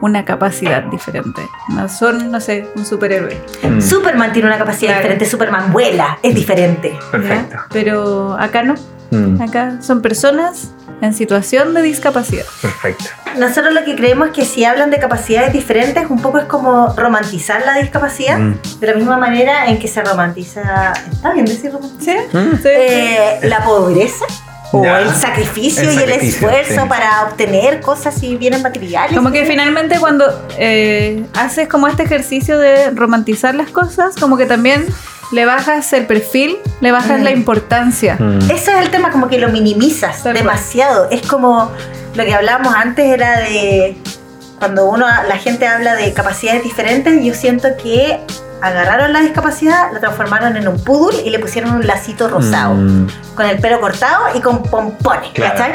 una 0.00 0.24
capacidad 0.24 0.82
diferente. 0.84 1.42
No 1.68 1.86
son, 1.88 2.30
no 2.30 2.40
sé, 2.40 2.66
un 2.74 2.86
superhéroe. 2.86 3.36
Mm, 3.62 3.80
Superman 3.82 4.32
tiene 4.32 4.48
una 4.48 4.56
capacidad 4.56 4.92
Claro. 4.92 5.02
diferente, 5.02 5.26
Superman 5.26 5.72
vuela, 5.72 6.18
es 6.22 6.34
diferente. 6.34 6.92
¿ya? 6.98 7.10
perfecto. 7.10 7.56
Pero 7.70 8.34
acá 8.40 8.62
no. 8.62 8.74
Mm, 9.10 9.42
Acá 9.42 9.82
son 9.82 10.00
personas 10.00 10.72
en 11.00 11.14
situación 11.14 11.74
de 11.74 11.82
discapacidad. 11.82 12.44
perfecto. 12.60 13.04
Nosotros 13.38 13.72
lo 13.72 13.84
que 13.84 13.94
creemos 13.96 14.28
es 14.28 14.34
que 14.34 14.44
si 14.44 14.64
hablan 14.64 14.90
de 14.90 14.98
capacidades 14.98 15.52
diferentes, 15.52 16.10
un 16.10 16.20
poco 16.20 16.38
es 16.38 16.44
como 16.46 16.94
romantizar 16.96 17.62
la 17.64 17.74
discapacidad, 17.74 18.38
Mm. 18.38 18.54
de 18.80 18.86
la 18.86 18.94
misma 18.94 19.16
manera 19.16 19.66
en 19.68 19.78
que 19.78 19.86
se 19.88 20.02
romantiza, 20.02 20.92
¿está 21.12 21.32
bien 21.32 21.46
decir 21.46 21.72
romantizar? 21.72 22.16
¿Sí? 22.30 22.36
Mm. 22.36 22.52
Sí. 22.56 22.68
Eh, 22.68 23.38
la 23.44 23.64
pobreza 23.64 24.24
o 24.72 24.84
Ya. 24.84 25.00
el 25.00 25.10
sacrificio 25.14 25.88
El 25.90 25.98
y 26.00 26.02
el 26.02 26.10
esfuerzo 26.10 26.82
sí. 26.82 26.88
para 26.88 27.24
obtener 27.28 27.80
cosas 27.80 28.22
y 28.22 28.36
bienes 28.36 28.62
materiales. 28.62 29.16
Como 29.16 29.30
que 29.32 29.44
finalmente 29.44 29.98
cuando 29.98 30.24
eh, 30.58 31.24
haces 31.34 31.68
como 31.68 31.88
este 31.88 32.02
ejercicio 32.04 32.58
de 32.58 32.90
romantizar 32.90 33.54
las 33.54 33.70
cosas, 33.70 34.14
como 34.16 34.36
que 34.36 34.46
también 34.46 34.86
le 35.32 35.44
bajas 35.44 35.92
el 35.92 36.06
perfil, 36.06 36.56
le 36.80 36.92
bajas 36.92 37.20
Mm. 37.20 37.24
la 37.24 37.30
importancia. 37.30 38.16
Mm. 38.18 38.50
Eso 38.50 38.70
es 38.72 38.78
el 38.82 38.90
tema, 38.90 39.10
como 39.10 39.28
que 39.28 39.38
lo 39.38 39.48
minimizas 39.48 40.22
Tal 40.22 40.32
cual. 40.32 40.34
demasiado. 40.36 41.08
Es 41.10 41.22
como 41.26 41.70
lo 42.14 42.24
que 42.24 42.34
hablábamos 42.34 42.74
antes 42.74 43.06
era 43.06 43.40
de 43.40 43.96
cuando 44.58 44.86
uno, 44.86 45.06
la 45.06 45.36
gente 45.38 45.66
habla 45.66 45.94
de 45.96 46.12
capacidades 46.12 46.62
diferentes, 46.64 47.24
yo 47.24 47.32
siento 47.34 47.68
que 47.82 48.20
agarraron 48.60 49.12
la 49.14 49.20
discapacidad, 49.20 49.90
la 49.92 50.00
transformaron 50.00 50.54
en 50.56 50.68
un 50.68 50.82
poodle 50.84 51.22
y 51.24 51.30
le 51.30 51.38
pusieron 51.38 51.70
un 51.72 51.86
lacito 51.86 52.28
rosado, 52.28 52.74
Mm. 52.74 53.06
con 53.34 53.46
el 53.46 53.58
pelo 53.58 53.80
cortado 53.80 54.24
y 54.34 54.40
con 54.40 54.62
pompones, 54.64 55.30
Claro. 55.32 55.54
¿cachai? 55.56 55.72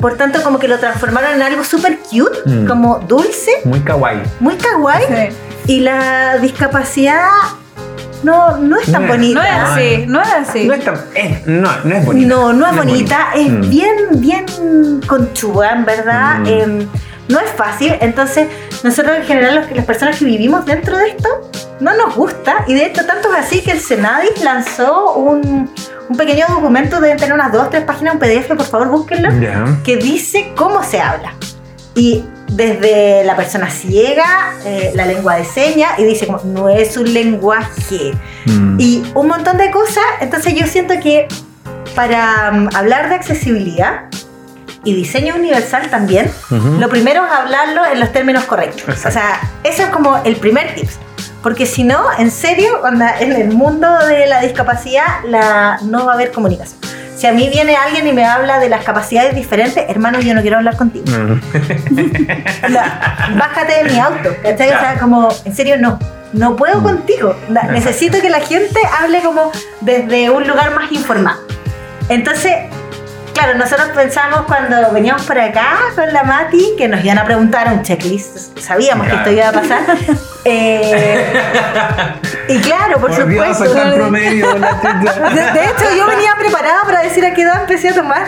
Por 0.00 0.16
tanto, 0.18 0.42
como 0.42 0.58
que 0.58 0.68
lo 0.68 0.78
transformaron 0.78 1.32
en 1.34 1.42
algo 1.42 1.64
súper 1.64 1.98
cute, 2.00 2.38
Mm. 2.44 2.66
como 2.66 2.98
dulce, 3.00 3.52
Muy 3.64 3.80
kawaii. 3.80 4.20
muy 4.40 4.56
kawaii, 4.56 5.06
Sí. 5.06 5.36
y 5.72 5.80
la 5.80 6.36
discapacidad 6.38 7.26
no, 8.22 8.56
no 8.58 8.78
es 8.78 8.90
tan 8.92 9.06
No 9.06 9.08
es- 9.14 9.16
bonita. 9.18 9.40
No 9.40 9.46
es 9.46 9.70
así, 9.70 10.04
no 10.06 10.20
es 10.22 10.28
así. 10.28 10.66
No 10.66 10.74
es, 10.74 10.84
tan, 10.84 10.94
eh, 11.14 11.42
no, 11.46 11.70
no 11.84 11.94
es 11.96 12.04
bonita. 12.06 12.28
No, 12.28 12.52
no 12.52 12.66
es 12.66 12.76
bonita, 12.76 13.28
es 13.34 13.50
Mm. 13.50 13.70
bien, 13.70 13.94
bien 14.14 14.44
conchuda, 15.06 15.72
en 15.72 15.84
verdad. 15.84 16.38
Mm. 16.40 16.46
em, 16.46 16.88
no 17.28 17.38
es 17.38 17.50
fácil, 17.52 17.94
entonces 18.00 18.48
nosotros 18.82 19.16
en 19.16 19.22
general 19.24 19.54
los 19.54 19.66
que- 19.66 19.74
las 19.76 19.84
personas 19.84 20.18
que 20.18 20.24
vivimos 20.24 20.66
dentro 20.66 20.96
de 20.98 21.10
esto 21.10 21.28
no 21.78 21.94
nos 21.96 22.14
gusta 22.16 22.64
y 22.66 22.74
de 22.74 22.86
hecho 22.86 23.06
tanto 23.06 23.32
es 23.32 23.38
así 23.46 23.60
que 23.62 23.70
el 23.70 23.80
Senadis 23.80 24.42
lanzó 24.42 25.14
un, 25.14 25.70
un 26.08 26.16
pequeño 26.16 26.46
documento, 26.48 27.00
deben 27.00 27.18
tener 27.18 27.32
unas 27.34 27.52
dos, 27.52 27.70
tres 27.70 27.84
páginas, 27.84 28.14
un 28.14 28.20
PDF, 28.20 28.48
por 28.56 28.66
favor 28.66 28.88
búsquenlo, 28.88 29.30
Ya. 29.40 29.64
que 29.84 29.96
dice 29.96 30.52
cómo 30.56 30.82
se 30.82 31.00
habla. 31.00 31.34
Y 31.94 32.24
desde 32.50 33.24
la 33.24 33.36
persona 33.36 33.70
ciega, 33.70 34.54
eh, 34.64 34.92
la 34.94 35.06
lengua 35.06 35.36
de 35.36 35.44
señas, 35.44 35.98
y 35.98 36.04
dice 36.04 36.26
como, 36.26 36.40
no 36.44 36.68
es 36.68 36.96
un 36.96 37.12
lenguaje, 37.12 38.12
Mm. 38.46 38.80
y 38.80 39.02
un 39.14 39.28
montón 39.28 39.56
de 39.58 39.70
cosas. 39.70 40.02
Entonces 40.20 40.54
yo 40.54 40.66
siento 40.66 40.94
que 41.02 41.28
para 41.94 42.50
mm, 42.52 42.68
hablar 42.74 43.08
de 43.08 43.16
accesibilidad 43.16 44.04
y 44.84 44.94
diseño 44.94 45.34
universal 45.34 45.90
también, 45.90 46.30
lo 46.78 46.88
primero 46.88 47.24
es 47.26 47.30
hablarlo 47.32 47.82
en 47.92 48.00
los 48.00 48.12
términos 48.12 48.44
correctos. 48.44 48.82
Exacto. 48.88 49.08
O 49.08 49.12
sea, 49.12 49.40
eso 49.62 49.82
es 49.82 49.88
como 49.90 50.16
el 50.24 50.36
primer 50.36 50.74
tips. 50.74 50.98
Porque 51.42 51.66
si 51.66 51.84
no, 51.84 51.98
en 52.18 52.30
serio, 52.30 52.80
en 53.20 53.32
el 53.32 53.48
mundo 53.52 53.88
de 54.06 54.26
la 54.26 54.40
discapacidad 54.40 55.04
la, 55.26 55.78
no 55.82 56.06
va 56.06 56.12
a 56.12 56.14
haber 56.14 56.32
comunicación. 56.32 56.78
Si 57.20 57.26
a 57.26 57.32
mí 57.32 57.50
viene 57.50 57.76
alguien 57.76 58.06
y 58.06 58.14
me 58.14 58.24
habla 58.24 58.58
de 58.58 58.70
las 58.70 58.82
capacidades 58.82 59.34
diferentes, 59.34 59.84
hermano, 59.90 60.20
yo 60.20 60.32
no 60.34 60.40
quiero 60.40 60.56
hablar 60.56 60.78
contigo. 60.78 61.04
Mm. 61.06 61.38
Onda, 62.64 63.26
bájate 63.36 63.84
de 63.84 63.90
mi 63.90 63.98
auto. 63.98 64.30
¿cachai? 64.42 64.68
O 64.68 64.78
sea, 64.80 64.96
como, 64.98 65.28
en 65.44 65.54
serio, 65.54 65.76
no. 65.78 65.98
No 66.32 66.56
puedo 66.56 66.80
Mm. 66.80 66.82
contigo. 66.82 67.36
Necesito 67.72 68.22
que 68.22 68.30
la 68.30 68.40
gente 68.40 68.80
hable 69.02 69.20
como 69.20 69.52
desde 69.82 70.30
un 70.30 70.48
lugar 70.48 70.74
más 70.74 70.90
informado. 70.92 71.40
Entonces, 72.08 72.54
claro, 73.40 73.58
nosotros 73.58 73.88
pensamos 73.94 74.42
cuando 74.42 74.90
veníamos 74.92 75.22
por 75.22 75.38
acá 75.38 75.78
con 75.94 76.12
la 76.12 76.22
Mati 76.24 76.74
que 76.76 76.88
nos 76.88 77.02
iban 77.02 77.16
a 77.18 77.24
preguntar 77.24 77.68
un 77.72 77.82
checklist. 77.82 78.58
Sabíamos 78.58 79.06
que 79.08 79.14
esto 79.14 79.30
iba 79.30 79.48
a 79.48 79.52
pasar. 79.52 79.80
Eh, 80.42 81.22
y 82.48 82.58
claro, 82.60 82.98
por, 82.98 83.14
supuesto. 83.14 83.74
promedio, 83.94 84.56
la. 84.56 84.72
De, 84.72 85.42
de 85.52 85.64
hecho, 85.66 85.84
yo 85.94 86.06
venía 86.06 86.34
preparada 86.38 86.80
para 86.86 87.02
decir 87.02 87.22
a 87.26 87.34
qué 87.34 87.42
edad 87.42 87.60
empecé 87.60 87.90
a 87.90 87.94
tomar. 87.94 88.26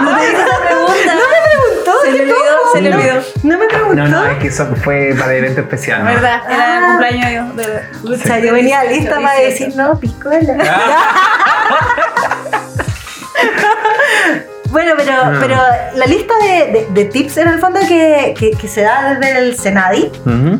No 0.00 0.16
te 0.16 0.24
hice 0.24 0.32
esa 0.42 0.58
pregunta. 0.66 1.14
No 1.14 1.24
me 1.28 1.40
preguntó. 1.50 1.92
Se 2.02 2.10
le 2.10 2.16
¿qué 2.16 2.22
olvidó, 2.22 2.56
se 2.72 2.80
le 2.80 2.88
No, 2.90 2.96
olvidó. 2.96 3.20
No 3.42 3.58
me 3.58 3.66
preguntó. 3.66 4.02
No, 4.04 4.08
no, 4.08 4.26
es 4.28 4.38
que 4.38 4.46
eso 4.48 4.66
fue 4.82 5.14
para 5.18 5.32
el 5.34 5.44
evento 5.44 5.60
especial. 5.60 6.04
¿no? 6.04 6.10
¿Verdad? 6.10 6.40
Era 6.48 6.78
el 6.78 6.84
Ah. 6.84 6.86
cumpleaños 6.86 7.54
de... 7.56 7.82
O 8.14 8.16
sea, 8.16 8.38
yo 8.38 8.54
venía 8.54 8.82
lista 8.84 9.16
para 9.20 9.38
decir, 9.38 9.74
no, 9.76 10.00
piscola. 10.00 10.38
bueno, 14.70 14.92
pero, 14.96 15.30
No. 15.32 15.40
pero 15.40 15.56
la 15.94 16.06
lista 16.06 16.34
de, 16.42 16.72
de- 16.72 16.86
de 16.90 17.04
tips 17.06 17.36
en 17.38 17.48
el 17.48 17.58
fondo 17.58 17.80
que, 17.80 18.34
que- 18.38 18.50
que 18.52 18.68
se 18.68 18.82
da 18.82 19.14
desde 19.18 19.38
el 19.38 19.56
Senadi, 19.58 20.10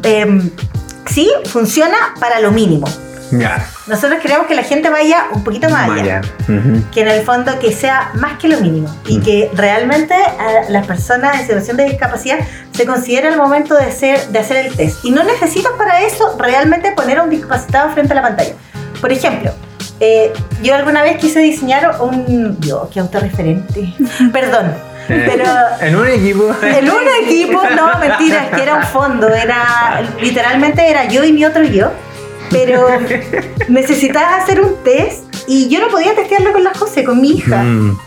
em, 0.04 0.50
sí, 1.06 1.30
funciona 1.46 1.96
para 2.20 2.40
lo 2.40 2.50
mínimo. 2.52 2.86
Ya. 3.32 3.66
Nosotros 3.88 4.20
queremos 4.22 4.46
que 4.46 4.54
la 4.54 4.62
gente 4.62 4.88
vaya 4.88 5.26
un 5.32 5.42
poquito 5.42 5.68
más 5.68 5.90
allá. 5.90 6.20
Que 6.92 7.00
en 7.00 7.08
el 7.08 7.22
fondo 7.24 7.58
que 7.58 7.72
sea 7.72 8.12
más 8.14 8.38
que 8.38 8.46
lo 8.46 8.60
mínimo 8.60 8.88
y 9.08 9.18
que 9.20 9.50
realmente 9.52 10.14
a 10.14 10.70
las 10.70 10.86
personas 10.86 11.34
en 11.34 11.46
situación 11.46 11.76
de 11.76 11.86
discapacidad 11.86 12.38
se 12.72 12.86
considere 12.86 13.26
el 13.28 13.36
momento 13.36 13.74
de 13.74 13.86
hacer, 13.86 14.28
de 14.28 14.38
hacer 14.38 14.66
el 14.66 14.76
test. 14.76 15.04
Y 15.04 15.10
no 15.10 15.24
necesitas 15.24 15.72
para 15.76 16.02
eso 16.02 16.36
realmente 16.38 16.92
poner 16.92 17.18
a 17.18 17.24
un 17.24 17.30
discapacitado 17.30 17.90
frente 17.90 18.12
a 18.12 18.16
la 18.16 18.22
pantalla. 18.22 18.52
Por 19.00 19.10
ejemplo, 19.10 19.50
eh, 20.00 20.32
yo 20.62 20.74
alguna 20.74 21.02
vez 21.02 21.18
quise 21.18 21.40
diseñar 21.40 22.00
un... 22.00 22.58
Yo, 22.60 22.88
qué 22.92 23.00
autorreferente. 23.00 23.94
Perdón. 24.32 24.74
Eh, 25.08 25.24
Pero 25.26 25.44
En 25.80 25.96
un 25.96 26.06
equipo. 26.06 26.54
en 26.62 26.90
un 26.90 27.24
equipo, 27.24 27.62
no, 27.74 27.98
mentira, 27.98 28.44
es 28.44 28.56
que 28.56 28.62
era 28.62 28.76
un 28.76 28.82
fondo, 28.84 29.28
era 29.28 30.02
literalmente 30.20 30.88
era 30.88 31.06
yo 31.06 31.22
y 31.24 31.32
mi 31.32 31.44
otro 31.44 31.62
yo, 31.62 31.92
pero 32.50 32.88
necesitaba 33.68 34.36
hacer 34.36 34.60
un 34.60 34.82
test 34.82 35.24
y 35.46 35.68
yo 35.68 35.80
no 35.80 35.88
podía 35.88 36.14
testearlo 36.14 36.52
con 36.52 36.64
la 36.64 36.74
José, 36.74 37.04
con 37.04 37.20
mi 37.20 37.32
hija. 37.32 37.62
Mm. 37.62 37.98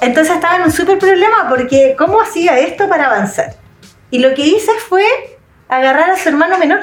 Entonces 0.00 0.34
estaba 0.34 0.56
en 0.56 0.62
un 0.62 0.72
súper 0.72 0.98
problema 0.98 1.48
porque 1.48 1.94
¿cómo 1.96 2.20
hacía 2.20 2.58
esto 2.58 2.88
para 2.88 3.06
avanzar? 3.06 3.54
Y 4.10 4.18
lo 4.18 4.34
que 4.34 4.42
hice 4.42 4.72
fue 4.88 5.04
agarrar 5.68 6.10
a 6.10 6.16
su 6.16 6.28
hermano 6.28 6.58
menor 6.58 6.80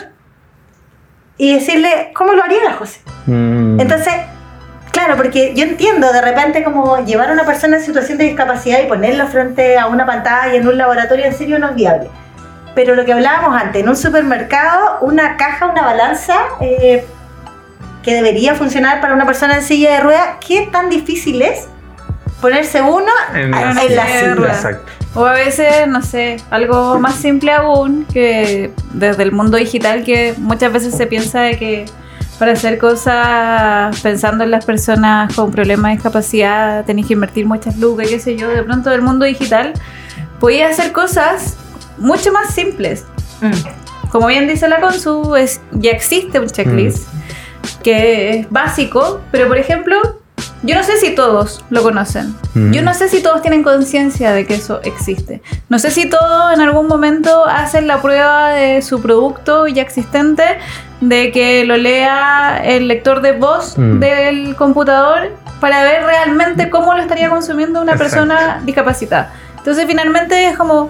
y 1.38 1.54
decirle, 1.54 2.12
¿cómo 2.16 2.34
lo 2.34 2.44
haría 2.44 2.64
la 2.64 2.74
José? 2.74 3.02
Mm. 3.26 3.80
Entonces, 3.82 4.14
claro, 4.92 5.16
porque 5.18 5.54
yo 5.56 5.64
entiendo 5.64 6.12
de 6.12 6.22
repente 6.22 6.64
como 6.64 7.04
llevar 7.06 7.30
a 7.30 7.34
una 7.34 7.46
persona 7.46 7.78
en 7.78 7.84
situación 7.84 8.18
de 8.18 8.26
discapacidad 8.26 8.80
y 8.84 8.88
ponerlo 8.88 9.28
frente 9.28 9.78
a 9.78 9.88
una 9.88 10.06
pantalla 10.06 10.54
en 10.54 10.68
un 10.68 10.78
laboratorio 10.78 11.26
en 11.26 11.34
serio 11.36 11.60
no 11.60 11.70
es 11.70 11.76
viable. 11.76 12.10
Pero 12.76 12.96
lo 12.96 13.06
que 13.06 13.14
hablábamos 13.14 13.60
antes, 13.60 13.82
en 13.82 13.90
un 13.90 13.96
supermercado, 13.98 15.00
una 15.02 15.36
caja, 15.38 15.66
una 15.68 15.82
balanza 15.84 16.36
eh, 16.62 17.06
que 18.04 18.14
debería 18.14 18.54
funcionar 18.56 19.02
para 19.02 19.14
una 19.16 19.26
persona 19.26 19.56
en 19.56 19.64
silla 19.64 19.94
de 19.94 20.00
ruedas, 20.02 20.28
¿qué 20.48 20.68
tan 20.72 20.90
difícil 20.90 21.42
es 21.42 21.68
ponerse 22.40 22.82
uno 22.82 23.12
En 23.34 23.46
en, 23.46 23.52
la 23.52 23.74
la 23.74 23.82
silla, 23.82 24.06
silla? 24.06 24.36
rueda. 24.36 24.54
Exacto. 24.54 24.92
O 25.16 25.26
a 25.26 25.34
veces, 25.34 25.88
no 25.88 26.04
sé, 26.04 26.38
algo 26.52 27.00
más 27.00 27.16
simple 27.16 27.52
aún, 27.52 28.06
que 28.14 28.72
desde 28.94 29.24
el 29.24 29.32
mundo 29.32 29.58
digital, 29.58 30.04
que 30.04 30.36
muchas 30.38 30.72
veces 30.72 30.96
se 30.96 31.08
piensa 31.08 31.42
de 31.42 31.58
que 31.58 31.86
para 32.40 32.54
hacer 32.54 32.78
cosas 32.78 34.00
pensando 34.02 34.44
en 34.44 34.52
las 34.52 34.66
personas 34.66 35.34
con 35.36 35.52
problemas 35.52 35.90
de 35.90 35.96
discapacidad 35.96 36.86
tenéis 36.86 37.08
que 37.08 37.14
invertir 37.14 37.46
muchas 37.46 37.78
lucas, 37.78 38.08
qué 38.08 38.20
sé 38.20 38.38
yo, 38.38 38.50
de 38.50 38.64
pronto 38.64 38.90
del 38.90 39.02
mundo 39.02 39.26
digital 39.26 39.74
podías 40.40 40.78
hacer 40.78 40.92
cosas 40.92 41.58
mucho 41.98 42.32
más 42.32 42.54
simples. 42.54 43.06
Mm. 43.42 44.10
Como 44.10 44.28
bien 44.28 44.48
dice 44.48 44.68
la 44.68 44.80
Consu, 44.80 45.36
es, 45.36 45.62
ya 45.72 45.92
existe 45.92 46.40
un 46.40 46.48
checklist 46.48 47.08
que 47.84 48.40
es 48.40 48.50
básico, 48.50 49.22
pero 49.32 49.48
por 49.48 49.58
ejemplo, 49.58 50.17
yo 50.64 50.76
no 50.76 50.84
sé 50.84 50.98
si 50.98 51.12
todos 51.14 51.64
lo 51.70 51.84
conocen. 51.84 52.36
Mm. 52.56 52.72
Yo 52.72 52.82
no 52.82 52.94
sé 52.94 53.10
si 53.10 53.22
todos 53.22 53.42
tienen 53.42 53.64
conciencia 53.64 54.32
de 54.34 54.46
que 54.46 54.56
eso 54.56 54.82
existe. 54.84 55.42
No 55.70 55.78
sé 55.80 55.92
si 55.92 56.10
todos 56.10 56.54
en 56.54 56.62
algún 56.62 56.88
momento 56.88 57.46
hacen 57.46 57.88
la 57.88 58.02
prueba 58.02 58.50
de 58.50 58.82
su 58.82 59.02
producto 59.02 59.68
ya 59.68 59.82
existente, 59.84 60.44
de 61.00 61.32
que 61.32 61.64
lo 61.64 61.78
lea 61.78 62.60
el 62.64 62.88
lector 62.88 63.22
de 63.22 63.34
voz 63.34 63.78
Mm. 63.78 64.00
del 64.00 64.56
computador 64.56 65.32
para 65.60 65.84
ver 65.84 66.04
realmente 66.04 66.70
cómo 66.72 66.94
lo 66.96 67.02
estaría 67.02 67.30
consumiendo 67.30 67.82
una 67.82 67.94
Exacto. 67.94 68.16
persona 68.16 68.62
discapacitada. 68.66 69.32
Entonces 69.58 69.86
finalmente 69.88 70.48
es 70.50 70.58
como 70.58 70.90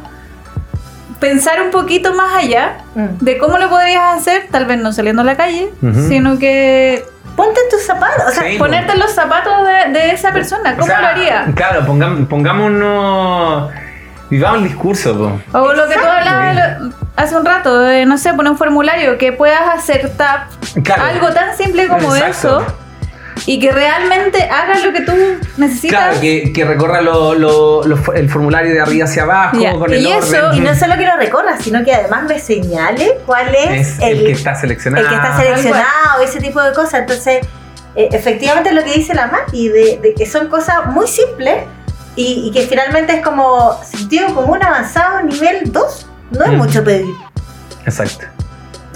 pensar 1.20 1.62
un 1.62 1.72
poquito 1.72 2.14
más 2.14 2.36
allá 2.44 2.78
Mm. 2.96 3.18
de 3.24 3.38
cómo 3.38 3.58
lo 3.58 3.70
podrías 3.70 4.18
hacer, 4.18 4.48
tal 4.52 4.66
vez 4.66 4.80
no 4.80 4.94
saliendo 4.94 5.24
a 5.24 5.26
la 5.26 5.36
calle, 5.36 5.70
sino 6.08 6.38
que 6.38 7.04
Ponte 7.38 7.62
tus 7.72 7.84
zapatos. 7.86 8.26
O 8.28 8.32
sea, 8.32 8.44
Sí. 8.44 8.58
ponerte 8.58 8.92
en 8.92 9.00
los 9.00 9.14
zapatos 9.14 9.54
de, 9.66 9.94
de 9.98 10.12
esa 10.12 10.34
persona. 10.34 10.72
¿Cómo 10.74 10.84
O 10.84 10.88
sea, 10.88 11.00
lo 11.02 11.08
haría? 11.08 11.46
Claro, 11.56 11.82
pongam- 11.86 12.28
pongámonos. 12.28 13.72
Vivamos 14.30 14.58
el 14.58 14.64
discurso, 14.66 15.18
po. 15.18 15.58
O 15.58 15.72
lo 15.74 15.88
que 15.88 15.94
tú 15.94 16.00
hablabas 16.06 16.78
hace 17.16 17.36
un 17.38 17.46
rato, 17.46 17.80
de, 17.80 18.06
no 18.06 18.18
sé, 18.18 18.34
poner 18.34 18.52
un 18.52 18.58
formulario 18.58 19.18
que 19.18 19.32
puedas 19.32 19.62
hacer 19.74 20.12
tap, 20.18 20.50
Claro. 20.84 21.04
algo 21.04 21.30
tan 21.32 21.56
simple 21.56 21.88
como 21.88 22.14
Exacto. 22.14 22.60
eso, 22.60 22.66
y 23.48 23.60
que 23.60 23.72
realmente 23.72 24.44
haga 24.44 24.78
lo 24.80 24.92
que 24.94 25.02
tú 25.02 25.14
necesitas. 25.58 26.00
Claro, 26.10 26.22
que, 26.22 26.54
que 26.54 26.64
recorra 26.66 27.02
lo- 27.02 27.34
lo- 27.34 27.84
lo- 27.84 28.14
el 28.14 28.30
formulario 28.30 28.72
de 28.74 28.80
arriba 28.82 29.06
hacia 29.06 29.24
abajo, 29.24 29.58
con 29.80 29.90
y 29.92 29.96
el 29.96 30.06
eso, 30.06 30.48
orden. 30.48 30.58
y 30.58 30.60
no 30.60 30.76
solo 30.76 30.96
que 30.98 31.06
lo 31.08 31.18
recorras, 31.18 31.64
sino 31.64 31.84
que 31.84 31.94
además 31.94 32.24
me 32.28 32.40
señale 32.40 33.18
cuál 33.26 33.56
es, 33.56 33.98
es 33.98 34.00
el, 34.02 34.26
que 34.26 34.32
está 34.34 34.54
seleccionado. 34.54 35.04
el 35.06 35.10
que 35.10 35.16
está 35.16 35.38
seleccionado, 35.42 36.22
ese 36.24 36.40
tipo 36.40 36.62
de 36.62 36.74
cosas. 36.74 37.00
Entonces, 37.02 37.48
eh, 37.96 38.10
efectivamente 38.12 38.72
lo 38.74 38.84
que 38.84 38.94
dice 38.94 39.16
la 39.16 39.28
Mati, 39.28 39.70
de, 39.70 40.00
de 40.04 40.14
que 40.14 40.26
son 40.28 40.50
cosas 40.50 40.86
muy 40.88 41.08
simples 41.08 41.64
y, 42.18 42.44
y 42.48 42.52
que 42.52 42.68
finalmente 42.68 43.14
es 43.16 43.22
como 43.24 43.82
sentido 43.84 44.36
común 44.36 44.62
avanzado 44.62 45.22
nivel 45.24 45.72
2. 45.72 46.08
No 46.32 46.44
es 46.44 46.52
Mm. 46.52 46.58
mucho 46.58 46.84
pedir. 46.84 47.06
Exacto. 47.86 48.26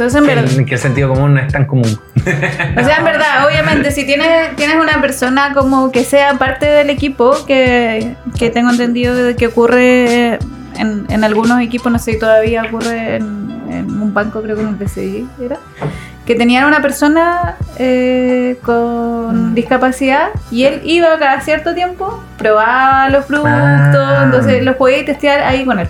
Entonces, 0.02 0.20
en 0.22 0.28
verdad, 0.28 0.60
el, 0.60 0.66
que 0.66 0.74
el 0.74 0.80
sentido 0.80 1.10
común 1.10 1.36
no 1.36 1.42
es 1.42 1.52
tan 1.54 1.66
común. 1.66 2.00
o 2.16 2.84
sea, 2.84 2.98
en 2.98 3.06
verdad, 3.06 3.46
obviamente, 3.48 3.92
si 3.92 4.04
tienes, 4.04 4.56
tienes 4.56 4.78
una 4.78 5.00
persona 5.00 5.54
como 5.54 5.92
que 5.92 6.04
sea 6.04 6.34
parte 6.40 6.66
del 6.66 6.90
equipo, 6.90 7.46
que, 7.46 8.16
que 8.38 8.50
tengo 8.50 8.72
entendido 8.72 9.14
de 9.16 9.36
que 9.36 9.46
ocurre 9.46 10.40
en, 10.78 11.06
en 11.08 11.24
algunos 11.24 11.62
equipos, 11.62 11.92
no 11.92 12.00
sé 12.00 12.14
si 12.14 12.20
todavía 12.20 12.64
ocurre 12.64 13.18
en, 13.18 13.62
en 13.70 14.02
un 14.02 14.12
banco, 14.12 14.42
creo 14.42 14.56
que 14.56 14.64
en 14.64 14.70
el 14.70 14.76
PCI 14.76 15.28
era, 15.40 15.58
que 16.26 16.34
tenían 16.34 16.66
una 16.66 16.82
persona 16.82 17.58
eh, 17.78 18.58
con 18.64 19.54
discapacidad 19.54 20.30
y 20.50 20.64
él 20.64 20.82
iba 20.84 21.20
cada 21.20 21.42
cierto 21.42 21.76
tiempo, 21.76 22.24
probaba 22.40 23.08
los 23.10 23.26
productos, 23.26 23.52
Ah. 23.54 24.22
entonces 24.26 24.64
los 24.64 24.78
podía 24.78 25.06
testear 25.06 25.42
ahí 25.42 25.64
con 25.64 25.78
él. 25.80 25.88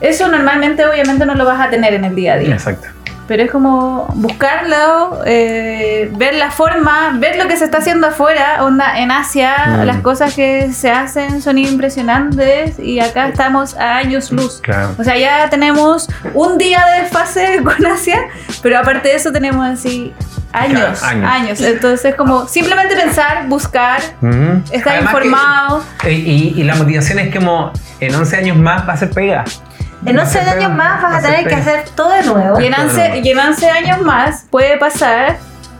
Eso 0.00 0.28
normalmente 0.28 0.84
obviamente 0.86 1.26
no 1.26 1.34
lo 1.34 1.44
vas 1.44 1.60
a 1.60 1.70
tener 1.70 1.94
en 1.94 2.04
el 2.04 2.14
día 2.14 2.34
a 2.34 2.36
día. 2.38 2.54
Exacto. 2.54 2.88
Pero 3.26 3.42
es 3.42 3.50
como 3.50 4.06
buscarlo, 4.14 5.20
eh, 5.26 6.10
ver 6.16 6.32
la 6.36 6.50
forma, 6.50 7.10
ver 7.18 7.36
lo 7.36 7.46
que 7.46 7.58
se 7.58 7.66
está 7.66 7.76
haciendo 7.76 8.06
afuera. 8.06 8.64
Onda, 8.64 8.98
en 9.00 9.10
Asia 9.10 9.54
Mm. 9.80 9.84
las 9.84 9.98
cosas 10.00 10.32
que 10.34 10.72
se 10.72 10.90
hacen 10.90 11.42
son 11.42 11.58
impresionantes 11.58 12.78
y 12.78 13.00
acá 13.00 13.28
estamos 13.28 13.76
a 13.76 13.96
años 13.98 14.32
luz. 14.32 14.60
Claro. 14.62 14.94
O 14.98 15.04
sea, 15.04 15.18
ya 15.18 15.50
tenemos 15.50 16.08
un 16.32 16.56
día 16.56 16.82
de 16.94 17.02
desfase 17.02 17.60
con 17.64 17.84
Asia, 17.86 18.18
pero 18.62 18.78
aparte 18.78 19.08
de 19.08 19.16
eso 19.16 19.30
tenemos 19.30 19.66
así 19.66 20.14
años, 20.52 20.98
Claro, 20.98 21.06
años. 21.26 21.30
años. 21.30 21.60
Entonces, 21.60 22.14
como 22.14 22.48
simplemente 22.48 22.96
pensar, 22.96 23.46
buscar, 23.48 24.00
estar 24.00 24.94
Además 24.94 25.12
informado. 25.12 25.84
y, 26.08 26.54
y 26.56 26.62
la 26.64 26.76
motivación 26.76 27.18
es 27.18 27.34
como 27.34 27.72
en 28.00 28.14
11 28.14 28.36
años 28.36 28.56
más 28.56 28.88
va 28.88 28.94
a 28.94 28.96
ser 28.96 29.10
pega. 29.10 29.44
En 30.06 30.18
11 30.18 30.40
años 30.40 30.72
más 30.72 31.02
vas 31.02 31.14
a 31.16 31.22
tener 31.28 31.46
que 31.48 31.54
hacer 31.54 31.84
todo 31.94 32.10
de 32.10 32.22
nuevo. 32.24 32.60
Y 32.60 32.66
en 32.66 32.74
11, 32.74 33.20
y 33.24 33.30
en 33.30 33.38
11 33.38 33.70
años 33.70 34.00
más 34.02 34.46
puede 34.50 34.76
pasar, 34.78 35.36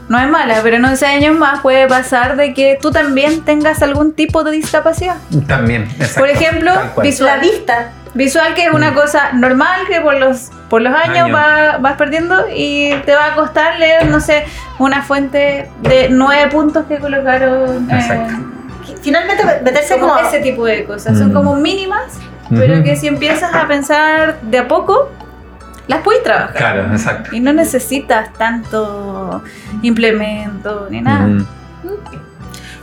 no 0.08 0.18
es 0.18 0.28
mala, 0.28 0.56
pero 0.62 0.76
en 0.76 0.84
11 0.84 1.06
años 1.06 1.36
más 1.36 1.60
puede 1.60 1.86
pasar 1.86 2.36
de 2.36 2.52
que 2.54 2.78
tú 2.80 2.90
también 2.90 3.42
tengas 3.44 3.82
algún 3.82 4.12
tipo 4.14 4.42
de 4.42 4.50
discapacidad. 4.52 5.16
También, 5.46 5.82
exacto. 5.84 6.20
Por 6.20 6.28
ejemplo, 6.30 6.72
visual. 7.02 7.36
La 7.36 7.42
vista. 7.42 7.90
Visual 8.14 8.54
que 8.54 8.64
es 8.64 8.72
una 8.72 8.94
cosa 8.94 9.32
normal 9.34 9.82
que 9.86 10.00
por 10.00 10.14
los, 10.14 10.50
por 10.70 10.80
los 10.80 10.94
años, 10.94 11.26
Años. 11.26 11.36
va- 11.36 11.76
vas 11.78 11.92
perdiendo 11.96 12.46
y 12.52 12.94
te 13.04 13.14
va 13.14 13.26
a 13.26 13.34
costar 13.34 13.78
leer, 13.78 14.06
no 14.06 14.18
sé, 14.20 14.44
una 14.78 15.02
fuente 15.02 15.70
de 15.82 16.08
nueve 16.10 16.50
puntos 16.50 16.86
que 16.86 16.98
colocaron. 16.98 17.88
eh. 17.90 18.26
Finalmente 19.02 19.44
meterse 19.62 19.98
como 19.98 20.14
como... 20.14 20.26
ese 20.26 20.40
tipo 20.40 20.64
de 20.64 20.84
cosas. 20.84 21.18
Son 21.18 21.30
Mm. 21.30 21.34
como 21.34 21.54
mínimas, 21.56 22.04
pero 22.50 22.82
que 22.82 22.96
si 22.96 23.06
empiezas 23.06 23.54
a 23.54 23.66
pensar 23.68 24.40
de 24.42 24.58
a 24.58 24.68
poco, 24.68 25.10
las 25.86 26.02
puedes 26.02 26.22
trabajar. 26.22 26.54
Claro, 26.54 26.86
exacto. 26.92 27.34
Y 27.34 27.40
no 27.40 27.52
necesitas 27.52 28.32
tanto 28.34 29.42
implemento 29.82 30.86
ni 30.90 31.00
nada. 31.00 31.26
Ujú. 31.26 31.46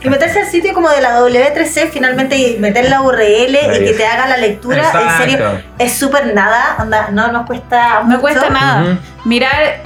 Y 0.02 0.08
meterse 0.10 0.40
al 0.40 0.46
sitio 0.46 0.72
como 0.72 0.88
de 0.90 1.00
la 1.00 1.18
W3C 1.20 1.90
finalmente 1.90 2.36
y 2.36 2.58
meter 2.58 2.88
la 2.88 3.00
URL 3.02 3.56
y 3.56 3.84
que 3.84 3.94
te 3.96 4.06
haga 4.06 4.28
la 4.28 4.36
lectura, 4.36 4.84
en 4.92 5.18
serio, 5.18 5.60
es 5.78 5.94
súper 5.94 6.32
nada, 6.34 6.76
onda, 6.78 7.08
no 7.10 7.32
nos 7.32 7.46
cuesta 7.46 8.00
No 8.02 8.04
mucho. 8.10 8.20
cuesta 8.20 8.50
nada. 8.50 8.98
Mirar 9.24 9.80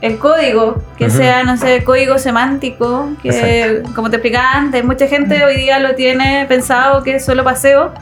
el 0.00 0.18
código, 0.18 0.80
que 0.96 1.10
sea, 1.10 1.42
no 1.42 1.56
sé, 1.56 1.82
código 1.82 2.18
semántico, 2.18 3.10
que 3.22 3.82
como 3.96 4.10
te 4.10 4.16
explicaba 4.16 4.52
antes, 4.52 4.84
mucha 4.84 5.08
gente 5.08 5.44
hoy 5.44 5.56
día 5.56 5.80
lo 5.80 5.94
tiene 5.96 6.46
pensado 6.48 7.02
que 7.02 7.16
es 7.16 7.24
solo 7.24 7.42
paseo, 7.42 7.92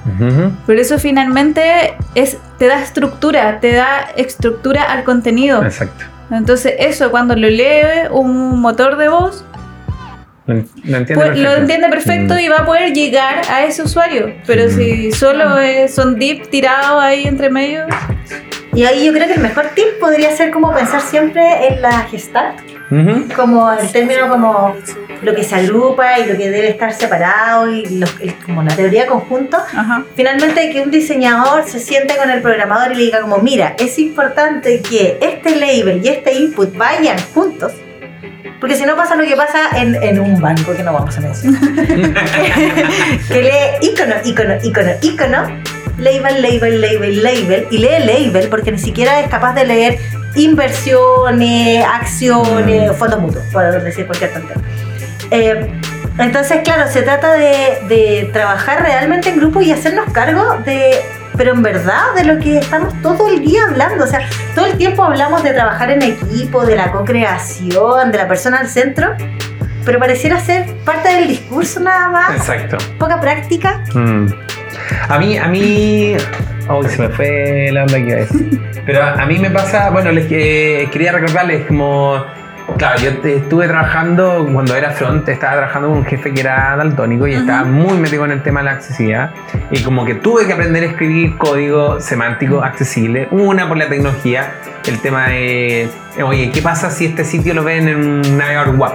pero 0.66 0.80
eso 0.80 0.99
finalmente 0.99 1.94
es, 2.14 2.36
te 2.59 2.66
da 2.66 2.82
estructura, 2.82 3.61
te 3.61 3.72
da 3.72 4.09
estructura 4.16 4.82
al 4.84 5.05
contenido. 5.05 5.62
Exacto. 5.64 6.05
Entonces 6.30 6.74
eso 6.78 7.11
cuando 7.11 7.34
lo 7.36 7.49
lee 7.49 8.09
un 8.11 8.61
motor 8.61 8.97
de 8.97 9.09
voz, 9.09 9.44
Lo, 10.47 10.55
entiende 10.55 11.14
pues, 11.14 11.38
lo 11.38 11.55
entiende 11.57 11.88
perfecto 11.88 12.34
Mm. 12.34 12.38
y 12.38 12.49
va 12.49 12.59
a 12.59 12.64
poder 12.66 12.92
llegar 12.92 13.42
a 13.51 13.64
ese 13.64 13.82
usuario. 13.82 14.32
Pero 14.47 14.66
Mm. 14.66 14.70
si 14.70 15.12
solo 15.12 15.59
es- 15.59 15.94
son 15.94 16.18
div 16.18 16.49
tirados 16.51 17.03
ahí 17.03 17.24
entre 17.26 17.51
medio, 17.51 17.86
Y 18.77 18.85
ahí 18.85 19.07
yo 19.07 19.12
creo 19.12 19.27
que 19.27 19.33
el 19.35 19.41
mejor 19.41 19.68
tip 19.74 19.99
podría 19.99 20.37
ser 20.37 20.51
como 20.51 20.72
pensar 20.74 21.01
siempre 21.01 21.68
en 21.68 21.81
la 21.81 22.03
gestalt, 22.11 22.61
Ujú. 22.91 23.27
como 23.35 23.72
el 23.72 23.91
término 23.91 24.29
como 24.29 24.77
lo 25.22 25.35
que 25.35 25.43
se 25.45 25.55
agrupa 25.55 26.18
y 26.18 26.27
lo 26.27 26.37
que 26.37 26.51
debe 26.51 26.68
estar 26.68 26.93
separado 26.93 27.72
y 27.72 27.87
lo- 27.99 28.07
el- 28.20 28.35
como 28.45 28.62
la 28.62 28.77
teoría 28.77 29.03
de 29.05 29.09
conjunto. 29.09 29.57
ajá. 29.57 30.05
Finalmente 30.14 30.70
que 30.70 30.83
un 30.83 30.91
diseñador 30.91 31.64
se 31.66 31.81
siente 31.81 32.16
con 32.16 32.31
el 32.31 32.43
programador 32.43 32.93
y 32.93 32.97
le 32.97 33.03
diga 33.05 33.22
como, 33.22 33.39
mira, 33.39 33.74
es 33.79 33.99
importante 33.99 34.83
que 34.83 35.18
este 35.22 35.57
label 35.57 36.03
y 36.05 36.09
este 36.09 36.35
input 36.35 36.77
vayan 36.77 37.16
juntos. 37.35 37.72
Porque 38.61 38.74
si 38.74 38.85
no 38.85 38.95
pasa 38.97 39.16
lo 39.16 39.24
que 39.24 39.37
pasa 39.37 39.59
en, 39.81 39.95
en 40.03 40.18
un 40.20 40.41
banco 40.41 40.74
que 40.74 40.83
no 40.83 40.93
vamos 40.93 41.16
a 41.16 41.20
mencionar. 41.20 41.61
que 43.29 43.43
lee 43.43 43.89
icono, 43.89 44.14
icono, 44.24 44.55
icono, 44.62 44.91
icono, 45.03 45.62
label, 45.99 46.42
label, 46.42 46.80
label, 46.80 47.22
label, 47.22 47.66
y 47.70 47.78
lee 47.78 47.99
label 48.05 48.49
porque 48.49 48.70
ni 48.72 48.78
siquiera 48.78 49.20
es 49.20 49.28
capaz 49.28 49.55
de 49.55 49.64
leer 49.66 49.99
inversiones, 50.34 51.84
acciones, 51.84 52.90
Mm. 52.92 52.94
fondos 52.94 53.20
mutuos, 53.20 53.44
por 53.53 53.82
decir 53.82 54.07
cualquier 54.07 54.32
tontería. 54.32 54.62
Eh, 55.30 55.70
entonces, 56.18 56.61
claro, 56.64 56.90
se 56.90 57.03
trata 57.03 57.32
de, 57.34 57.78
de 57.88 58.30
trabajar 58.32 58.82
realmente 58.82 59.28
en 59.30 59.38
grupo 59.38 59.61
y 59.61 59.70
hacernos 59.72 60.11
cargo 60.12 60.57
de, 60.64 61.01
pero 61.36 61.53
en 61.53 61.62
verdad, 61.62 62.14
de 62.14 62.24
lo 62.24 62.38
que 62.38 62.59
estamos 62.59 62.94
todo 63.03 63.28
el 63.28 63.40
día 63.40 63.62
hablando. 63.68 64.05
O 64.05 64.07
sea, 64.07 64.20
todo 64.55 64.66
el 64.66 64.76
tiempo 64.78 65.03
hablamos 65.03 65.42
de 65.42 65.53
trabajar 65.53 65.90
en 65.90 66.03
equipo, 66.03 66.64
de 66.64 66.76
la 66.76 66.92
co-creación, 66.92 68.12
de 68.12 68.18
la 68.18 68.28
persona 68.28 68.59
al 68.61 68.68
centro, 68.68 69.14
pero 69.84 69.99
pareciera 69.99 70.40
ser 70.40 70.66
parte 70.84 71.09
del 71.09 71.28
discurso 71.28 71.80
nada 71.80 72.09
más, 72.09 72.36
Exacto. 72.36 72.78
poca 72.99 73.20
práctica. 73.20 73.82
Mm. 73.94 74.26
A 75.09 75.18
mí, 75.18 75.37
a 75.39 75.49
mí. 75.49 76.16
Oh, 76.68 76.83
se 76.83 77.01
me 77.01 77.09
fue 77.11 77.68
la 77.72 77.83
onda 77.83 77.95
que 77.99 78.03
iba 78.07 78.14
a 78.16 78.20
decir. 78.20 78.61
Pero 78.85 79.03
a, 79.03 79.12
a 79.22 79.27
mí 79.27 79.39
me 79.39 79.51
pasa, 79.51 79.91
bueno, 79.91 80.11
les 80.12 80.27
que- 80.27 80.89
quería 80.93 81.12
recordarles 81.12 81.66
como 81.66 82.24
Claro, 82.79 82.99
yo 82.99 83.18
te- 83.18 83.37
estuve 83.37 83.68
trabajando, 83.68 84.49
cuando 84.53 84.74
era 84.74 84.91
front, 84.91 85.27
estaba 85.29 85.53
trabajando 85.53 85.89
con 85.89 85.99
un 85.99 86.05
jefe 86.05 86.35
que 86.35 86.41
era 86.41 86.74
daltónico 86.77 87.27
y 87.29 87.35
estaba 87.35 87.62
muy 87.62 87.97
metido 87.97 88.24
en 88.24 88.33
el 88.33 88.43
tema 88.43 88.59
de 88.61 88.64
la 88.64 88.72
accesibilidad. 88.72 89.31
Y 89.70 89.83
como 89.85 90.05
que 90.05 90.16
tuve 90.16 90.47
que 90.47 90.53
aprender 90.53 90.83
a 90.83 90.87
escribir 90.87 91.37
código 91.39 92.01
semántico 92.01 92.64
accesible. 92.64 93.29
Una 93.31 93.68
por 93.68 93.77
la 93.77 93.89
tecnología, 93.89 94.55
el 94.89 94.99
tema 95.01 95.29
de, 95.29 95.89
oye, 96.22 96.51
¿qué 96.51 96.61
pasa 96.61 96.91
si 96.91 97.07
este 97.07 97.24
sitio 97.24 97.55
lo 97.55 97.62
ven 97.62 97.87
en 97.89 97.97
un 97.97 98.37
navegador 98.37 98.74
web? 98.74 98.93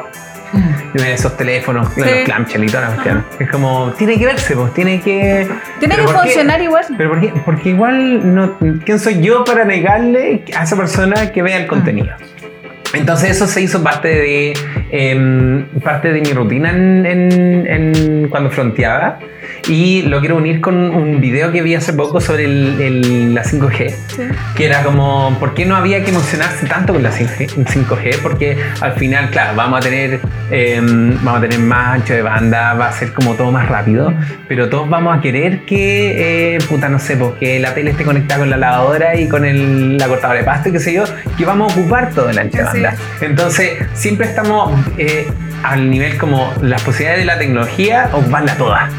Esos 0.96 1.38
teléfonos, 1.38 1.88
Sí. 1.94 2.02
los 2.02 2.10
clamshell 2.26 2.64
y 2.64 2.68
toda 2.68 2.82
la 2.82 2.88
cuestión. 2.96 3.26
Es 3.40 3.50
como, 3.50 3.92
tiene 3.98 4.18
que 4.20 4.26
verse, 4.26 4.56
pues, 4.56 4.74
tiene 4.74 5.00
que... 5.02 5.48
Tiene 5.80 5.96
¿Pero 5.96 6.08
que 6.08 6.14
por 6.14 6.22
qué? 6.24 6.30
funcionar 6.30 6.62
igual. 6.62 6.86
¿Pero 6.98 7.10
por 7.10 7.20
qué? 7.22 7.34
Porque 7.46 7.70
igual, 7.70 8.36
no, 8.36 8.58
¿quién 8.86 9.00
soy 9.00 9.22
yo 9.22 9.44
para 9.44 9.64
negarle 9.66 10.44
a 10.58 10.64
esa 10.64 10.76
persona 10.76 11.32
que 11.32 11.42
vea 11.42 11.58
el 11.58 11.68
contenido? 11.68 12.10
Entonces 12.94 13.32
eso 13.32 13.48
se 13.48 13.62
hizo 13.62 13.82
parte 13.82 14.10
de, 14.10 14.54
em, 14.92 15.66
parte 15.82 16.12
de 16.12 16.20
mi 16.22 16.34
rutina 16.34 16.72
en, 16.72 17.06
en- 17.06 17.68
en- 17.68 18.28
cuando 18.30 18.50
fronteaba 18.52 19.18
y 19.68 20.02
lo 20.04 20.20
quiero 20.20 20.38
unir 20.38 20.60
con 20.62 20.76
un 20.76 21.22
video 21.22 21.52
que 21.52 21.62
vi 21.62 21.76
hace 21.76 21.94
poco 21.94 22.20
sobre 22.22 22.46
el- 22.46 22.82
el- 22.82 23.34
la 23.36 23.44
5G 23.44 23.90
Sí. 24.08 24.24
que 24.56 24.66
era 24.66 24.84
como, 24.84 25.36
¿por 25.40 25.54
qué 25.54 25.66
no 25.66 25.76
había 25.76 26.04
que 26.04 26.10
emocionarse 26.12 26.66
tanto 26.66 26.94
con 26.94 27.04
la 27.04 27.12
5G? 27.12 27.48
5G? 27.68 28.18
Porque 28.22 28.58
al 28.82 28.94
final, 28.94 29.30
claro, 29.30 29.56
vamos 29.56 29.80
a 29.80 29.82
tener 29.84 30.20
em, 30.54 31.16
vamos 31.24 31.38
a 31.38 31.42
tener 31.42 31.60
más 31.60 31.96
ancho 31.96 32.14
de 32.14 32.22
banda, 32.24 32.74
va 32.74 32.88
a 32.90 32.92
ser 32.92 33.14
como 33.14 33.36
todo 33.36 33.52
más 33.54 33.70
rápido, 33.70 34.14
pero 34.50 34.68
todos 34.68 34.90
vamos 34.90 35.18
a 35.18 35.22
querer 35.22 35.62
que, 35.66 36.56
eh, 36.56 36.60
puta, 36.68 36.90
no 36.90 37.00
sé, 37.00 37.16
pues, 37.16 37.32
que 37.40 37.58
la 37.60 37.74
tele 37.74 37.92
esté 37.92 38.04
conectada 38.04 38.42
con 38.42 38.50
la 38.50 38.58
lavadora 38.58 39.16
y 39.16 39.30
con 39.30 39.46
el, 39.46 39.98
la 39.98 40.08
cortadora 40.08 40.40
de 40.40 40.46
pasto 40.46 40.68
y 40.68 40.72
qué 40.74 40.80
sé 40.80 40.94
yo, 40.94 41.06
que 41.38 41.46
vamos 41.46 41.72
a 41.72 41.80
ocupar 41.80 42.10
todo 42.10 42.30
el 42.30 42.38
ancho 42.38 42.58
de 42.58 42.64
banda. 42.64 42.96
Entonces, 43.22 43.72
siempre 43.94 44.28
estamos 44.28 44.78
eh, 44.98 45.26
al 45.64 45.90
nivel 45.90 46.18
como 46.18 46.52
las 46.62 46.82
posibilidades 46.82 47.20
de 47.22 47.26
la 47.26 47.38
tecnología, 47.38 48.10
ocuparla 48.12 48.56
toda. 48.56 48.90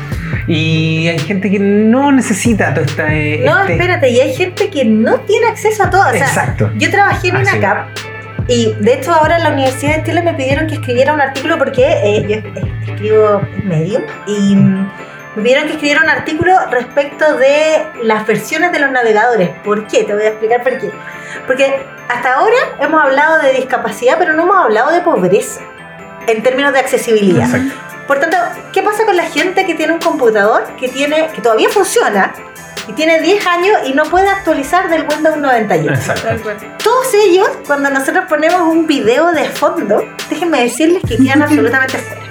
Y 0.47 1.09
hay 1.09 1.18
gente 1.18 1.51
que 1.51 1.59
no 1.59 2.12
necesita 2.12 2.74
todo 2.74 2.85
esta, 2.85 3.12
eh, 3.14 3.43
No, 3.45 3.61
este- 3.61 3.74
espérate, 3.74 4.09
y 4.11 4.20
hay 4.20 4.35
gente 4.35 4.68
que 4.70 4.85
no 4.85 5.20
tiene 5.20 5.47
acceso 5.47 5.85
a 5.85 5.91
todo. 5.91 6.03
O 6.03 6.11
sea, 6.11 6.26
Exacto. 6.26 6.70
yo 6.76 6.91
trabajé 6.91 7.28
en 7.28 7.47
sí. 7.47 7.57
INACAP 7.57 7.87
y 8.49 8.74
de 8.80 8.95
hecho 8.95 9.12
ahora 9.12 9.37
en 9.37 9.45
la 9.45 9.51
Universidad 9.51 9.99
de 9.99 10.03
Chile 10.05 10.22
me 10.22 10.35
pidieron 10.35 10.66
que 10.66 10.74
escribiera 10.74 11.12
un 11.14 11.20
artículo 11.20 11.59
porque 11.59 11.85
eh, 11.87 12.26
yo 12.28 12.93
escribo 12.93 13.41
en 13.57 13.68
Medium 13.68 14.03
y 14.26 14.57
mm, 14.57 14.91
me 15.37 15.43
pidieron 15.43 15.64
que 15.66 15.72
escribiera 15.74 16.03
un 16.03 16.09
artículo 16.11 16.53
respecto 16.70 17.37
de 17.37 17.85
las 18.03 18.26
versiones 18.26 18.72
de 18.72 18.80
los 18.80 18.91
navegadores. 18.91 19.51
¿Por 19.64 19.87
qué? 19.87 20.05
Te 20.05 20.12
voy 20.12 20.24
a 20.24 20.28
explicar 20.28 20.62
por 20.62 20.76
qué. 20.78 20.91
Porque 21.47 21.72
hasta 22.09 22.35
ahora 22.35 22.57
hemos 22.80 23.03
hablado 23.03 23.41
de 23.43 23.53
discapacidad, 23.53 24.16
pero 24.18 24.35
no 24.35 24.43
hemos 24.43 24.57
hablado 24.57 24.91
de 24.91 25.01
pobreza 25.01 25.61
en 26.26 26.43
términos 26.43 26.72
de 26.72 26.80
accesibilidad. 26.80 27.47
Exacto. 27.47 27.74
Por 28.12 28.20
tanto, 28.20 28.36
¿qué 28.74 28.82
pasa 28.82 29.06
con 29.06 29.16
la 29.16 29.22
gente 29.22 29.64
que 29.64 29.74
tiene 29.74 29.94
un 29.94 29.98
computador 29.98 30.64
que, 30.78 30.86
tiene, 30.86 31.28
que 31.34 31.40
todavía 31.40 31.70
funciona 31.70 32.34
y 32.86 32.92
tiene 32.92 33.22
10 33.22 33.46
años 33.46 33.78
y 33.86 33.94
no 33.94 34.04
puede 34.04 34.28
actualizar 34.28 34.90
del 34.90 35.06
Windows 35.08 35.38
98? 35.38 35.94
Exacto. 35.94 36.28
Todos 36.84 37.06
ellos, 37.14 37.48
cuando 37.66 37.88
nosotros 37.88 38.26
ponemos 38.28 38.60
un 38.60 38.86
video 38.86 39.32
de 39.32 39.46
fondo, 39.46 40.04
déjenme 40.28 40.60
decirles 40.60 41.02
que 41.08 41.16
quedan 41.16 41.40
absolutamente 41.42 41.96
fuera. 41.96 42.22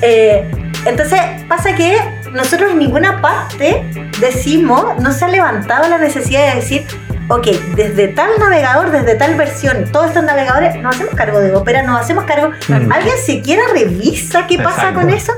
Eh, 0.00 0.50
entonces, 0.86 1.20
pasa 1.46 1.74
que 1.74 2.00
nosotros 2.32 2.70
en 2.70 2.78
ninguna 2.78 3.20
parte 3.20 3.84
decimos, 4.20 4.98
no 4.98 5.12
se 5.12 5.26
ha 5.26 5.28
levantado 5.28 5.90
la 5.90 5.98
necesidad 5.98 6.54
de 6.54 6.60
decir, 6.60 6.86
ok, 7.28 7.46
desde 7.76 8.08
tal 8.08 8.30
navegador, 8.38 8.90
desde 8.90 9.14
tal 9.14 9.34
versión, 9.36 9.90
todos 9.92 10.06
estos 10.08 10.24
navegadores, 10.24 10.76
nos 10.76 10.94
hacemos 10.94 11.14
cargo 11.14 11.40
de 11.40 11.54
Opera, 11.54 11.82
nos 11.82 12.00
hacemos 12.00 12.24
cargo. 12.24 12.50
Mm. 12.68 12.92
¿Alguien 12.92 13.16
siquiera 13.18 13.62
revisa 13.72 14.46
qué 14.46 14.58
pasa 14.58 14.92
con 14.94 15.10
eso? 15.10 15.32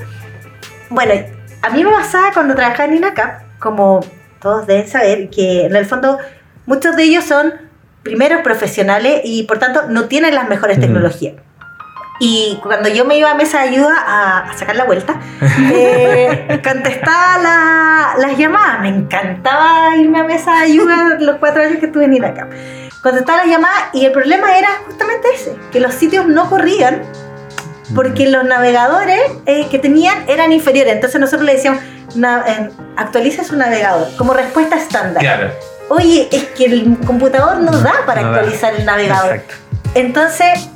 Bueno, 0.88 1.14
a 1.62 1.70
mí 1.70 1.84
me 1.84 1.90
pasaba 1.90 2.32
cuando 2.32 2.54
trabajaba 2.54 2.84
en 2.86 2.96
INACAP, 2.96 3.58
como 3.58 4.00
todos 4.40 4.66
deben 4.66 4.88
saber, 4.88 5.30
que 5.30 5.66
en 5.66 5.76
el 5.76 5.86
fondo 5.86 6.18
muchos 6.66 6.96
de 6.96 7.02
ellos 7.04 7.24
son 7.24 7.52
primeros 8.02 8.40
profesionales 8.42 9.20
y 9.24 9.42
por 9.44 9.58
tanto 9.58 9.82
no 9.88 10.06
tienen 10.06 10.34
las 10.34 10.48
mejores 10.48 10.78
Mm. 10.78 10.80
tecnologías. 10.80 11.34
Y 12.22 12.58
cuando 12.62 12.88
yo 12.90 13.06
me 13.06 13.16
iba 13.16 13.30
a 13.30 13.34
mesa 13.34 13.62
de 13.62 13.70
ayuda 13.70 13.94
a, 14.06 14.38
a 14.50 14.52
sacar 14.58 14.76
la 14.76 14.84
vuelta, 14.84 15.14
eh, 15.72 16.60
contestaba 16.62 17.38
la- 17.38 18.14
las 18.18 18.36
llamadas. 18.36 18.80
Me 18.82 18.88
encantaba 18.88 19.96
irme 19.96 20.20
a 20.20 20.24
mesa 20.24 20.52
de 20.58 20.64
ayuda 20.64 21.16
los 21.18 21.36
cuatro 21.36 21.62
años 21.62 21.78
que 21.80 21.86
estuve 21.86 22.04
en 22.04 22.14
INACAP. 22.14 22.50
Contestaba 23.02 23.38
las 23.38 23.46
llamadas 23.48 23.84
y 23.94 24.04
el 24.04 24.12
problema 24.12 24.56
era 24.58 24.68
justamente 24.86 25.28
ese, 25.34 25.56
que 25.72 25.80
los 25.80 25.94
sitios 25.94 26.26
no 26.26 26.50
corrían 26.50 27.02
porque 27.94 28.28
los 28.28 28.44
navegadores 28.44 29.20
eh, 29.46 29.66
que 29.70 29.78
tenían 29.78 30.28
eran 30.28 30.52
inferiores. 30.52 30.92
Entonces 30.92 31.18
nosotros 31.20 31.46
le 31.46 31.54
decíamos, 31.54 31.82
eh, 31.82 32.70
actualiza 32.96 33.44
su 33.44 33.56
navegador 33.56 34.08
como 34.18 34.34
respuesta 34.34 34.76
estándar. 34.76 35.22
Claro. 35.22 35.50
Oye, 35.88 36.28
es 36.30 36.44
que 36.50 36.66
el 36.66 36.98
computador 37.06 37.56
no 37.60 37.72
da 37.80 37.94
para 38.06 38.20
No 38.20 38.30
da. 38.32 38.36
actualizar 38.40 38.74
el 38.74 38.84
navegador. 38.84 39.36
Exacto. 39.36 39.54
Entonces, 39.94 40.68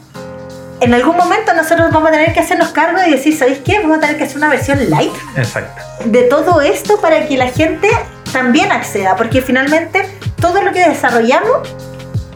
en 0.85 0.95
algún 0.95 1.17
momento 1.17 1.53
nosotros 1.55 1.91
vamos 1.93 2.09
a 2.11 2.13
tener 2.13 2.33
que 2.33 2.41
hacernos 2.41 2.69
cargo 2.69 2.99
y 3.07 3.11
decir, 3.11 3.37
¿sabéis 3.37 3.59
qué? 3.65 3.81
Vamos 3.81 3.99
a 3.99 4.01
tener 4.01 4.17
que 4.17 4.25
hacer 4.25 4.37
una 4.37 4.49
versión 4.49 4.79
light 4.91 5.13
Exacto. 5.37 5.83
de 6.05 6.23
todo 6.23 6.61
esto 6.61 7.01
para 7.01 7.27
que 7.27 7.37
la 7.37 7.49
gente 7.49 7.89
también 8.33 8.71
acceda, 8.73 9.17
porque 9.17 9.41
finalmente 9.43 10.09
todo 10.41 10.63
lo 10.63 10.73
que 10.73 10.89
desarrollamos, 10.89 11.69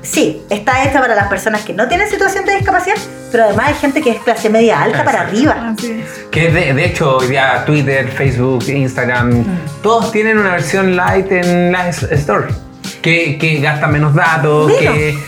sí, 0.03 0.43
está 0.49 0.85
hecho 0.85 1.01
para 1.01 1.15
las 1.15 1.29
personas 1.29 1.63
que 1.63 1.73
no 1.75 1.89
tienen 1.89 2.09
situación 2.09 2.45
de 2.45 2.55
discapacidad, 2.57 2.97
pero 3.31 3.45
además 3.45 3.69
hay 3.69 3.75
gente 3.75 4.01
que 4.01 4.11
es 4.11 4.21
clase 4.23 4.49
media 4.49 4.81
alta 4.83 5.05
para 5.05 5.23
arriba. 5.23 5.75
Así 5.77 6.01
es. 6.03 6.27
Que 6.31 6.51
de, 6.51 6.73
de 6.73 6.85
hecho 6.87 7.19
hoy 7.19 7.27
día 7.29 7.65
Twitter, 7.67 8.09
Facebook, 8.09 8.65
Instagram, 8.69 9.29
Mm. 9.31 9.59
todos 9.83 10.11
tienen 10.13 10.39
una 10.39 10.53
versión 10.53 10.97
light 10.97 11.31
en 11.33 11.73
la 11.73 11.89
s- 11.89 12.07
store. 12.15 12.47
Que, 13.03 13.37
que 13.39 13.61
gasta 13.61 13.87
menos 13.87 14.15
datos, 14.15 14.67
Menos. 14.69 14.81
que, 14.95 15.19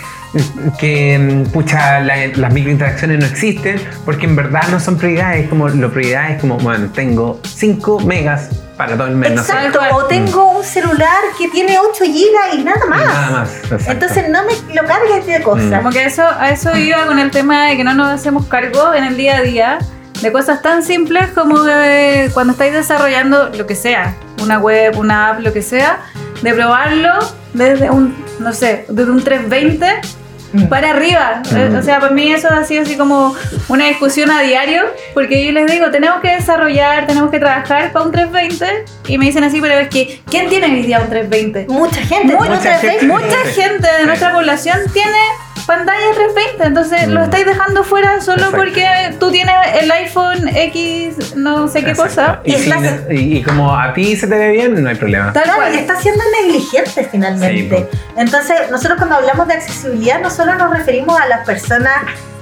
que 0.79 1.45
pucha, 1.53 2.01
la- 2.01 2.29
las 2.29 2.53
microinteracciones 2.53 3.19
no 3.19 3.27
existen, 3.27 3.81
porque 4.05 4.27
en 4.27 4.37
verdad 4.37 4.63
no 4.71 4.79
son 4.81 4.97
prioridades. 4.97 5.49
Como 5.49 5.69
la 5.69 5.89
prioridad 5.89 6.31
es 6.31 6.41
como, 6.41 6.57
bueno, 6.59 6.89
tengo 6.95 7.41
5 7.45 8.01
megas 8.01 8.49
para 8.77 8.97
todo 8.97 9.09
el 9.09 9.17
mes. 9.17 9.33
no 9.33 9.43
sé. 9.43 9.53
Exacto, 9.53 9.79
Tal 9.81 9.91
cual. 9.91 10.05
o 10.05 10.07
tengo 10.07 10.51
un 10.59 10.65
celular 10.65 11.19
que 11.39 11.49
tiene 11.49 11.79
8 11.79 12.05
GB 12.05 12.59
y 12.61 12.65
nada 12.65 12.87
más. 12.89 13.03
Y 13.03 13.05
Nada 13.07 13.31
más. 13.31 13.51
exacto. 13.65 13.91
Entonces 13.93 14.29
no 14.31 14.41
me 14.45 14.75
lo 14.75 14.87
cargues 14.87 15.27
de 15.27 15.43
cosas. 15.43 15.65
Mm. 15.67 15.77
Como 15.77 15.91
que 15.91 16.05
eso, 16.05 16.25
a 16.25 16.51
eso 16.51 16.77
iba 16.77 17.05
con 17.07 17.19
el 17.19 17.31
tema 17.31 17.67
de 17.67 17.77
que 17.77 17.85
no 17.85 17.95
nos 17.95 18.09
hacemos 18.09 18.47
cargo 18.47 18.95
en 18.95 19.05
el 19.05 19.17
día 19.17 19.37
a 19.39 19.43
día 19.43 19.79
de 20.23 20.33
cosas 20.33 20.63
tan 20.63 20.83
simples 20.83 21.29
como 21.35 21.63
de 21.63 22.31
cuando 22.35 22.53
estáis 22.53 22.73
desarrollando 22.73 23.51
lo 23.57 23.67
que 23.67 23.75
sea, 23.75 24.15
una 24.43 24.59
web, 24.59 24.97
una 24.99 25.31
app, 25.31 25.41
lo 25.41 25.53
que 25.53 25.63
sea, 25.63 26.01
de 26.43 26.53
probarlo 26.55 27.11
desde 27.55 27.91
un, 27.91 28.15
no 28.39 28.53
sé, 28.53 28.85
desde 28.89 29.11
un 29.11 29.23
320 29.23 29.87
Mm. 29.87 30.20
Para 30.69 30.91
arriba. 30.91 31.43
Mm. 31.51 31.57
Eh, 31.57 31.79
O 31.79 31.83
sea, 31.83 32.01
para 32.01 32.13
mí 32.13 32.33
eso 32.33 32.49
ha 32.49 32.65
sido 32.65 32.83
así 32.83 32.97
como 32.97 33.35
una 33.69 33.87
discusión 33.87 34.31
a 34.31 34.41
diario, 34.43 34.83
porque 35.15 35.45
yo 35.45 35.53
les 35.53 35.71
digo, 35.71 35.91
tenemos 35.91 36.21
que 36.21 36.35
desarrollar, 36.35 37.07
tenemos 37.07 37.31
que 37.31 37.39
trabajar 37.39 37.93
para 37.93 38.05
un 38.05 38.13
320, 38.13 38.85
y 39.09 39.19
me 39.19 39.27
dicen 39.27 39.45
así, 39.45 39.61
pero 39.61 39.75
es 39.75 39.89
que, 39.89 40.21
¿quién 40.29 40.49
tiene 40.49 40.67
hoy 40.67 40.83
día 40.83 41.01
un 41.01 41.09
320? 41.09 41.67
Mucha 41.69 42.01
gente. 42.03 42.35
Mucha 42.35 42.79
gente. 42.79 42.99
320. 42.99 43.07
Mucha 43.07 43.39
gente 43.53 43.89
de 43.99 44.07
nuestra 44.07 44.33
población 44.33 44.79
tiene 44.93 45.19
pantalla 45.67 46.07
320, 46.15 46.65
entonces 46.67 47.07
Mm. 47.09 47.13
lo 47.13 47.23
estáis 47.25 47.47
dejando 47.47 47.85
fuera 47.85 48.21
solo 48.21 48.37
Exacto. 48.39 48.57
porque 48.57 49.17
tú 49.19 49.31
tienes 49.31 49.55
el 49.81 49.91
iPhone 49.91 50.49
X, 50.49 51.35
no 51.37 51.69
sé 51.69 51.85
qué 51.85 51.91
Exacto. 51.91 52.15
cosa. 52.15 52.41
Y, 52.45 52.53
si- 52.55 52.71
y- 53.11 53.37
y 53.39 53.43
como 53.43 53.75
a 53.77 53.93
ti 53.93 54.17
se 54.17 54.27
te 54.27 54.37
ve 54.37 54.51
bien, 54.53 54.83
no 54.83 54.89
hay 54.89 54.97
problema. 54.97 55.33
Tal 55.33 55.45
Claro, 55.45 55.59
cual. 55.61 55.75
y 55.75 55.79
está 55.79 55.97
siendo 56.01 56.23
negligente 56.43 57.09
finalmente. 57.11 57.89
Entonces, 58.17 58.71
nosotros 58.71 58.99
cuando 58.99 59.17
hablamos 59.17 59.47
de 59.49 59.55
accesibilidad 59.55 60.21
no 60.21 60.31
solo 60.31 60.55
nos 60.55 60.71
referimos 60.77 61.19
a 61.21 61.27
las 61.29 61.47
personas 61.47 61.95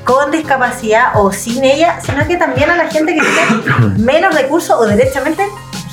con 0.05 0.31
discapacidad 0.31 1.09
o 1.15 1.33
sin 1.33 1.63
ella, 1.65 2.01
sino 2.05 2.27
que 2.27 2.37
también 2.37 2.71
a 2.71 2.77
la 2.77 2.87
gente 2.89 3.15
que 3.15 3.21
tiene 3.21 3.95
menos 3.99 4.35
recursos 4.35 4.77
o 4.79 4.87
derechamente 4.87 5.45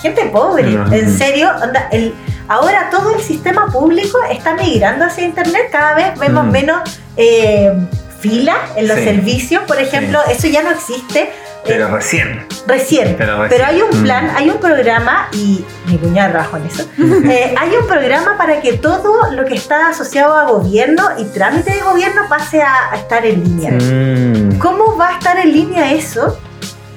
gente 0.01 0.25
pobre. 0.27 0.73
En 0.91 1.17
serio, 1.17 1.49
onda, 1.61 1.87
el, 1.91 2.13
ahora 2.47 2.89
todo 2.91 3.13
el 3.15 3.21
sistema 3.21 3.67
público 3.67 4.19
está 4.31 4.53
migrando 4.53 5.05
hacia 5.05 5.25
Internet, 5.25 5.63
cada 5.71 5.95
vez 5.95 6.17
vemos 6.19 6.43
Ujú. 6.43 6.51
menos 6.51 7.01
eh, 7.17 7.73
fila 8.19 8.55
en 8.75 8.87
los 8.87 8.97
Sí. 8.97 9.03
servicios, 9.05 9.63
por 9.63 9.79
ejemplo, 9.79 10.19
eso 10.29 10.47
ya 10.47 10.61
no 10.63 10.71
existe. 10.71 11.31
Pero 11.67 11.87
recién. 11.89 12.45
Recién. 12.67 13.15
Pero 13.17 13.65
hay 13.65 13.81
un 13.81 13.99
Mm. 13.99 14.03
plan, 14.03 14.31
hay 14.35 14.49
un 14.51 14.57
programa, 14.59 15.29
y 15.31 15.65
mi 15.87 15.97
cuñada 15.97 16.29
trabaja 16.31 16.57
en 16.57 16.65
eso. 16.67 16.87
eh, 17.31 17.55
hay 17.59 17.75
un 17.75 17.87
programa 17.87 18.37
para 18.37 18.61
que 18.61 18.73
todo 18.73 19.31
lo 19.31 19.45
que 19.45 19.55
está 19.55 19.89
asociado 19.89 20.35
a 20.35 20.43
gobierno 20.45 21.03
y 21.17 21.23
trámite 21.25 21.71
de 21.71 21.79
gobierno 21.81 22.21
pase 22.29 22.61
a, 22.61 22.91
a 22.91 22.95
estar 22.97 23.25
en 23.25 23.43
línea. 23.43 23.71
Mm. 23.71 24.59
¿Cómo 24.59 24.95
va 24.95 25.09
a 25.09 25.13
estar 25.13 25.39
en 25.39 25.51
línea 25.53 25.91
eso? 25.91 26.37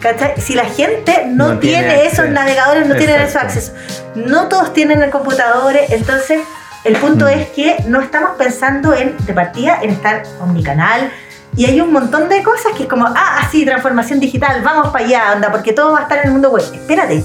¿Cachai? 0.01 0.35
Si 0.39 0.55
la 0.55 0.65
gente 0.67 1.25
no, 1.27 1.55
No 1.55 1.59
tiene 1.59 1.79
tiene, 1.89 2.03
esos 2.07 2.19
acceso. 2.21 2.29
navegadores, 2.33 2.87
no 2.87 2.95
tienen 2.95 3.21
esos 3.23 3.37
accesos, 3.37 3.73
no 4.15 4.49
todos 4.49 4.73
tienen 4.75 5.03
el 5.03 5.11
computadores, 5.11 5.91
entonces 5.91 6.41
el 6.89 6.97
punto 6.97 7.27
Mm. 7.27 7.29
es 7.29 7.49
que 7.51 7.77
no 7.87 8.01
estamos 8.01 8.31
pensando 8.37 8.93
en, 8.95 9.15
de 9.25 9.33
partida, 9.33 9.79
en 9.83 9.91
estar 9.91 10.23
omnicanal, 10.41 11.11
Y 11.57 11.65
hay 11.65 11.81
un 11.81 11.93
montón 11.93 12.29
de 12.29 12.43
cosas 12.43 12.73
que 12.77 12.85
es 12.85 12.89
como, 12.89 13.07
ah, 13.07 13.49
sí, 13.51 13.65
transformación 13.65 14.21
digital, 14.21 14.63
vamos 14.63 14.89
para 14.93 15.05
allá, 15.05 15.33
anda, 15.33 15.51
porque 15.51 15.73
todo 15.73 15.93
va 15.93 16.01
a 16.01 16.03
estar 16.03 16.19
en 16.19 16.27
el 16.27 16.31
mundo 16.33 16.51
web. 16.51 16.63
Espérate, 16.73 17.25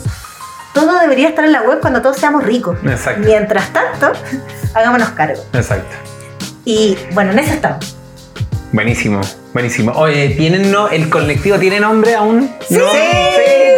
todo 0.74 0.97
debería 0.99 1.28
estar 1.30 1.45
en 1.45 1.51
la 1.51 1.61
web 1.61 1.80
cuando 1.82 2.01
todos 2.01 2.18
seamos 2.18 2.43
ricos. 2.43 2.78
Exacto. 2.84 3.22
Mientras 3.26 3.72
tanto, 3.74 4.11
hagámonos 4.74 5.09
cargo. 5.09 5.39
Exacto. 5.53 5.95
Y 6.66 6.97
bueno, 7.11 7.32
en 7.34 7.39
eso 7.39 7.53
estamos. 7.53 7.95
Buenísimo, 8.72 9.22
buenísimo. 9.53 9.91
Oye, 9.91 10.30
¿tienen 10.30 10.72
no, 10.72 10.88
el 10.89 11.09
colectivo 11.09 11.59
tiene 11.59 11.80
nombre 11.80 12.16
aún? 12.16 12.49
Sí. 12.68 12.78
¿No? 12.78 12.86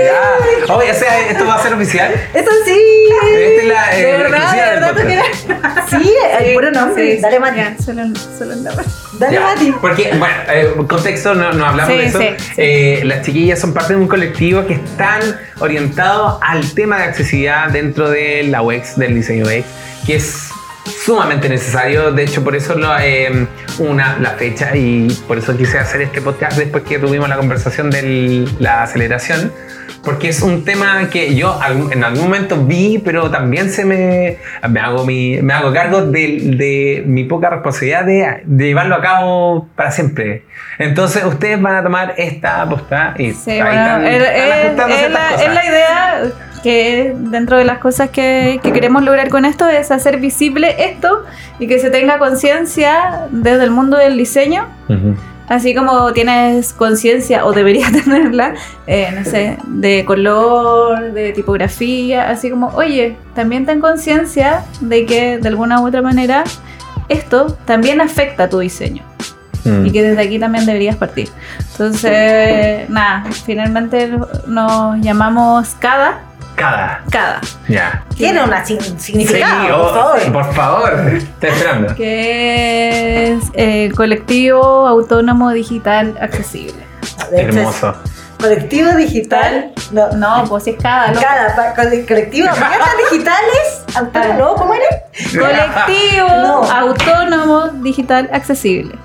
Ya. 0.06 0.74
Oye, 0.76 0.92
o 0.92 0.96
sea, 0.96 1.20
¿esto 1.30 1.46
va 1.46 1.56
a 1.56 1.62
ser 1.64 1.74
oficial? 1.74 2.14
Eso 2.34 2.50
sí. 2.66 2.80
Esta 3.36 3.62
es 3.62 3.68
la, 3.68 3.98
eh, 3.98 4.06
De 4.06 4.18
verdad, 4.18 4.52
de 4.54 5.04
del 5.04 5.08
verdad. 5.08 5.86
Sí, 5.90 6.14
el 6.40 6.54
puro 6.54 6.72
nombre. 6.72 7.16
Sí, 7.16 7.22
Dale, 7.22 7.40
Mati. 7.40 7.58
ya, 7.58 7.76
Solo, 7.84 8.04
solo 8.38 8.54
el 8.54 8.64
nombre. 8.64 8.86
Dale, 9.20 9.34
Ya, 9.34 9.42
Mati. 9.42 9.72
Porque, 9.82 10.12
bueno, 10.18 10.36
eh, 10.50 10.74
contexto, 10.88 11.34
no, 11.36 11.52
no 11.54 11.66
hablamos 11.66 11.94
Sí, 11.94 12.00
de 12.00 12.06
eso. 12.08 12.20
sí, 12.20 12.28
sí. 12.40 12.54
Eh, 12.58 13.02
las 13.06 13.22
chiquillas 13.26 13.60
son 13.60 13.74
parte 13.74 13.94
de 13.94 14.00
un 14.00 14.08
colectivo 14.08 14.66
que 14.66 14.74
están 14.76 15.22
orientados 15.60 16.40
al 16.42 16.74
tema 16.74 16.98
de 16.98 17.04
accesibilidad 17.06 17.70
dentro 17.70 18.10
de 18.10 18.44
la 18.44 18.62
UX, 18.62 18.98
del 18.98 19.16
diseño 19.16 19.46
UX, 19.46 19.66
que 20.06 20.16
es 20.16 20.50
sumamente 20.86 21.50
necesario. 21.50 22.12
De 22.12 22.24
hecho, 22.24 22.44
por 22.44 22.56
eso 22.56 22.76
lo, 22.76 22.98
eh, 23.00 23.48
una, 23.80 24.18
la 24.20 24.32
fecha 24.32 24.76
y 24.76 25.08
por 25.28 25.38
eso 25.38 25.56
quise 25.58 25.80
hacer 25.80 26.02
este 26.02 26.22
podcast 26.22 26.58
después 26.58 26.84
que 26.84 27.00
tuvimos 27.00 27.28
la 27.30 27.38
conversación 27.38 27.90
de 27.90 28.48
la 28.60 28.84
aceleración. 28.84 29.52
Porque 30.04 30.30
es 30.30 30.44
un 30.44 30.64
tema 30.64 31.10
que 31.10 31.34
yo 31.34 31.60
en 31.92 32.04
algún 32.04 32.26
momento 32.26 32.64
vi, 32.64 33.00
pero 33.04 33.32
también 33.32 33.72
se 33.72 33.86
me, 33.86 34.38
me, 34.70 34.80
hago, 34.80 35.04
mi, 35.04 35.42
me 35.42 35.52
hago 35.54 35.74
cargo 35.74 36.04
de, 36.04 36.40
de 36.56 37.04
mi 37.08 37.24
poca 37.24 37.50
responsabilidad 37.50 38.06
de, 38.06 38.42
de 38.46 38.66
llevarlo 38.68 38.96
a 38.96 39.02
cabo 39.02 39.68
para 39.76 39.90
siempre. 39.92 40.44
Entonces 40.78 41.24
ustedes 41.26 41.60
van 41.60 41.78
a 41.78 41.84
tomar 41.84 42.14
esta 42.18 42.62
aposta 42.62 43.16
y 43.18 43.32
Sí, 43.34 43.52
ahí 43.52 43.62
bueno, 43.62 44.06
están- 44.06 44.06
es, 44.06 44.66
están 44.66 44.90
la, 45.14 45.30
cosas. 45.30 45.42
es 45.42 45.54
la 45.56 45.66
idea 45.66 46.22
que 46.66 47.14
dentro 47.16 47.58
de 47.58 47.64
las 47.64 47.78
cosas 47.78 48.10
que, 48.10 48.60
que 48.64 48.74
queremos 48.74 49.04
lograr 49.04 49.30
con 49.30 49.46
esto 49.46 49.68
es 49.68 49.92
hacer 49.92 50.20
visible 50.20 50.76
esto 50.80 51.24
y 51.60 51.68
que 51.68 51.78
se 51.78 51.92
tenga 51.92 52.18
conciencia 52.18 53.28
desde 53.30 53.66
el 53.66 53.70
mundo 53.70 53.98
del 53.98 54.18
diseño 54.18 54.66
Ujú. 54.90 55.16
Así 55.48 55.76
como 55.76 56.12
tienes 56.12 56.74
conciencia, 56.74 57.46
o 57.46 57.54
deberías 57.54 57.92
tenerla, 58.04 58.56
eh, 58.88 59.12
no 59.16 59.24
sé, 59.24 59.60
de 59.68 60.04
color, 60.04 61.14
de 61.14 61.34
tipografía, 61.34 62.32
así 62.32 62.50
como, 62.50 62.70
oye, 62.70 63.16
también 63.36 63.64
ten 63.68 63.80
conciencia 63.80 64.64
de 64.82 65.06
que 65.06 65.38
de 65.38 65.48
alguna 65.48 65.82
u 65.82 65.88
otra 65.88 66.02
manera 66.02 66.46
esto 67.10 67.56
también 67.66 68.02
afecta 68.02 68.46
a 68.46 68.50
tu 68.50 68.58
diseño 68.58 69.04
Mm. 69.66 69.86
y 69.88 69.92
que 69.92 70.04
desde 70.04 70.22
aquí 70.22 70.40
también 70.40 70.66
deberías 70.66 70.96
partir. 70.96 71.28
Entonces, 71.72 72.88
nada, 72.90 73.26
finalmente 73.46 74.12
nos 74.48 74.98
llamamos 75.02 75.76
CADA, 75.80 76.20
Cada. 76.56 77.04
CADA, 77.12 77.42
Ya. 77.68 78.04
Tiene 78.16 78.42
un 78.44 78.50
significado, 79.00 79.62
Sí, 79.62 79.68
por 79.72 79.82
oh, 79.82 79.94
favor. 79.94 80.32
por 80.32 80.54
favor. 80.54 81.08
Estoy 81.14 81.50
esperando. 81.50 81.96
que 81.96 83.34
es 83.34 83.44
eh, 83.54 83.92
Colectivo 83.96 84.88
Autónomo 84.88 85.52
Digital 85.52 86.18
Accesible. 86.22 86.74
De 87.32 87.42
hecho, 87.42 87.50
es 87.52 87.56
Hermoso. 87.58 87.94
Colectivo 88.40 88.92
digital. 88.92 89.72
No, 89.92 90.12
No, 90.12 90.44
pues 90.48 90.68
es 90.68 90.76
CADA, 90.82 91.12
¿no? 91.14 91.22
Cada 91.22 91.56
pa- 91.56 91.74
co- 91.74 91.90
colectivo 92.08 92.48
digitales. 93.12 93.84
autónomo, 93.96 94.34
¿no? 94.40 94.56
¿Cómo 94.56 94.74
era? 94.74 94.86
Colectivo 95.32 96.28
No. 96.30 96.64
Autónomo 96.72 97.68
Digital 97.82 98.30
Accesible. 98.32 98.96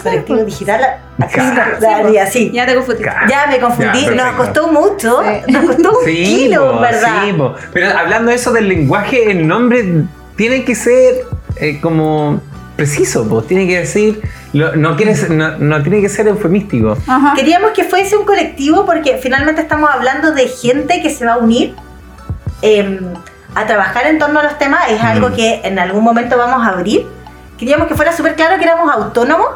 Colectivo 0.00 0.44
digital. 0.44 0.80
Ya 1.18 2.66
te 2.66 2.74
confundí. 2.74 3.04
Ya 3.28 3.46
me 3.48 3.60
confundí. 3.60 4.04
Ya, 4.04 4.10
Nos 4.12 4.34
costó 4.36 4.68
mucho. 4.68 5.22
Sí. 5.22 5.52
Nos 5.52 5.64
costó 5.66 5.90
un 5.98 6.04
Sí, 6.04 6.24
kilo, 6.24 6.72
po, 6.72 6.80
¿verdad? 6.80 7.22
sí, 7.24 7.32
po. 7.32 7.54
Pero 7.72 7.96
hablando 7.98 8.30
de 8.30 8.36
eso 8.36 8.52
del 8.52 8.68
lenguaje, 8.68 9.30
el 9.30 9.46
nombre 9.46 10.04
tiene 10.36 10.64
que 10.64 10.74
ser 10.74 11.24
eh, 11.56 11.80
como 11.80 12.40
preciso, 12.76 13.28
pues 13.28 13.46
tiene 13.46 13.66
que 13.68 13.78
decir, 13.80 14.22
lo- 14.54 14.74
no, 14.76 14.96
quiere 14.96 15.14
ser- 15.14 15.30
no, 15.30 15.58
no 15.58 15.82
tiene 15.82 16.00
que 16.00 16.08
ser 16.08 16.26
eufemístico. 16.26 16.96
Ajá. 17.06 17.34
Queríamos 17.36 17.72
que 17.72 17.84
fuese 17.84 18.16
un 18.16 18.24
colectivo 18.24 18.86
porque 18.86 19.18
finalmente 19.22 19.60
estamos 19.60 19.90
hablando 19.90 20.32
de 20.32 20.48
gente 20.48 21.02
que 21.02 21.10
se 21.10 21.24
va 21.26 21.34
a 21.34 21.38
unir 21.38 21.74
eh, 22.62 23.00
a 23.54 23.66
trabajar 23.66 24.06
en 24.06 24.18
torno 24.18 24.40
a 24.40 24.44
los 24.44 24.58
temas. 24.58 24.88
Es 24.90 25.00
algo 25.02 25.28
Mm. 25.28 25.34
que 25.34 25.60
en 25.64 25.78
algún 25.78 26.02
momento 26.02 26.38
vamos 26.38 26.66
a 26.66 26.70
abrir. 26.70 27.06
Queríamos 27.58 27.86
que 27.86 27.94
fuera 27.94 28.12
súper 28.16 28.34
claro 28.34 28.56
que 28.58 28.64
éramos 28.64 28.90
autónomos 28.92 29.46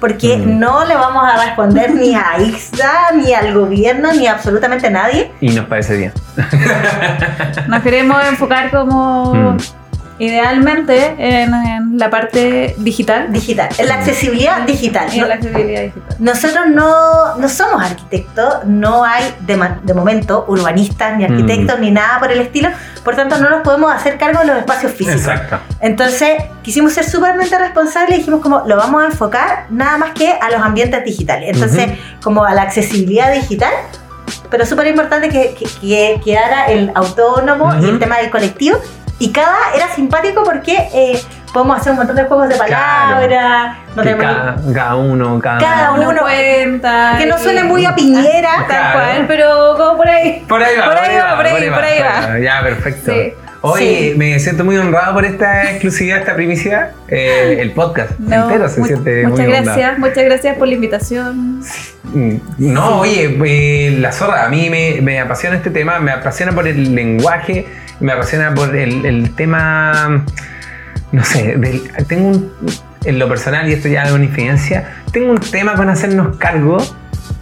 porque 0.00 0.36
Mm. 0.38 0.58
no 0.58 0.84
le 0.86 0.94
vamos 0.96 1.22
a 1.24 1.44
responder 1.44 1.94
ni 1.94 2.14
a 2.14 2.38
IXDA, 2.40 3.12
ni 3.14 3.32
al 3.34 3.52
gobierno, 3.54 4.12
ni 4.12 4.26
a 4.26 4.32
absolutamente 4.32 4.90
nadie. 4.90 5.30
Y 5.40 5.50
nos 5.50 5.66
parece 5.66 5.96
bien. 5.96 6.12
Nos 7.68 7.82
queremos 7.82 8.24
enfocar 8.26 8.70
como 8.70 9.34
Mm. 9.34 9.56
Idealmente 10.20 11.14
en, 11.18 11.52
en 11.54 11.98
la 11.98 12.10
parte 12.10 12.74
digital 12.78 13.32
Digital, 13.32 13.68
en 13.78 13.88
la 13.88 13.94
accesibilidad 13.94 14.60
digital. 14.62 15.08
y 15.10 15.14
en 15.16 15.20
No- 15.22 15.26
la 15.28 15.34
accesibilidad 15.34 15.80
digital. 15.82 16.16
Nosotros 16.18 16.66
no, 16.68 17.36
no 17.36 17.48
somos 17.48 17.82
arquitectos, 17.82 18.64
no 18.66 19.02
hay 19.04 19.24
de, 19.40 19.58
de 19.82 19.94
momento 19.94 20.44
urbanistas 20.46 21.16
ni 21.16 21.24
arquitectos 21.24 21.78
Mm. 21.78 21.80
ni 21.82 21.90
nada 21.90 22.18
por 22.20 22.30
el 22.30 22.40
estilo, 22.40 22.68
por 23.02 23.16
tanto 23.16 23.38
no 23.38 23.48
nos 23.50 23.62
podemos 23.62 23.92
hacer 23.92 24.18
cargo 24.18 24.40
de 24.40 24.46
los 24.46 24.56
espacios 24.58 24.92
físicos. 24.92 25.20
Exacto. 25.22 25.58
Entonces 25.80 26.42
quisimos 26.62 26.92
ser 26.92 27.04
súpermente 27.04 27.58
responsables 27.58 28.14
y 28.16 28.18
dijimos 28.18 28.40
como 28.42 28.62
lo 28.66 28.76
vamos 28.76 29.02
a 29.02 29.06
enfocar 29.06 29.66
nada 29.70 29.96
más 29.96 30.10
que 30.12 30.30
a 30.30 30.50
los 30.50 30.60
ambientes 30.60 31.02
digitales, 31.04 31.50
entonces 31.54 31.90
como 32.22 32.44
a 32.44 32.52
la 32.54 32.62
accesibilidad 32.62 33.32
digital, 33.32 33.72
pero 34.50 34.66
súper 34.66 34.86
importante 34.88 35.28
que, 35.30 35.54
que, 35.54 35.64
que 35.80 36.20
quedara 36.24 36.66
el 36.66 36.92
autónomo 36.94 37.72
y 37.74 37.78
Ujú. 37.78 37.86
el 37.86 37.98
tema 37.98 38.18
del 38.18 38.30
colectivo. 38.30 38.78
Y 39.20 39.30
cada 39.32 39.56
era 39.76 39.86
simpático 39.94 40.42
porque 40.42 40.88
eh, 40.92 41.20
podemos 41.52 41.78
hacer 41.78 41.92
un 41.92 41.98
montón 41.98 42.16
de 42.16 42.24
juegos 42.24 42.48
de 42.48 42.56
palabras, 42.56 43.76
tenemos- 43.94 44.24
cada, 44.24 44.56
cada 44.74 44.94
uno, 44.96 45.38
cada, 45.40 45.58
Cada 45.58 45.92
Uno 45.92 46.08
uno- 46.08 46.20
cuenta. 46.22 47.14
que 47.18 47.26
no 47.26 47.38
suene 47.38 47.62
muy 47.64 47.84
a 47.84 47.94
piñera. 47.94 48.50
Tal 48.60 48.66
Claro. 48.66 48.98
cual, 48.98 49.24
pero 49.28 49.74
como 49.76 49.96
por 49.98 50.08
ahí. 50.08 50.44
Por 50.48 50.62
ahí 50.62 50.74
va, 50.76 50.84
Por 50.86 50.96
ahí 50.98 51.16
va, 51.16 51.36
por 51.36 51.46
ahí, 51.46 51.70
por 51.70 51.84
ahí 51.84 52.00
va. 52.00 52.38
Ya, 52.40 52.62
perfecto. 52.62 53.12
Sí. 53.12 53.32
Oye, 53.62 54.12
Sí. 54.12 54.18
me 54.18 54.38
siento 54.40 54.64
muy 54.64 54.78
honrado 54.78 55.12
por 55.12 55.24
esta 55.26 55.70
exclusividad, 55.70 56.20
esta 56.20 56.34
primicia. 56.34 56.92
Eh, 57.08 57.58
el 57.60 57.72
podcast 57.72 58.18
No, 58.18 58.44
entero 58.44 58.70
se 58.70 58.80
mu- 58.80 58.86
siente 58.86 59.26
muchas 59.26 59.46
muy 59.46 59.54
gracias, 59.54 59.98
muchas 59.98 60.24
gracias 60.24 60.56
por 60.56 60.66
la 60.66 60.74
invitación. 60.74 61.60
Mm, 62.04 62.36
No, 62.56 63.00
oye, 63.00 63.36
eh, 63.44 63.96
la 64.00 64.12
zorra, 64.12 64.46
a 64.46 64.48
mí 64.48 64.70
me, 64.70 65.02
me 65.02 65.20
apasiona 65.20 65.56
este 65.56 65.68
tema, 65.68 65.98
me 65.98 66.10
apasiona 66.10 66.52
por 66.52 66.66
el 66.66 66.94
lenguaje, 66.94 67.66
me 68.00 68.12
apasiona 68.12 68.54
por 68.54 68.74
el, 68.74 69.04
el 69.04 69.34
tema, 69.34 70.24
no 71.12 71.24
sé, 71.24 71.56
del- 71.56 71.82
tengo 72.08 72.28
un, 72.28 72.52
en 73.04 73.18
lo 73.18 73.28
personal, 73.28 73.68
y 73.68 73.72
esto 73.74 73.88
ya 73.88 74.04
es 74.04 74.12
una 74.12 74.24
infidencia, 74.24 74.88
tengo 75.12 75.30
un 75.32 75.40
tema 75.40 75.74
con 75.74 75.88
hacernos 75.88 76.36
cargo, 76.36 76.78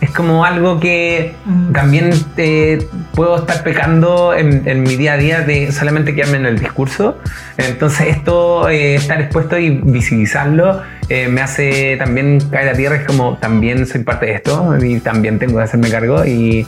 es 0.00 0.10
como 0.10 0.44
algo 0.44 0.78
que 0.78 1.34
Mm. 1.44 1.72
también 1.72 2.10
eh, 2.36 2.86
puedo 3.14 3.36
estar 3.38 3.64
pecando 3.64 4.32
en, 4.34 4.68
en 4.68 4.82
mi 4.84 4.94
día 4.96 5.14
a 5.14 5.16
día 5.16 5.40
de 5.40 5.72
solamente 5.72 6.14
quedarme 6.14 6.36
en 6.36 6.46
el 6.46 6.58
discurso. 6.58 7.18
Entonces 7.56 8.08
esto, 8.08 8.68
eh, 8.68 8.94
estar 8.94 9.20
expuesto 9.20 9.58
y 9.58 9.70
visibilizarlo, 9.70 10.82
eh, 11.08 11.26
me 11.28 11.40
hace 11.40 11.96
también 11.96 12.38
caer 12.50 12.68
a 12.68 12.72
tierra. 12.74 12.96
Es 12.96 13.06
como 13.06 13.38
también 13.38 13.86
soy 13.86 14.04
parte 14.04 14.26
de 14.26 14.34
esto 14.34 14.76
y 14.80 15.00
también 15.00 15.38
tengo 15.40 15.56
que 15.56 15.64
hacerme 15.64 15.90
cargo. 15.90 16.24
Y, 16.24 16.64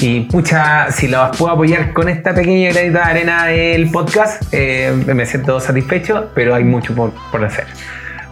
y 0.00 0.20
pucha, 0.22 0.90
si 0.90 1.08
los 1.08 1.36
puedo 1.36 1.52
apoyar 1.52 1.92
con 1.92 2.08
esta 2.08 2.34
pequeña 2.34 2.70
granito 2.72 2.98
de 2.98 3.04
arena 3.04 3.46
del 3.46 3.90
podcast, 3.90 4.42
eh, 4.52 4.92
me 5.06 5.24
siento 5.26 5.60
satisfecho, 5.60 6.30
pero 6.34 6.54
hay 6.54 6.64
mucho 6.64 6.94
por, 6.94 7.12
por 7.30 7.44
hacer. 7.44 7.66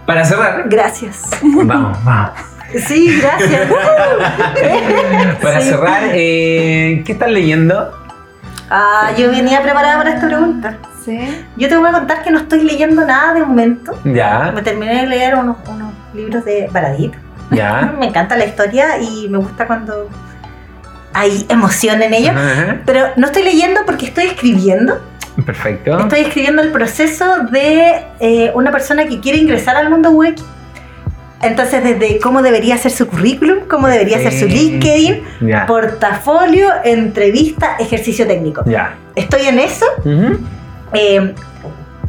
Para 0.06 0.24
cerrar, 0.24 0.64
Gracias. 0.68 1.22
vamos, 1.42 1.96
vamos. 2.04 2.30
Sí, 2.86 3.20
gracias. 3.20 3.68
Para 5.42 5.60
Sí. 5.60 5.68
cerrar, 5.68 6.02
eh, 6.12 7.02
¿qué 7.04 7.12
están 7.12 7.34
leyendo? 7.34 7.92
Ah, 8.70 9.10
yo 9.18 9.30
venía 9.30 9.62
preparada 9.62 9.98
para 9.98 10.14
esta 10.14 10.26
pregunta. 10.26 10.78
Sí. 11.04 11.18
Yo 11.56 11.68
te 11.68 11.76
voy 11.76 11.88
a 11.88 11.92
contar 11.92 12.22
que 12.22 12.30
no 12.30 12.38
estoy 12.38 12.62
leyendo 12.64 13.04
nada 13.04 13.34
de 13.34 13.40
momento. 13.44 13.92
Ya, 14.04 14.50
Me 14.54 14.62
terminé 14.62 15.02
de 15.02 15.06
leer 15.06 15.34
unos, 15.34 15.56
unos 15.68 15.92
libros 16.14 16.44
de 16.44 16.68
Baradit. 16.72 17.12
ya. 17.50 17.92
Me 17.98 18.06
encanta 18.06 18.36
la 18.36 18.46
historia 18.46 18.98
y 18.98 19.28
me 19.28 19.36
gusta 19.38 19.66
cuando 19.66 20.08
hay 21.14 21.46
emoción 21.48 22.02
en 22.02 22.14
ello. 22.14 22.32
Pero 22.84 23.08
no 23.16 23.26
estoy 23.26 23.44
leyendo 23.44 23.80
porque 23.86 24.06
estoy 24.06 24.24
escribiendo. 24.26 25.00
Perfecto. 25.46 25.98
Estoy 25.98 26.20
escribiendo 26.20 26.62
el 26.62 26.70
proceso 26.70 27.24
de 27.50 28.02
eh, 28.20 28.50
una 28.54 28.70
persona 28.70 29.06
que 29.06 29.20
quiere 29.20 29.38
ingresar 29.38 29.76
al 29.76 29.88
mundo 29.90 30.10
web. 30.10 30.34
Entonces, 31.40 31.82
desde 31.82 32.20
cómo 32.20 32.40
debería 32.40 32.78
ser 32.78 32.92
su 32.92 33.08
currículum, 33.08 33.60
cómo 33.68 33.88
debería 33.88 34.18
ser 34.18 34.32
su. 34.32 34.46
LinkedIn, 34.46 35.22
portafolio, 35.66 36.68
entrevista, 36.84 37.76
ejercicio 37.80 38.26
técnico. 38.26 38.62
Ya. 38.66 38.94
Estoy 39.16 39.46
en 39.46 39.58
eso. 39.58 39.86
Eh, 40.92 41.34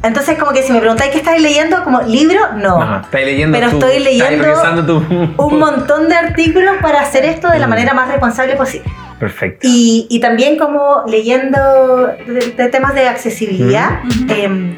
Entonces, 0.04 0.38
como 0.38 0.52
que 0.52 0.62
si 0.64 0.72
me 0.74 0.80
preguntáis 0.80 1.12
qué 1.12 1.18
estáis 1.20 1.42
leyendo, 1.42 1.84
como 1.84 2.02
libro, 2.02 2.40
no. 2.58 2.78
No, 2.84 3.02
estáis 3.02 3.26
leyendo 3.26 3.58
Pero 3.58 3.72
tu- 3.72 3.78
estoy 3.80 4.00
leyendo 4.04 5.02
Un 5.38 5.60
montón 5.60 6.10
de 6.10 6.16
artículos 6.16 6.76
para 6.82 7.00
hacer 7.02 7.24
esto 7.26 7.48
de 7.50 7.60
la 7.60 7.68
Mm. 7.68 7.70
manera 7.70 7.94
más 7.94 8.10
responsable 8.10 8.56
posible. 8.56 8.92
Perfecto. 9.20 9.60
Y, 9.68 10.06
y 10.10 10.20
también 10.20 10.58
como 10.58 11.04
leyendo 11.08 12.08
de, 12.28 12.54
de 12.58 12.68
temas 12.70 12.94
de 12.94 13.08
accesibilidad, 13.08 14.02
Ujú. 14.04 14.34
em, 14.34 14.76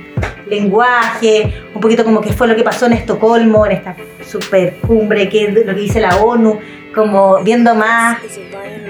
lenguaje, 0.48 1.54
un 1.74 1.82
poquito 1.82 2.04
como 2.04 2.22
qué 2.22 2.32
fue 2.32 2.48
lo 2.48 2.56
que 2.56 2.64
pasó 2.64 2.86
en 2.86 2.94
Estocolmo, 2.94 3.66
en 3.66 3.72
esta 3.72 3.96
super 4.24 4.76
cumbre, 4.86 5.28
qué 5.30 5.46
es 5.48 5.54
lo 5.56 5.74
que 5.74 5.82
dice 5.82 6.00
la 6.00 6.18
ONU, 6.18 6.60
como 6.94 7.44
viendo 7.44 7.74
más 7.74 8.18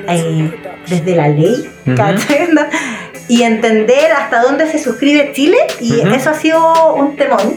eh, 0.09 0.51
desde 0.87 1.15
la 1.15 1.29
ley, 1.29 1.65
Ujú. 1.87 1.95
¿cachai? 1.95 2.49
Y 3.27 3.41
entender 3.43 4.11
hasta 4.11 4.41
dónde 4.41 4.69
se 4.69 4.77
suscribe 4.79 5.31
Chile, 5.33 5.57
y 5.79 6.01
eso 6.13 6.29
ha 6.29 6.33
sido 6.35 6.93
un 6.95 7.15
temón. 7.15 7.55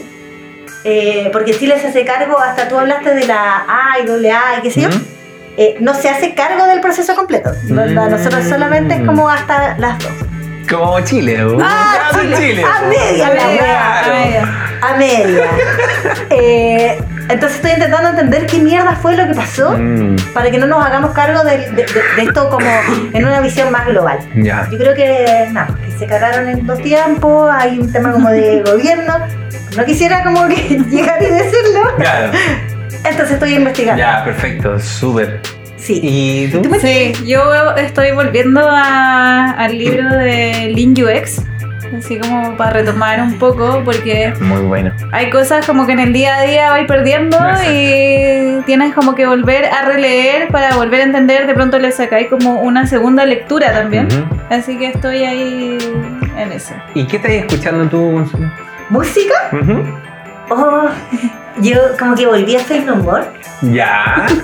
eh, 0.83 1.29
porque 1.33 1.53
Chile 1.57 1.77
se 1.79 1.87
hace 1.87 2.05
cargo, 2.05 2.39
hasta 2.39 2.67
tú 2.67 2.77
hablaste 2.79 3.13
de 3.13 3.27
la 3.27 3.65
A 3.67 3.99
y 4.01 4.05
doble 4.05 4.31
A 4.31 4.57
y 4.57 4.61
qué 4.61 4.71
sé 4.71 4.81
yo, 4.81 4.89
eh, 5.57 5.75
no 5.81 5.93
se 5.93 6.09
hace 6.09 6.33
cargo 6.33 6.65
del 6.65 6.79
proceso 6.81 7.15
completo. 7.15 7.51
¿verdad? 7.65 8.07
Mm. 8.07 8.11
Nosotros 8.11 8.45
solamente 8.45 8.95
es 8.95 9.01
como 9.05 9.29
hasta 9.29 9.77
las 9.77 9.99
dos. 9.99 10.11
Como 10.69 10.99
Chile. 11.01 11.37
¿no? 11.37 11.57
Ah, 11.61 12.11
Chile. 12.21 12.37
Chile. 12.37 12.63
A 12.63 12.81
media 12.87 13.27
a 13.27 13.33
media. 13.33 14.79
A 14.81 14.97
media. 14.97 15.45
Eh, 16.31 16.97
entonces 17.29 17.57
estoy 17.57 17.71
intentando 17.71 18.09
entender 18.09 18.45
qué 18.47 18.57
mierda 18.59 18.95
fue 18.95 19.15
lo 19.15 19.27
que 19.27 19.33
pasó 19.35 19.71
Mm, 19.77 20.15
para 20.33 20.49
que 20.51 20.57
no 20.57 20.65
nos 20.67 20.83
hagamos 20.85 21.11
cargo 21.11 21.43
de, 21.43 21.57
de- 21.57 21.71
de- 21.71 21.85
de 22.15 22.21
esto 22.23 22.49
como 22.49 22.67
en 23.13 23.25
una 23.25 23.39
visión 23.41 23.71
más 23.71 23.85
global. 23.87 24.19
ya. 24.35 24.67
Yo 24.71 24.77
creo 24.77 24.93
que, 24.95 25.47
nada, 25.51 25.77
que 25.85 25.91
se 25.97 26.05
cagaron 26.07 26.47
en 26.49 26.65
dos 26.67 26.79
tiempos, 26.81 27.49
hay 27.53 27.79
un 27.79 27.91
tema 27.91 28.11
como 28.11 28.29
de 28.29 28.61
gobierno. 28.65 29.13
No 29.77 29.85
quisiera 29.85 30.23
como 30.23 30.47
que 30.47 30.55
llegar 30.89 31.21
y 31.21 31.27
decirlo, 31.27 31.95
Claro. 31.97 32.31
entonces 33.03 33.31
estoy 33.31 33.53
investigando. 33.55 33.99
Ya, 34.01 34.23
perfecto. 34.25 34.79
Súper. 34.79 35.39
Sí. 35.77 35.99
¿Y 36.03 36.47
tú? 36.51 36.61
Sí, 36.81 37.13
yo 37.25 37.73
estoy 37.77 38.11
volviendo 38.11 38.61
a- 38.69 39.51
al 39.51 39.77
libro 39.77 40.09
de 40.09 40.71
Lin 40.75 40.91
UX, 40.91 41.41
así 41.97 42.19
como 42.19 42.55
para 42.57 42.71
retomar 42.71 43.21
un 43.21 43.37
poco, 43.39 43.81
porque 43.83 44.33
Muy 44.39 44.61
bueno. 44.61 44.91
hay 45.11 45.29
cosas 45.29 45.65
como 45.65 45.85
que 45.85 45.93
en 45.93 45.99
el 45.99 46.13
día 46.13 46.37
a 46.37 46.41
día 46.43 46.71
vais 46.71 46.87
perdiendo 46.87 47.37
Exacto. 47.37 47.63
y 47.71 48.61
tienes 48.65 48.93
como 48.93 49.15
que 49.15 49.25
volver 49.25 49.65
a 49.65 49.83
releer 49.85 50.47
para 50.49 50.75
volver 50.75 51.01
a 51.01 51.03
entender, 51.05 51.47
de 51.47 51.53
pronto 51.53 51.79
le 51.79 51.91
sacáis 51.91 52.27
como 52.29 52.61
una 52.61 52.85
segunda 52.87 53.25
lectura 53.25 53.71
también. 53.71 54.07
Así 54.49 54.77
que 54.77 54.87
estoy 54.87 55.23
ahí 55.23 55.77
en 56.37 56.51
eso. 56.51 56.73
¿Y 56.93 57.05
qué 57.07 57.17
estás 57.17 57.31
escuchando 57.31 57.85
tú? 57.87 58.11
Gonzalo? 58.11 58.51
¿Música? 58.89 59.35
Oh, 60.49 60.87
yo 61.57 61.97
como 61.97 62.15
que 62.15 62.25
volví 62.25 62.55
a 62.55 62.59
Faith 62.59 62.85
No 62.85 62.95
More. 62.97 63.25
Ya. 63.61 64.25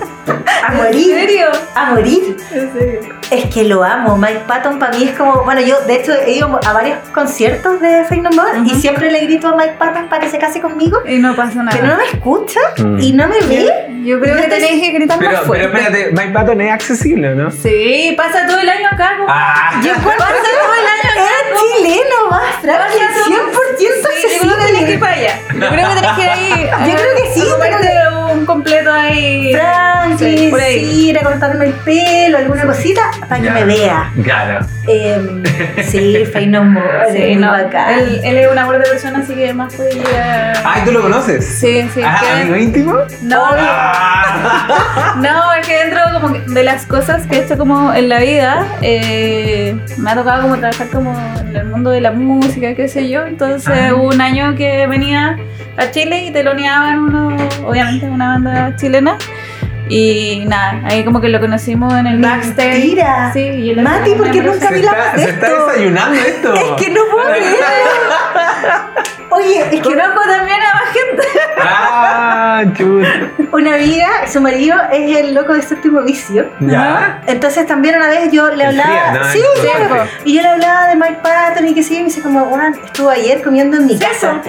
A 0.67 0.71
¿En 0.71 0.77
morir. 0.77 1.15
serio? 1.19 1.47
A 1.75 1.91
morir. 1.91 2.35
¿En 2.51 2.73
serio? 2.73 2.99
Es 3.29 3.45
que 3.53 3.63
lo 3.63 3.83
amo. 3.83 4.17
Mike 4.17 4.41
Patton 4.47 4.79
para 4.79 4.97
mí 4.97 5.03
es 5.03 5.15
como. 5.15 5.43
Bueno, 5.43 5.61
yo 5.61 5.79
de 5.81 5.95
hecho 5.97 6.13
he 6.13 6.31
ido 6.31 6.59
a 6.65 6.73
varios 6.73 6.97
conciertos 7.13 7.79
de 7.79 8.03
Faith 8.05 8.23
No 8.23 8.31
More 8.31 8.57
y 8.65 8.71
Ujú. 8.71 8.79
siempre 8.81 9.11
le 9.11 9.19
grito 9.21 9.47
a 9.49 9.55
Mike 9.55 9.75
Patton 9.77 10.07
para 10.09 10.21
que 10.23 10.29
se 10.29 10.39
case 10.39 10.61
conmigo. 10.61 10.99
Y 11.07 11.19
no 11.19 11.35
pasa 11.35 11.61
nada. 11.61 11.77
Pero 11.79 11.87
no 11.93 11.97
me 11.97 12.05
escucha 12.05 12.59
Mm. 12.77 12.99
y 12.99 13.13
no 13.13 13.27
me 13.27 13.39
ve. 13.41 13.87
Yo 14.03 14.19
creo 14.19 14.35
Yo 14.35 14.41
que 14.41 14.47
tenéis 14.47 14.81
que 14.81 14.91
gritar 14.91 15.17
Pero, 15.19 15.31
más 15.31 15.41
pero 15.41 15.47
fuerte. 15.47 15.65
espérate, 15.65 16.11
Mike 16.11 16.31
Patton 16.33 16.61
es 16.61 16.71
accesible, 16.73 17.35
¿no? 17.35 17.51
Sí, 17.51 18.13
pasa 18.17 18.45
todo 18.47 18.59
el 18.59 18.69
año 18.69 18.87
acá. 18.91 19.13
como- 19.17 19.27
Ah. 19.29 19.79
Yo 19.83 19.93
Pasa 19.93 20.03
todo 20.17 20.73
el 20.73 20.87
año 20.87 21.11
acá. 21.11 21.21
Es 21.21 21.61
chileno, 21.61 22.29
más 22.31 22.55
frágil, 22.61 23.01
100% 23.27 23.75
Sí, 23.77 24.27
yo 24.33 24.41
creo 24.41 24.57
que 24.57 24.65
tenés 24.65 24.83
que 24.85 24.91
ir 24.91 24.97
accesible. 24.97 24.97
para 24.97 25.13
allá. 25.13 25.39
Yo 25.53 25.69
creo 25.69 25.89
que 25.89 25.95
tenés 25.95 26.11
que 26.15 26.21
ir 26.21 26.29
ahí. 26.29 26.69
Creo 26.95 27.15
que 27.15 27.33
sí, 27.33 27.49
comerte 27.51 28.14
un 28.45 28.53
completo 28.55 28.91
ahí. 28.91 29.51
Frankie, 29.53 30.37
Sí, 30.37 30.47
por 30.51 30.61
ahí. 30.61 31.09
ir 31.09 31.17
a 31.19 31.23
cortarme 31.23 31.65
el 31.65 31.73
pelo, 31.73 32.37
alguna 32.37 32.63
cosita, 32.65 33.01
para 33.27 33.37
que 33.41 33.47
Ya. 33.47 33.53
me 33.53 33.65
vea. 33.65 34.11
Claro. 34.23 34.65
Em, 34.87 35.43
sí, 35.83 36.23
Faith 36.31 36.47
No 36.49 36.63
More. 36.63 37.11
Sí, 37.11 37.35
no. 37.35 37.51
bacán. 37.51 37.89
Él, 37.99 38.21
él 38.23 38.37
es 38.37 38.51
una 38.51 38.65
buena 38.65 38.83
persona, 38.83 39.19
así 39.19 39.33
que 39.33 39.51
más 39.53 39.75
llegar. 39.77 40.57
Ay, 40.63 40.81
¿tú 40.85 40.91
lo 40.91 41.01
conoces? 41.01 41.43
Sí, 41.45 41.89
sí. 41.93 42.01
Ah, 42.05 42.19
que- 42.21 42.41
amigo 42.41 42.55
íntimo. 42.55 42.93
No, 43.23 43.41
Ah. 43.49 45.15
no, 45.17 45.53
es 45.59 45.67
que 45.67 45.75
dentro 45.85 46.01
como 46.13 46.29
de 46.37 46.63
las 46.63 46.85
cosas 46.85 47.25
que 47.27 47.37
he 47.37 47.43
hecho 47.43 47.57
como 47.57 47.93
en 47.93 48.09
la 48.09 48.19
vida, 48.19 48.65
eh, 48.81 49.75
me 49.97 50.11
ha 50.11 50.15
tocado 50.15 50.43
como 50.43 50.57
trabajar 50.57 50.87
como 50.89 51.15
en 51.39 51.55
el 51.55 51.65
mundo 51.65 51.89
de 51.89 52.01
la 52.01 52.11
música, 52.11 52.75
qué 52.75 52.87
sé 52.87 53.09
yo. 53.09 53.25
Entonces 53.25 53.73
Ah. 53.89 53.93
hubo 53.95 54.09
un 54.09 54.21
año 54.21 54.55
que 54.55 54.85
venía 54.87 55.37
a 55.77 55.91
Chile 55.91 56.25
y 56.25 56.31
teloneaban 56.31 56.99
uno, 56.99 57.35
obviamente 57.65 58.05
una 58.05 58.34
banda 58.35 58.75
chilena. 58.75 59.17
Y 59.87 60.43
nada, 60.47 60.81
ahí 60.85 61.05
como 61.05 61.21
que 61.21 61.29
lo 61.29 61.39
conocimos 61.39 61.93
en 61.93 62.07
el 62.07 62.19
backstage. 62.19 62.79
Mentira. 62.79 63.31
Sí, 63.33 63.39
y 63.39 63.69
él 63.69 63.81
Mati, 63.81 64.11
era 64.11 64.17
¿por 64.17 64.31
qué 64.31 64.41
muy 64.41 64.51
nunca 64.51 64.69
está, 64.69 65.13
de 65.13 65.23
se 65.23 65.29
está 65.29 65.65
desayunando 65.65 66.19
esto. 66.19 66.53
Es 66.55 66.71
que 66.83 66.89
no 66.89 67.01
puedo 67.11 67.27
creer. 67.29 67.55
Oye, 69.35 69.59
es 69.59 69.65
que 69.69 69.81
Conozco 69.81 70.21
también 70.27 70.57
a 70.61 70.73
más 70.75 70.93
gente. 70.93 71.27
Ah, 71.61 72.63
chuta. 72.77 73.07
una 73.51 73.75
amiga, 73.75 74.07
su 74.31 74.41
marido 74.41 74.77
es 74.91 75.17
el 75.17 75.33
loco 75.33 75.53
de 75.53 75.61
séptimo 75.61 76.01
vicio. 76.01 76.49
Ya. 76.59 77.21
Entonces 77.27 77.65
también 77.67 77.95
una 77.95 78.07
vez 78.07 78.31
yo 78.31 78.49
le 78.51 78.65
hablaba. 78.65 78.89
fría, 78.89 79.11
¿no? 79.13 79.31
sí, 79.31 79.41
claro. 79.61 80.07
Y 80.23 80.35
yo 80.35 80.41
le 80.41 80.47
hablaba 80.49 80.87
de 80.87 80.95
Mike 80.95 81.19
Patton 81.23 81.67
y 81.67 81.73
que 81.73 81.83
sí, 81.83 81.95
y 81.95 81.99
me 81.99 82.05
dice 82.05 82.21
como, 82.21 82.45
bueno, 82.45 82.75
estuvo 82.83 83.09
ayer 83.09 83.41
comiendo 83.41 83.77
en 83.77 83.85
mi 83.87 83.97
casa. 83.97 84.41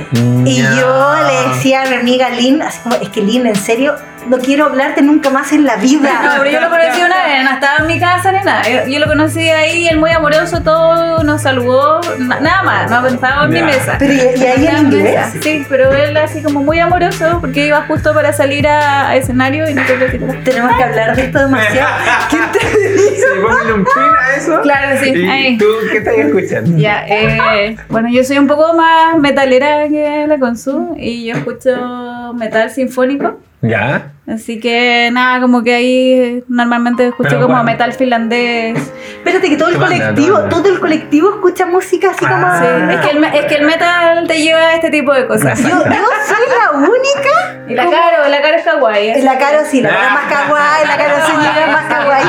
Y 0.45 0.62
Ya. 0.62 0.70
yo 0.80 1.14
le 1.26 1.49
decía 1.55 1.82
a 1.82 1.87
mi 1.87 1.97
amiga 1.97 2.28
Lynn, 2.30 2.62
así 2.62 2.80
como, 2.80 2.97
es 2.97 3.09
que 3.11 3.20
Lynn, 3.22 3.47
en 3.47 3.57
serio, 3.57 3.95
no 4.28 4.39
quiero 4.39 4.64
hablarte 4.66 5.03
nunca 5.03 5.30
más 5.30 5.53
en 5.53 5.64
la 5.64 5.76
vida. 5.76 6.11
No, 6.22 6.30
pero 6.43 6.51
yo 6.51 6.61
lo 6.61 6.68
conocí 6.68 7.01
una 7.01 7.24
vez, 7.26 7.45
no 7.45 7.51
estaba 7.53 7.76
en 7.78 7.87
mi 7.87 8.01
casa 8.01 8.32
ni 8.32 8.43
nada. 8.45 8.62
Yo, 8.68 8.87
yo 8.91 8.99
lo 8.99 9.07
conocí 9.07 9.49
ahí, 9.49 9.87
él 9.87 9.99
muy 9.99 10.11
amoroso, 10.11 10.62
todo, 10.62 11.22
nos 11.22 11.43
saludó, 11.43 12.01
na- 12.18 12.41
nada 12.41 12.62
más, 12.64 12.91
no 12.91 13.07
estaba 13.07 13.45
en 13.45 13.51
mi 13.53 13.62
mesa. 13.62 13.95
Pero, 14.01 14.12
¿y- 14.12 14.16
y 14.43 14.45
ahí 14.47 14.66
mesa, 14.83 15.33
Sí, 15.41 15.64
pero 15.68 15.93
él 15.93 16.16
así 16.16 16.43
como 16.43 16.62
muy 16.62 16.79
amoroso, 16.79 17.39
porque 17.41 17.66
iba 17.66 17.83
justo 17.83 18.12
para 18.14 18.33
salir 18.33 18.66
a, 18.68 19.09
a 19.11 19.16
escenario 19.16 19.68
y 19.68 19.74
no 19.74 19.83
te 19.87 19.97
lo 19.97 20.07
Tenemos 20.45 20.77
que 20.77 20.83
hablar 20.85 21.16
de 21.16 21.22
esto 21.22 21.39
demasiado. 21.41 21.89
¿Quién 22.31 22.43
te 22.53 22.61
¿Se 22.61 23.35
le 23.35 23.41
pone 23.43 23.72
un 23.72 23.85
pin 23.85 24.03
a 24.20 24.37
eso? 24.37 24.61
Claro, 24.62 24.99
sí, 25.03 25.12
¿Y 25.14 25.29
ahí. 25.29 25.59
tú 25.59 25.66
qué 25.91 25.99
estás 25.99 26.14
escuchando? 26.16 26.79
Ya, 26.79 27.05
eh, 27.09 27.77
bueno, 27.89 28.09
yo 28.11 28.22
soy 28.24 28.39
un 28.39 28.47
poco 28.47 28.74
más 28.74 29.18
metalera 29.18 29.89
que 29.89 30.27
la 30.29 30.39
Consu 30.39 30.95
y 30.99 31.27
yo 31.27 31.35
escucho 31.37 32.33
metal 32.35 32.70
sinfónico. 32.70 33.41
Ya. 33.62 34.12
Así 34.29 34.59
que 34.59 35.09
nada, 35.12 35.41
como 35.41 35.62
que 35.62 35.72
ahí 35.72 36.43
normalmente 36.49 37.07
escucho 37.07 37.29
Pero 37.29 37.43
como 37.43 37.55
bueno. 37.55 37.62
metal 37.64 37.93
finlandés. 37.93 38.77
Espérate 39.18 39.49
que 39.49 39.57
todo 39.57 39.68
el 39.68 39.77
colectivo, 39.79 40.35
banda. 40.35 40.49
todo 40.49 40.68
el 40.68 40.81
colectivo 40.81 41.31
escucha 41.35 41.64
música 41.66 42.11
así 42.11 42.24
Ah. 42.29 42.31
como. 42.31 42.59
Sí, 42.59 42.95
es 42.95 43.01
que, 43.07 43.16
el, 43.16 43.24
es 43.24 43.45
que 43.47 43.55
el 43.55 43.66
metal 43.66 44.27
te 44.27 44.43
lleva 44.43 44.59
a 44.59 44.74
este 44.74 44.91
tipo 44.91 45.12
de 45.14 45.29
cosas. 45.29 45.61
Yo, 45.62 45.68
yo 45.68 45.74
soy 45.79 46.47
la 46.59 46.70
única. 46.77 47.62
Y 47.68 47.74
la 47.74 47.85
como- 47.85 47.97
Caro, 47.97 48.29
la 48.29 48.43
Caro 48.43 48.57
es 48.57 48.64
kawaii. 48.64 49.09
¿eh? 49.11 49.22
La 49.22 49.39
Caro 49.39 49.59
sí, 49.70 49.81
la 49.81 49.91
Caro 49.91 50.03
es 50.07 50.12
más 50.12 50.33
kawaii, 50.33 50.87
la 50.89 50.97
Caro 50.97 51.27
señora 51.27 51.64
es 51.66 51.72
más 51.72 51.85
kawaii. 51.85 52.27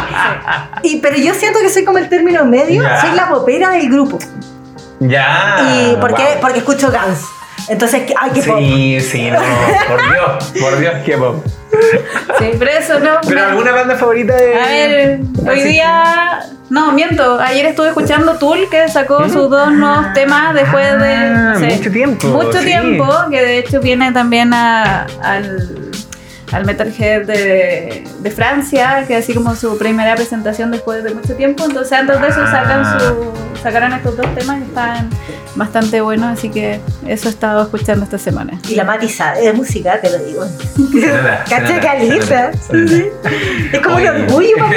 Y, 0.84 0.98
pero 0.98 1.16
yo 1.18 1.34
siento 1.34 1.60
que 1.62 1.70
soy 1.70 1.84
como 1.84 1.98
el 1.98 2.10
término 2.10 2.46
medio, 2.46 2.84
Ya. 2.84 3.02
soy 3.02 3.12
la 3.16 3.28
popera 3.28 3.72
del 3.72 3.90
grupo. 3.90 4.20
Ya. 5.00 5.58
y 5.62 5.96
porque, 6.00 6.22
Ah, 6.24 6.30
wow. 6.34 6.42
porque 6.42 6.60
escucho 6.60 6.92
Guns. 6.92 7.22
Entonces, 7.70 8.04
¿qué- 8.08 8.14
ay, 8.20 8.32
qué 8.34 8.42
pop. 8.44 8.58
Sí, 8.60 9.02
sí, 9.02 9.32
no. 9.32 9.40
Por 9.40 10.02
Dios, 10.12 10.54
por 10.62 10.80
Dios, 10.80 10.94
qué 11.06 11.18
pop. 11.18 11.46
Sí, 12.40 12.52
pero 12.60 12.72
eso 12.72 13.00
no. 13.00 13.18
¿Pero 13.28 13.36
me- 13.42 13.46
alguna 13.48 13.72
banda 13.72 13.96
favorita 13.96 14.36
de.? 14.36 14.56
A 14.56 14.68
ver, 14.68 15.20
hoy 15.50 15.62
día. 15.64 16.40
No, 16.70 16.92
miento. 16.92 17.40
Ayer 17.40 17.66
estuve 17.68 17.88
escuchando 17.88 18.34
Tool, 18.38 18.68
que 18.70 18.90
sacó 18.90 19.24
sus 19.30 19.50
dos 19.50 19.72
nuevos 19.72 20.12
temas 20.14 20.54
después 20.54 20.86
de. 21.00 21.14
Ah, 21.16 21.54
no 21.54 21.60
sé, 21.60 21.66
mucho 21.78 21.92
tiempo, 21.92 22.28
Mucho 22.28 22.60
sí. 22.60 22.66
tiempo, 22.66 23.08
que 23.30 23.42
de 23.42 23.58
hecho 23.60 23.80
viene 23.80 24.12
también 24.12 24.54
a- 24.54 25.08
al, 25.24 25.87
al 26.52 26.66
Metalhead 26.66 27.26
de, 27.26 28.04
de 28.20 28.32
Francia, 28.32 29.04
que 29.08 29.16
así 29.18 29.34
como 29.34 29.56
su 29.56 29.78
primera 29.78 30.16
presentación 30.16 30.72
después 30.72 31.04
de 31.04 31.14
mucho 31.14 31.36
tiempo. 31.36 31.66
Entonces, 31.66 31.92
antes 31.94 32.22
de 32.22 32.28
eso 32.28 32.46
sacan 32.48 32.84
Ah. 32.86 33.00
su, 33.00 33.34
sacaron 33.62 33.92
estos 33.94 34.16
dos 34.18 34.34
temas 34.36 34.60
y 34.60 34.64
están 34.64 35.10
bastante 35.56 36.00
buenos, 36.02 36.38
así 36.38 36.50
que 36.50 36.80
eso 37.08 37.28
he 37.28 37.32
estado 37.32 37.64
escuchando 37.64 38.04
esta 38.06 38.18
semana. 38.18 38.60
Y 38.70 38.76
la 38.76 38.84
Mati 38.84 39.10
sabe 39.10 39.42
de 39.42 39.54
música, 39.54 40.00
te 40.00 40.10
lo 40.10 40.20
digo. 40.20 40.46
Cacha 41.50 41.80
nota. 41.98 42.52
Es 43.74 43.80
como 43.82 43.96
un 43.98 44.02
Oye. 44.02 44.10
orgullo 44.10 44.56
para 44.58 44.70
mí. 44.70 44.76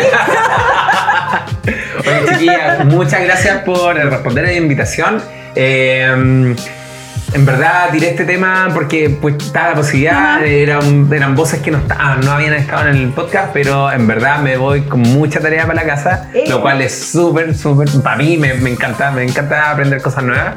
Oye, 2.00 2.32
chiquillas, 2.32 2.84
muchas 2.86 3.22
gracias 3.22 3.62
por 3.62 3.94
responder 3.94 4.44
a 4.46 4.48
la 4.48 4.54
invitación. 4.54 5.22
Eh, 5.54 6.54
en 7.32 7.46
verdad 7.46 7.90
tiré 7.92 8.10
este 8.10 8.24
tema 8.24 8.68
porque 8.74 9.10
pues 9.20 9.36
estaba 9.38 9.70
la 9.70 9.74
posibilidad, 9.76 10.44
eran, 10.44 11.08
eran 11.12 11.34
voces 11.34 11.60
que 11.60 11.70
no, 11.70 11.78
estaban, 11.78 12.20
no 12.20 12.32
habían 12.32 12.54
estado 12.54 12.88
en 12.88 12.96
el 12.96 13.08
podcast, 13.10 13.50
pero 13.52 13.90
en 13.92 14.06
verdad 14.06 14.40
me 14.40 14.56
voy 14.56 14.82
con 14.82 15.00
mucha 15.00 15.40
tarea 15.40 15.66
para 15.66 15.82
la 15.82 15.86
casa, 15.86 16.28
Eh. 16.34 16.44
lo 16.48 16.60
cual 16.60 16.80
es 16.82 17.10
súper, 17.12 17.54
súper, 17.54 17.88
para 18.02 18.16
mí 18.16 18.36
me, 18.36 18.54
me 18.54 18.70
encanta, 18.70 19.10
me 19.12 19.22
encanta 19.22 19.70
aprender 19.70 20.02
cosas 20.02 20.24
nuevas. 20.24 20.54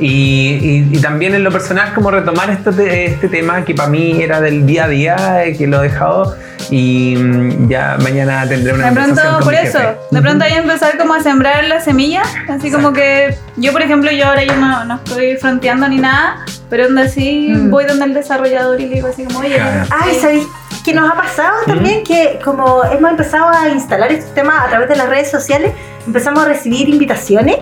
Y, 0.00 0.06
y- 0.10 0.88
y 0.92 0.98
también 1.00 1.34
en 1.34 1.44
lo 1.44 1.50
personal, 1.52 1.94
como 1.94 2.10
retomar 2.10 2.50
esto 2.50 2.72
te- 2.72 3.04
este 3.06 3.28
tema 3.28 3.64
que 3.64 3.74
para 3.74 3.88
mí 3.88 4.20
era 4.22 4.40
del 4.40 4.66
día 4.66 4.84
a 4.84 4.88
día, 4.88 5.44
eh, 5.44 5.56
que 5.56 5.66
lo 5.66 5.80
he 5.82 5.88
dejado. 5.88 6.36
Y 6.70 7.14
mm, 7.16 7.68
ya 7.68 7.96
mañana 8.02 8.44
tendré 8.48 8.72
una 8.72 8.84
De 8.84 8.88
conversación 8.88 9.16
pronto, 9.16 9.34
con 9.36 9.44
por 9.44 9.52
mi 9.62 9.68
eso, 9.68 9.78
jefe. 9.78 9.94
de 10.10 10.22
pronto 10.22 10.44
hay 10.44 10.52
que 10.52 10.58
empezar 10.58 10.98
como 10.98 11.14
a 11.14 11.20
sembrar 11.22 11.64
la 11.64 11.80
semilla, 11.80 12.22
así 12.48 12.70
como 12.72 12.92
que 12.92 13.36
yo, 13.56 13.72
por 13.72 13.82
ejemplo, 13.82 14.10
yo 14.10 14.26
ahora 14.26 14.42
yo 14.44 14.56
no, 14.56 14.84
no 14.84 14.94
estoy 14.96 15.36
fronteando 15.36 15.86
ni 15.88 15.98
nada, 15.98 16.36
pero 16.70 16.84
donde 16.86 17.02
así 17.02 17.50
Mm. 17.54 17.70
voy 17.70 17.84
donde 17.84 18.06
el 18.06 18.14
desarrollador 18.14 18.80
y 18.80 18.86
le 18.88 18.94
digo 18.96 19.08
así 19.08 19.24
como, 19.24 19.40
oye, 19.40 19.56
Claro. 19.56 19.86
Ay, 19.90 20.14
¿sabéis 20.20 20.46
qué 20.84 20.94
nos 20.94 21.10
ha 21.10 21.14
pasado 21.14 21.54
también? 21.66 22.02
Que 22.02 22.38
como 22.44 22.82
hemos 22.84 23.10
empezado 23.10 23.48
a 23.50 23.68
instalar 23.68 24.10
este 24.10 24.30
tema 24.34 24.64
a 24.64 24.68
través 24.68 24.88
de 24.88 24.96
las 24.96 25.08
redes 25.08 25.30
sociales, 25.30 25.72
empezamos 26.06 26.44
a 26.44 26.48
recibir 26.48 26.88
invitaciones 26.88 27.58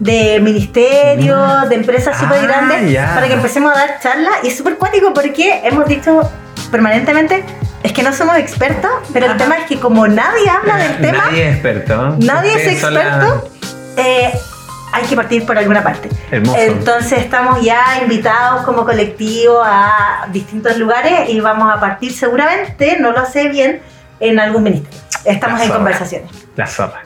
de 0.00 0.38
ministerios, 0.40 1.68
de 1.68 1.74
empresas 1.74 2.16
Ah, 2.18 2.20
súper 2.20 2.42
grandes, 2.42 2.90
ya. 2.92 3.14
para 3.14 3.26
que 3.26 3.34
empecemos 3.34 3.72
a 3.74 3.78
dar 3.78 4.00
charlas. 4.00 4.34
Y 4.42 4.48
es 4.48 4.56
súper 4.56 4.76
cuático 4.76 5.12
porque 5.12 5.60
hemos 5.64 5.86
dicho 5.86 6.30
permanentemente, 6.70 7.44
es 7.82 7.92
que 7.92 8.02
no 8.02 8.12
somos 8.12 8.36
expertos, 8.36 8.90
pero 9.12 9.26
el 9.26 9.36
tema 9.36 9.56
es 9.58 9.66
que 9.66 9.78
como 9.80 10.06
nadie 10.06 10.48
habla 10.50 10.76
del 10.76 10.96
tema, 11.00 11.24
Nadie 11.26 11.48
es 11.48 11.54
experto. 11.54 12.16
nadie 12.18 12.54
es 12.54 12.72
experto, 12.72 13.50
eh, 13.96 14.32
hay 14.92 15.04
que 15.04 15.16
partir 15.16 15.44
por 15.46 15.56
alguna 15.58 15.82
parte. 15.82 16.08
Hermoso. 16.30 16.58
Entonces 16.58 17.18
estamos 17.20 17.62
ya 17.62 17.82
invitados 18.02 18.62
como 18.64 18.84
colectivo 18.84 19.62
a 19.64 20.26
distintos 20.32 20.76
lugares 20.78 21.28
y 21.28 21.40
vamos 21.40 21.72
a 21.74 21.78
partir 21.80 22.12
seguramente, 22.12 22.98
no 23.00 23.12
lo 23.12 23.24
sé 23.26 23.48
bien, 23.48 23.80
en 24.20 24.38
algún 24.40 24.62
ministerio. 24.64 24.98
Estamos 25.24 25.58
La 25.58 25.64
en 25.64 25.68
zorra. 25.70 25.78
conversaciones. 25.78 26.30
La 26.56 26.66
sopa. 26.66 27.02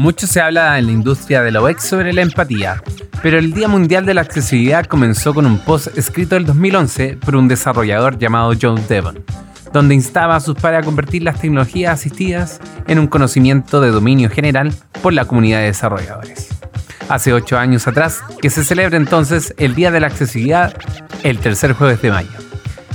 Mucho 0.00 0.26
se 0.26 0.40
habla 0.40 0.78
en 0.78 0.86
la 0.86 0.92
industria 0.92 1.42
de 1.42 1.50
la 1.50 1.60
UX 1.60 1.84
sobre 1.84 2.14
la 2.14 2.22
empatía, 2.22 2.82
pero 3.22 3.38
el 3.38 3.52
Día 3.52 3.68
Mundial 3.68 4.06
de 4.06 4.14
la 4.14 4.22
Accesibilidad 4.22 4.86
comenzó 4.86 5.34
con 5.34 5.44
un 5.44 5.58
post 5.58 5.88
escrito 5.98 6.36
en 6.36 6.46
2011 6.46 7.18
por 7.18 7.36
un 7.36 7.48
desarrollador 7.48 8.16
llamado 8.16 8.54
John 8.58 8.80
Devon, 8.88 9.22
donde 9.74 9.94
instaba 9.94 10.36
a 10.36 10.40
sus 10.40 10.54
pares 10.54 10.80
a 10.80 10.86
convertir 10.86 11.22
las 11.22 11.38
tecnologías 11.38 11.92
asistidas 11.92 12.60
en 12.86 12.98
un 12.98 13.08
conocimiento 13.08 13.82
de 13.82 13.90
dominio 13.90 14.30
general 14.30 14.72
por 15.02 15.12
la 15.12 15.26
comunidad 15.26 15.58
de 15.58 15.66
desarrolladores. 15.66 16.48
Hace 17.10 17.34
ocho 17.34 17.58
años 17.58 17.86
atrás, 17.86 18.22
que 18.40 18.48
se 18.48 18.64
celebra 18.64 18.96
entonces 18.96 19.54
el 19.58 19.74
Día 19.74 19.90
de 19.90 20.00
la 20.00 20.06
Accesibilidad 20.06 20.72
el 21.24 21.40
tercer 21.40 21.74
jueves 21.74 22.00
de 22.00 22.10
mayo. 22.10 22.49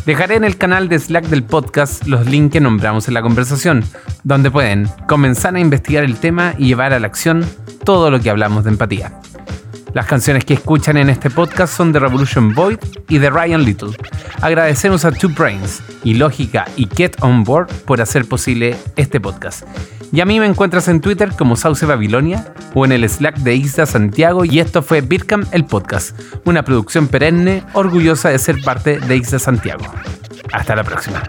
Dejaré 0.06 0.36
en 0.36 0.44
el 0.44 0.58
canal 0.58 0.88
de 0.88 1.00
Slack 1.00 1.26
del 1.26 1.44
podcast 1.44 2.06
los 2.06 2.28
links 2.28 2.54
que 2.54 2.60
nombramos 2.62 3.08
en 3.08 3.16
la 3.16 3.24
conversación, 3.24 3.84
donde 4.24 4.52
pueden 4.52 4.88
comenzar 5.08 5.56
a 5.56 5.60
investigar 5.60 6.04
el 6.04 6.18
tema 6.18 6.54
y 6.60 6.68
llevar 6.68 6.94
a 6.94 7.00
la 7.00 7.08
acción 7.08 7.44
todo 7.84 8.12
lo 8.12 8.20
que 8.20 8.30
hablamos 8.30 8.64
de 8.66 8.70
empatía. 8.70 9.20
Las 9.96 10.06
canciones 10.06 10.46
que 10.46 10.54
escuchan 10.54 10.98
en 10.98 11.10
este 11.10 11.32
podcast 11.32 11.76
son 11.76 11.92
de 11.92 12.00
Revolution 12.00 12.54
Void 12.54 12.78
y 13.10 13.18
de 13.18 13.32
Ryan 13.32 13.64
Little. 13.64 13.98
Agradecemos 14.42 15.06
a 15.06 15.12
Two 15.12 15.30
Brains 15.30 15.82
y 16.04 16.14
Lógica 16.14 16.66
y 16.76 16.88
Get 16.96 17.16
On 17.22 17.44
Board 17.44 17.70
por 17.86 18.00
hacer 18.00 18.26
posible 18.26 18.78
este 18.98 19.20
podcast. 19.20 19.66
Y 20.16 20.22
a 20.22 20.26
mí 20.26 20.40
me 20.40 20.46
encuentras 20.46 20.88
en 20.88 21.02
Twitter 21.02 21.34
como 21.38 21.58
Sauce 21.58 21.86
Babilonia 21.86 22.54
o 22.74 22.86
en 22.86 22.94
el 22.94 23.08
Slack 23.10 23.36
de 23.40 23.54
Isla 23.54 23.86
Santiago 23.86 24.46
y 24.46 24.62
esto 24.62 24.82
fue 24.82 25.02
Bitcam 25.02 25.46
el 25.52 25.66
podcast, 25.66 26.18
una 26.46 26.64
producción 26.64 27.10
perenne 27.10 27.64
orgullosa 27.74 28.30
de 28.30 28.40
ser 28.40 28.62
parte 28.62 28.98
de 28.98 29.18
Isla 29.18 29.40
Santiago. 29.40 29.84
Hasta 30.54 30.74
la 30.74 30.86
próxima. 30.86 31.22